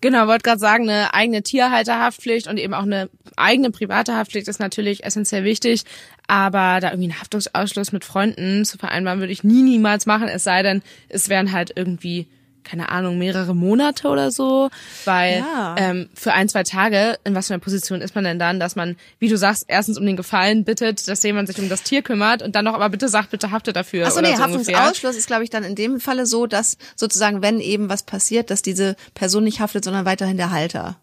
Genau, 0.00 0.26
wollte 0.26 0.42
gerade 0.42 0.58
sagen, 0.58 0.88
eine 0.88 1.14
eigene 1.14 1.42
Tierhalterhaftpflicht 1.42 2.48
und 2.48 2.58
eben 2.58 2.74
auch 2.74 2.82
eine 2.82 3.08
eigene 3.36 3.70
private 3.70 4.14
Haftpflicht 4.14 4.46
ist 4.48 4.60
natürlich 4.60 5.04
essentiell 5.04 5.44
wichtig. 5.44 5.84
Aber 6.26 6.80
da 6.80 6.90
irgendwie 6.90 7.10
einen 7.10 7.20
Haftungsausschluss 7.20 7.92
mit 7.92 8.04
Freunden 8.04 8.64
zu 8.64 8.78
vereinbaren, 8.78 9.20
würde 9.20 9.32
ich 9.32 9.44
nie, 9.44 9.62
niemals 9.62 10.06
machen. 10.06 10.28
Es 10.28 10.44
sei 10.44 10.62
denn, 10.62 10.82
es 11.08 11.28
wären 11.28 11.52
halt 11.52 11.72
irgendwie 11.74 12.26
keine 12.66 12.88
Ahnung, 12.90 13.16
mehrere 13.16 13.54
Monate 13.54 14.08
oder 14.08 14.30
so, 14.30 14.70
weil 15.04 15.38
ja. 15.38 15.76
ähm, 15.78 16.08
für 16.14 16.32
ein, 16.32 16.48
zwei 16.48 16.64
Tage, 16.64 17.18
in 17.24 17.34
was 17.34 17.46
für 17.46 17.54
einer 17.54 17.62
Position 17.62 18.00
ist 18.00 18.14
man 18.14 18.24
denn 18.24 18.38
dann, 18.38 18.60
dass 18.60 18.76
man, 18.76 18.96
wie 19.18 19.28
du 19.28 19.38
sagst, 19.38 19.64
erstens 19.68 19.98
um 19.98 20.04
den 20.04 20.16
Gefallen 20.16 20.64
bittet, 20.64 21.06
dass 21.08 21.22
jemand 21.22 21.48
sich 21.48 21.58
um 21.58 21.68
das 21.68 21.82
Tier 21.82 22.02
kümmert 22.02 22.42
und 22.42 22.56
dann 22.56 22.64
noch 22.64 22.74
aber 22.74 22.88
bitte 22.88 23.08
sagt, 23.08 23.30
bitte 23.30 23.52
haftet 23.52 23.76
dafür. 23.76 24.06
Achso, 24.06 24.20
nee, 24.20 24.34
so 24.34 24.42
Haftungsausschluss 24.42 25.16
ist, 25.16 25.26
glaube 25.26 25.44
ich, 25.44 25.50
dann 25.50 25.64
in 25.64 25.76
dem 25.76 26.00
Falle 26.00 26.26
so, 26.26 26.46
dass 26.46 26.76
sozusagen, 26.96 27.40
wenn 27.40 27.60
eben 27.60 27.88
was 27.88 28.02
passiert, 28.02 28.50
dass 28.50 28.62
diese 28.62 28.96
Person 29.14 29.44
nicht 29.44 29.60
haftet, 29.60 29.84
sondern 29.84 30.04
weiterhin 30.04 30.36
der 30.36 30.50
Halter. 30.50 30.96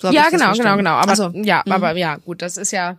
So 0.00 0.10
ja, 0.10 0.28
genau, 0.30 0.52
genau, 0.52 0.76
genau. 0.76 0.92
Aber 0.92 1.16
so. 1.16 1.30
ja, 1.34 1.62
mhm. 1.66 1.72
aber 1.72 1.96
ja, 1.96 2.16
gut, 2.16 2.42
das 2.42 2.56
ist 2.56 2.72
ja 2.72 2.96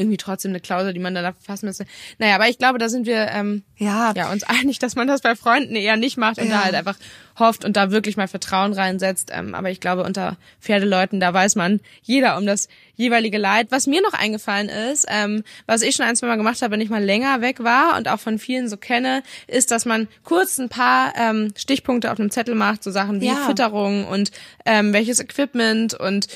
irgendwie 0.00 0.16
trotzdem 0.16 0.50
eine 0.50 0.60
Klausel, 0.60 0.92
die 0.92 1.00
man 1.00 1.14
da 1.14 1.32
verfassen 1.32 1.66
müsste. 1.66 1.86
Naja, 2.18 2.34
aber 2.34 2.48
ich 2.48 2.58
glaube, 2.58 2.78
da 2.78 2.88
sind 2.88 3.06
wir 3.06 3.28
ähm, 3.28 3.62
ja. 3.76 4.12
ja 4.16 4.32
uns 4.32 4.42
einig, 4.42 4.78
dass 4.78 4.96
man 4.96 5.06
das 5.06 5.20
bei 5.20 5.36
Freunden 5.36 5.76
eher 5.76 5.96
nicht 5.96 6.16
macht 6.16 6.38
und 6.38 6.48
ja. 6.48 6.58
da 6.58 6.64
halt 6.64 6.74
einfach 6.74 6.96
hofft 7.38 7.64
und 7.64 7.76
da 7.76 7.90
wirklich 7.90 8.16
mal 8.16 8.28
Vertrauen 8.28 8.72
reinsetzt. 8.72 9.30
Ähm, 9.32 9.54
aber 9.54 9.70
ich 9.70 9.80
glaube, 9.80 10.04
unter 10.04 10.36
Pferdeleuten, 10.60 11.20
da 11.20 11.32
weiß 11.32 11.56
man 11.56 11.80
jeder 12.02 12.36
um 12.36 12.46
das 12.46 12.68
jeweilige 12.96 13.38
Leid. 13.38 13.68
Was 13.70 13.86
mir 13.86 14.02
noch 14.02 14.12
eingefallen 14.12 14.68
ist, 14.68 15.06
ähm, 15.08 15.42
was 15.66 15.82
ich 15.82 15.96
schon 15.96 16.04
ein, 16.06 16.16
zwei 16.16 16.26
Mal 16.26 16.36
gemacht 16.36 16.60
habe, 16.62 16.72
wenn 16.72 16.80
ich 16.80 16.90
mal 16.90 17.02
länger 17.02 17.40
weg 17.40 17.64
war 17.64 17.96
und 17.96 18.08
auch 18.08 18.20
von 18.20 18.38
vielen 18.38 18.68
so 18.68 18.76
kenne, 18.76 19.22
ist, 19.46 19.70
dass 19.70 19.86
man 19.86 20.06
kurz 20.22 20.58
ein 20.58 20.68
paar 20.68 21.14
ähm, 21.16 21.52
Stichpunkte 21.56 22.12
auf 22.12 22.20
einem 22.20 22.30
Zettel 22.30 22.54
macht, 22.54 22.84
so 22.84 22.90
Sachen 22.90 23.20
wie 23.20 23.28
ja. 23.28 23.36
Fütterung 23.46 24.06
und 24.06 24.30
ähm, 24.66 24.92
welches 24.92 25.18
Equipment 25.18 25.94
und 25.94 26.26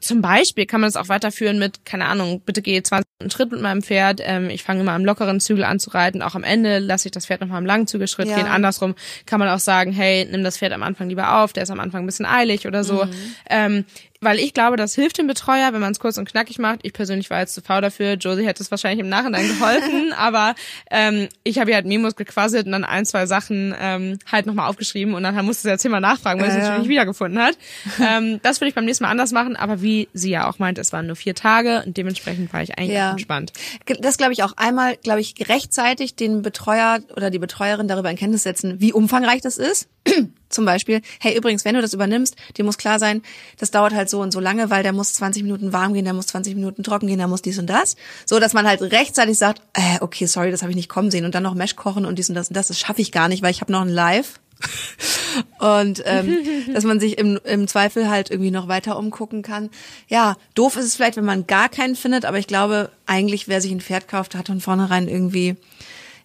zum 0.00 0.20
Beispiel 0.20 0.66
kann 0.66 0.80
man 0.80 0.88
es 0.88 0.96
auch 0.96 1.08
weiterführen 1.08 1.58
mit, 1.58 1.84
keine 1.84 2.06
Ahnung, 2.06 2.40
bitte 2.40 2.62
gehe 2.62 2.82
20 2.82 3.06
Schritt 3.28 3.52
mit 3.52 3.60
meinem 3.60 3.82
Pferd, 3.82 4.20
ähm, 4.24 4.50
ich 4.50 4.62
fange 4.62 4.80
immer 4.80 4.92
am 4.92 5.04
lockeren 5.04 5.40
Zügel 5.40 5.64
an 5.64 5.78
zu 5.78 5.90
reiten, 5.90 6.22
auch 6.22 6.34
am 6.34 6.44
Ende 6.44 6.78
lasse 6.78 7.08
ich 7.08 7.12
das 7.12 7.26
Pferd 7.26 7.40
nochmal 7.40 7.58
am 7.58 7.66
langen 7.66 7.86
Zügelschritt 7.86 8.28
ja. 8.28 8.36
gehen. 8.36 8.46
Andersrum 8.46 8.94
kann 9.26 9.38
man 9.38 9.48
auch 9.48 9.58
sagen, 9.58 9.92
hey, 9.92 10.26
nimm 10.30 10.44
das 10.44 10.58
Pferd 10.58 10.72
am 10.72 10.82
Anfang 10.82 11.08
lieber 11.08 11.42
auf, 11.42 11.52
der 11.52 11.64
ist 11.64 11.70
am 11.70 11.80
Anfang 11.80 12.02
ein 12.04 12.06
bisschen 12.06 12.26
eilig 12.26 12.66
oder 12.66 12.84
so. 12.84 13.04
Mhm. 13.04 13.34
Ähm, 13.48 13.84
weil 14.20 14.38
ich 14.38 14.52
glaube, 14.52 14.76
das 14.76 14.94
hilft 14.94 15.18
dem 15.18 15.26
Betreuer, 15.26 15.72
wenn 15.72 15.80
man 15.80 15.92
es 15.92 15.98
kurz 15.98 16.18
und 16.18 16.28
knackig 16.28 16.58
macht. 16.58 16.80
Ich 16.82 16.92
persönlich 16.92 17.30
war 17.30 17.40
jetzt 17.40 17.54
zu 17.54 17.62
faul 17.62 17.80
dafür. 17.80 18.14
Josie 18.14 18.46
hätte 18.46 18.62
es 18.62 18.70
wahrscheinlich 18.70 19.00
im 19.00 19.08
Nachhinein 19.08 19.48
geholfen, 19.48 20.12
aber 20.16 20.54
ähm, 20.90 21.28
ich 21.42 21.58
habe 21.58 21.70
ja 21.70 21.76
halt 21.76 21.86
Memos 21.86 22.16
gequasselt 22.16 22.66
und 22.66 22.72
dann 22.72 22.84
ein, 22.84 23.06
zwei 23.06 23.24
Sachen 23.24 23.74
ähm, 23.80 24.18
halt 24.30 24.44
nochmal 24.44 24.68
aufgeschrieben 24.68 25.14
und 25.14 25.22
dann 25.22 25.42
musste 25.44 25.62
sie 25.62 25.70
jetzt 25.70 25.84
immer 25.86 26.00
nachfragen, 26.00 26.40
weil 26.40 26.50
sie 26.50 26.58
es 26.58 26.64
natürlich 26.64 26.82
nicht 26.82 26.90
wiedergefunden 26.90 27.40
hat. 27.40 27.56
ähm, 28.00 28.40
das 28.42 28.60
würde 28.60 28.68
ich 28.68 28.74
beim 28.74 28.84
nächsten 28.84 29.04
Mal 29.04 29.10
anders 29.10 29.32
machen, 29.32 29.56
aber 29.56 29.80
wie 29.80 30.08
sie 30.12 30.30
ja 30.30 30.48
auch 30.48 30.58
meint, 30.58 30.76
es 30.78 30.92
waren 30.92 31.06
nur 31.06 31.16
vier 31.16 31.34
Tage 31.34 31.82
und 31.86 31.96
dementsprechend 31.96 32.52
war 32.52 32.62
ich 32.62 32.78
eigentlich 32.78 32.96
ja. 32.96 33.12
entspannt. 33.12 33.52
Das 34.00 34.18
glaube 34.18 34.34
ich 34.34 34.42
auch 34.42 34.52
einmal, 34.58 34.96
glaube 34.96 35.20
ich, 35.20 35.34
rechtzeitig 35.48 36.14
den 36.14 36.42
Betreuer 36.42 37.00
oder 37.16 37.30
die 37.30 37.38
Betreuerin 37.38 37.88
darüber 37.88 38.10
in 38.10 38.16
Kenntnis 38.16 38.42
setzen, 38.42 38.80
wie 38.80 38.92
umfangreich 38.92 39.40
das 39.40 39.56
ist 39.56 39.88
zum 40.48 40.64
Beispiel, 40.64 41.00
hey, 41.20 41.36
übrigens, 41.36 41.64
wenn 41.64 41.74
du 41.74 41.80
das 41.80 41.94
übernimmst, 41.94 42.36
dir 42.56 42.64
muss 42.64 42.78
klar 42.78 42.98
sein, 42.98 43.22
das 43.58 43.70
dauert 43.70 43.94
halt 43.94 44.10
so 44.10 44.20
und 44.20 44.32
so 44.32 44.40
lange, 44.40 44.70
weil 44.70 44.82
der 44.82 44.92
muss 44.92 45.14
20 45.14 45.42
Minuten 45.42 45.72
warm 45.72 45.94
gehen, 45.94 46.04
der 46.04 46.14
muss 46.14 46.26
20 46.28 46.54
Minuten 46.54 46.82
trocken 46.82 47.06
gehen, 47.06 47.18
der 47.18 47.28
muss 47.28 47.42
dies 47.42 47.58
und 47.58 47.68
das. 47.68 47.96
So, 48.26 48.40
dass 48.40 48.52
man 48.52 48.66
halt 48.66 48.82
rechtzeitig 48.82 49.38
sagt, 49.38 49.62
äh, 49.74 49.98
okay, 50.00 50.26
sorry, 50.26 50.50
das 50.50 50.62
habe 50.62 50.72
ich 50.72 50.76
nicht 50.76 50.88
kommen 50.88 51.10
sehen 51.10 51.24
und 51.24 51.34
dann 51.34 51.42
noch 51.42 51.54
Mesh 51.54 51.76
kochen 51.76 52.04
und 52.04 52.18
dies 52.18 52.28
und 52.28 52.34
das 52.34 52.48
und 52.48 52.56
das, 52.56 52.68
das 52.68 52.78
schaffe 52.78 53.00
ich 53.00 53.12
gar 53.12 53.28
nicht, 53.28 53.42
weil 53.42 53.50
ich 53.50 53.60
habe 53.60 53.72
noch 53.72 53.82
ein 53.82 53.88
Live. 53.88 54.40
und 55.58 56.02
ähm, 56.04 56.36
dass 56.74 56.84
man 56.84 57.00
sich 57.00 57.18
im, 57.18 57.38
im 57.44 57.66
Zweifel 57.66 58.10
halt 58.10 58.30
irgendwie 58.30 58.50
noch 58.50 58.68
weiter 58.68 58.98
umgucken 58.98 59.42
kann. 59.42 59.70
Ja, 60.08 60.36
doof 60.54 60.76
ist 60.76 60.84
es 60.84 60.96
vielleicht, 60.96 61.16
wenn 61.16 61.24
man 61.24 61.46
gar 61.46 61.68
keinen 61.68 61.96
findet, 61.96 62.24
aber 62.24 62.38
ich 62.38 62.46
glaube, 62.46 62.90
eigentlich, 63.06 63.48
wer 63.48 63.60
sich 63.60 63.72
ein 63.72 63.80
Pferd 63.80 64.08
kauft, 64.08 64.34
hat 64.34 64.48
von 64.48 64.60
vornherein 64.60 65.08
irgendwie 65.08 65.56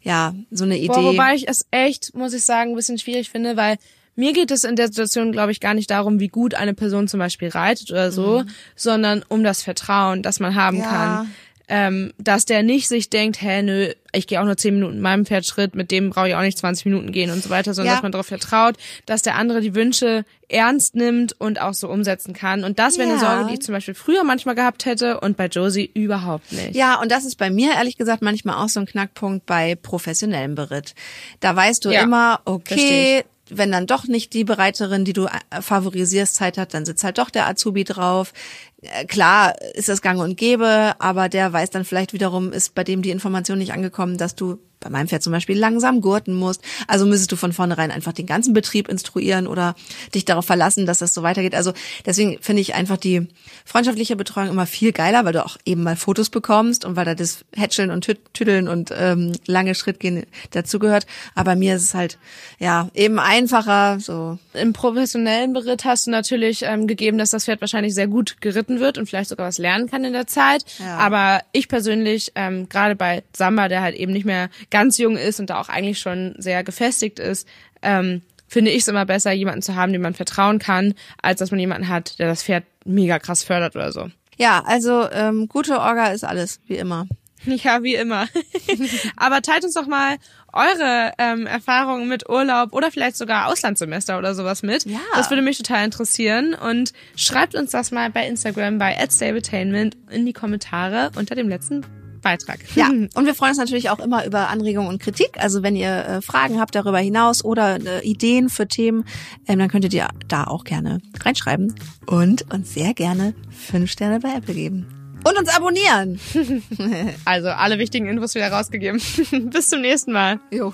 ja, 0.05 0.35
so 0.51 0.63
eine 0.63 0.77
Idee. 0.77 0.87
Boah, 0.87 1.03
wobei 1.03 1.33
ich 1.33 1.47
es 1.47 1.65
echt, 1.71 2.13
muss 2.13 2.33
ich 2.33 2.45
sagen, 2.45 2.71
ein 2.71 2.75
bisschen 2.75 2.99
schwierig 2.99 3.29
finde, 3.31 3.57
weil 3.57 3.77
mir 4.15 4.33
geht 4.33 4.51
es 4.51 4.63
in 4.63 4.75
der 4.75 4.87
Situation, 4.87 5.31
glaube 5.31 5.51
ich, 5.51 5.59
gar 5.59 5.73
nicht 5.73 5.89
darum, 5.89 6.19
wie 6.19 6.27
gut 6.27 6.53
eine 6.53 6.75
Person 6.75 7.07
zum 7.07 7.19
Beispiel 7.19 7.49
reitet 7.49 7.91
oder 7.91 8.11
so, 8.11 8.43
mhm. 8.43 8.49
sondern 8.75 9.25
um 9.27 9.43
das 9.43 9.63
Vertrauen, 9.63 10.21
das 10.21 10.39
man 10.39 10.53
haben 10.53 10.77
ja. 10.77 10.85
kann. 10.85 11.33
Ähm, 11.67 12.13
dass 12.17 12.45
der 12.45 12.63
nicht 12.63 12.87
sich 12.87 13.09
denkt, 13.09 13.41
hä, 13.41 13.61
nö, 13.63 13.91
ich 14.11 14.27
gehe 14.27 14.39
auch 14.39 14.45
nur 14.45 14.57
zehn 14.57 14.75
Minuten 14.75 14.99
meinem 15.01 15.25
Pferd 15.25 15.45
Schritt, 15.45 15.75
mit 15.75 15.91
dem 15.91 16.09
brauche 16.09 16.29
ich 16.29 16.35
auch 16.35 16.41
nicht 16.41 16.57
20 16.57 16.85
Minuten 16.85 17.11
gehen 17.11 17.31
und 17.31 17.43
so 17.43 17.49
weiter, 17.49 17.73
sondern 17.73 17.91
ja. 17.91 17.95
dass 17.95 18.03
man 18.03 18.11
darauf 18.11 18.27
vertraut, 18.27 18.75
dass 19.05 19.21
der 19.21 19.35
andere 19.35 19.61
die 19.61 19.75
Wünsche 19.75 20.25
ernst 20.47 20.95
nimmt 20.95 21.39
und 21.39 21.59
auch 21.59 21.73
so 21.73 21.89
umsetzen 21.89 22.33
kann. 22.33 22.63
Und 22.63 22.79
das 22.79 22.97
wäre 22.97 23.09
ja. 23.09 23.15
eine 23.15 23.23
Sorge, 23.23 23.47
die 23.47 23.53
ich 23.55 23.61
zum 23.61 23.73
Beispiel 23.73 23.93
früher 23.93 24.23
manchmal 24.23 24.55
gehabt 24.55 24.85
hätte 24.85 25.19
und 25.19 25.37
bei 25.37 25.47
Josie 25.47 25.89
überhaupt 25.93 26.51
nicht. 26.51 26.75
Ja, 26.75 27.01
und 27.01 27.11
das 27.11 27.25
ist 27.25 27.37
bei 27.37 27.49
mir 27.49 27.73
ehrlich 27.73 27.97
gesagt 27.97 28.21
manchmal 28.21 28.63
auch 28.63 28.69
so 28.69 28.79
ein 28.79 28.85
Knackpunkt 28.85 29.45
bei 29.45 29.75
professionellem 29.75 30.55
Beritt. 30.55 30.93
Da 31.39 31.55
weißt 31.55 31.83
du 31.85 31.91
ja. 31.91 32.03
immer, 32.03 32.41
okay, 32.45 33.23
wenn 33.49 33.71
dann 33.71 33.87
doch 33.87 34.05
nicht 34.05 34.33
die 34.33 34.43
Bereiterin, 34.43 35.05
die 35.05 35.13
du 35.13 35.25
äh, 35.25 35.61
favorisierst, 35.61 36.35
Zeit 36.35 36.57
hat, 36.57 36.73
dann 36.73 36.85
sitzt 36.85 37.03
halt 37.03 37.17
doch 37.17 37.29
der 37.29 37.47
Azubi 37.47 37.83
drauf. 37.83 38.33
Äh, 38.81 39.05
klar 39.05 39.55
ist 39.73 39.89
das 39.89 40.01
gang 40.01 40.19
und 40.19 40.37
gäbe, 40.37 40.95
aber 40.99 41.29
der 41.29 41.53
weiß 41.53 41.69
dann 41.69 41.85
vielleicht 41.85 42.13
wiederum, 42.13 42.51
ist 42.51 42.75
bei 42.75 42.83
dem 42.83 43.01
die 43.01 43.11
Information 43.11 43.57
nicht 43.57 43.73
angekommen, 43.73 44.17
dass 44.17 44.35
du 44.35 44.59
bei 44.79 44.89
meinem 44.89 45.07
Pferd 45.07 45.23
zum 45.23 45.31
Beispiel 45.31 45.57
langsam 45.57 46.01
gurten 46.01 46.33
musst. 46.33 46.61
Also 46.87 47.05
müsstest 47.05 47.31
du 47.31 47.35
von 47.35 47.53
vornherein 47.53 47.91
einfach 47.91 48.13
den 48.13 48.25
ganzen 48.25 48.53
Betrieb 48.53 48.87
instruieren 48.87 49.47
oder 49.47 49.75
dich 50.13 50.25
darauf 50.25 50.45
verlassen, 50.45 50.85
dass 50.85 50.99
das 50.99 51.13
so 51.13 51.23
weitergeht. 51.23 51.55
Also 51.55 51.73
deswegen 52.05 52.37
finde 52.41 52.61
ich 52.61 52.75
einfach 52.75 52.97
die 52.97 53.27
freundschaftliche 53.65 54.15
Betreuung 54.15 54.49
immer 54.49 54.65
viel 54.65 54.91
geiler, 54.91 55.25
weil 55.25 55.33
du 55.33 55.45
auch 55.45 55.57
eben 55.65 55.83
mal 55.83 55.95
Fotos 55.95 56.29
bekommst 56.29 56.85
und 56.85 56.95
weil 56.95 57.05
da 57.05 57.15
das 57.15 57.45
Hätscheln 57.55 57.91
und 57.91 58.05
Tüddeln 58.33 58.67
und 58.67 58.91
ähm, 58.95 59.33
lange 59.45 59.75
Schrittgehen 59.75 60.25
dazugehört. 60.51 61.05
Aber 61.33 61.51
bei 61.51 61.55
mir 61.55 61.75
ist 61.75 61.83
es 61.83 61.93
halt 61.93 62.17
ja 62.59 62.89
eben 62.93 63.19
einfacher. 63.19 63.99
So 63.99 64.37
im 64.53 64.73
professionellen 64.73 65.53
Beritt 65.53 65.85
hast 65.85 66.07
du 66.07 66.11
natürlich 66.11 66.63
ähm, 66.63 66.87
gegeben, 66.87 67.17
dass 67.17 67.31
das 67.31 67.45
Pferd 67.45 67.61
wahrscheinlich 67.61 67.93
sehr 67.93 68.07
gut 68.07 68.37
geritten 68.41 68.79
wird 68.79 68.97
und 68.97 69.07
vielleicht 69.07 69.29
sogar 69.29 69.47
was 69.47 69.57
lernen 69.57 69.89
kann 69.89 70.03
in 70.03 70.13
der 70.13 70.27
Zeit. 70.27 70.65
Ja. 70.79 70.97
Aber 70.97 71.41
ich 71.51 71.67
persönlich 71.67 72.31
ähm, 72.35 72.69
gerade 72.69 72.95
bei 72.95 73.23
Samba, 73.35 73.67
der 73.67 73.81
halt 73.81 73.95
eben 73.95 74.11
nicht 74.11 74.25
mehr 74.25 74.49
ganz 74.75 74.97
jung 74.97 75.15
ist 75.15 75.39
und 75.39 75.49
da 75.49 75.61
auch 75.61 75.69
eigentlich 75.69 75.99
schon 75.99 76.35
sehr 76.37 76.61
gefestigt 76.65 77.17
ist, 77.17 77.47
ähm, 77.81 78.23
finde 78.45 78.71
ich 78.71 78.79
es 78.79 78.89
immer 78.89 79.05
besser, 79.05 79.31
jemanden 79.31 79.61
zu 79.61 79.75
haben, 79.75 79.93
dem 79.93 80.01
man 80.01 80.13
vertrauen 80.13 80.59
kann, 80.59 80.95
als 81.21 81.39
dass 81.39 81.49
man 81.49 81.61
jemanden 81.61 81.87
hat, 81.87 82.19
der 82.19 82.27
das 82.27 82.43
Pferd 82.43 82.65
mega 82.83 83.17
krass 83.17 83.45
fördert 83.45 83.77
oder 83.77 83.93
so. 83.93 84.09
Ja, 84.35 84.61
also 84.65 85.09
ähm, 85.09 85.47
gute 85.47 85.79
Orga 85.79 86.07
ist 86.07 86.25
alles, 86.25 86.59
wie 86.67 86.75
immer. 86.75 87.07
Ja, 87.45 87.83
wie 87.83 87.93
immer. 87.93 88.27
Aber 89.17 89.43
teilt 89.43 89.63
uns 89.63 89.75
doch 89.75 89.85
mal 89.85 90.15
eure 90.51 91.11
ähm, 91.19 91.45
Erfahrungen 91.45 92.07
mit 92.07 92.27
Urlaub 92.27 92.73
oder 92.73 92.89
vielleicht 92.89 93.17
sogar 93.17 93.49
Auslandssemester 93.49 94.17
oder 94.17 94.33
sowas 94.33 94.63
mit. 94.63 94.85
Ja. 94.85 94.97
Das 95.13 95.29
würde 95.29 95.43
mich 95.43 95.59
total 95.59 95.85
interessieren. 95.85 96.55
Und 96.55 96.91
schreibt 97.15 97.53
uns 97.53 97.69
das 97.69 97.91
mal 97.91 98.09
bei 98.09 98.27
Instagram 98.27 98.79
bei 98.79 98.97
@stabletainment 99.07 99.95
in 100.09 100.25
die 100.25 100.33
Kommentare 100.33 101.11
unter 101.15 101.35
dem 101.35 101.47
letzten 101.47 101.85
Beitrag. 102.25 102.59
Ja, 102.75 102.87
und 102.89 103.25
wir 103.25 103.35
freuen 103.35 103.51
uns 103.51 103.59
natürlich 103.59 103.89
auch 103.91 103.99
immer 103.99 104.25
über 104.25 104.49
Anregungen 104.49 104.89
und 104.89 105.01
Kritik. 105.01 105.37
Also 105.37 105.61
wenn 105.63 105.75
ihr 105.75 106.05
äh, 106.05 106.21
Fragen 106.21 106.59
habt 106.59 106.75
darüber 106.75 106.97
hinaus 106.97 107.45
oder 107.45 107.75
äh, 107.75 108.05
Ideen 108.05 108.49
für 108.49 108.67
Themen, 108.67 109.05
ähm, 109.47 109.59
dann 109.59 109.69
könntet 109.69 109.93
ihr 109.93 110.07
da 110.27 110.45
auch 110.45 110.63
gerne 110.63 110.99
reinschreiben 111.23 111.75
und 112.07 112.51
uns 112.51 112.73
sehr 112.73 112.95
gerne 112.95 113.35
fünf 113.51 113.91
Sterne 113.91 114.19
bei 114.19 114.35
Apple 114.35 114.55
geben. 114.55 114.87
Und 115.23 115.37
uns 115.37 115.49
abonnieren. 115.49 116.19
Also 117.25 117.49
alle 117.49 117.79
wichtigen 117.79 118.07
Infos 118.07 118.35
wieder 118.35 118.51
rausgegeben. 118.51 119.01
Bis 119.51 119.69
zum 119.69 119.81
nächsten 119.81 120.11
Mal. 120.11 120.39
Jo. 120.51 120.73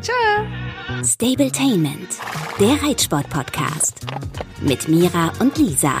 Ciao. 0.00 1.04
Stabletainment, 1.04 2.08
der 2.58 2.82
Reitsport-Podcast. 2.82 4.00
Mit 4.62 4.88
Mira 4.88 5.32
und 5.38 5.56
Lisa. 5.56 6.00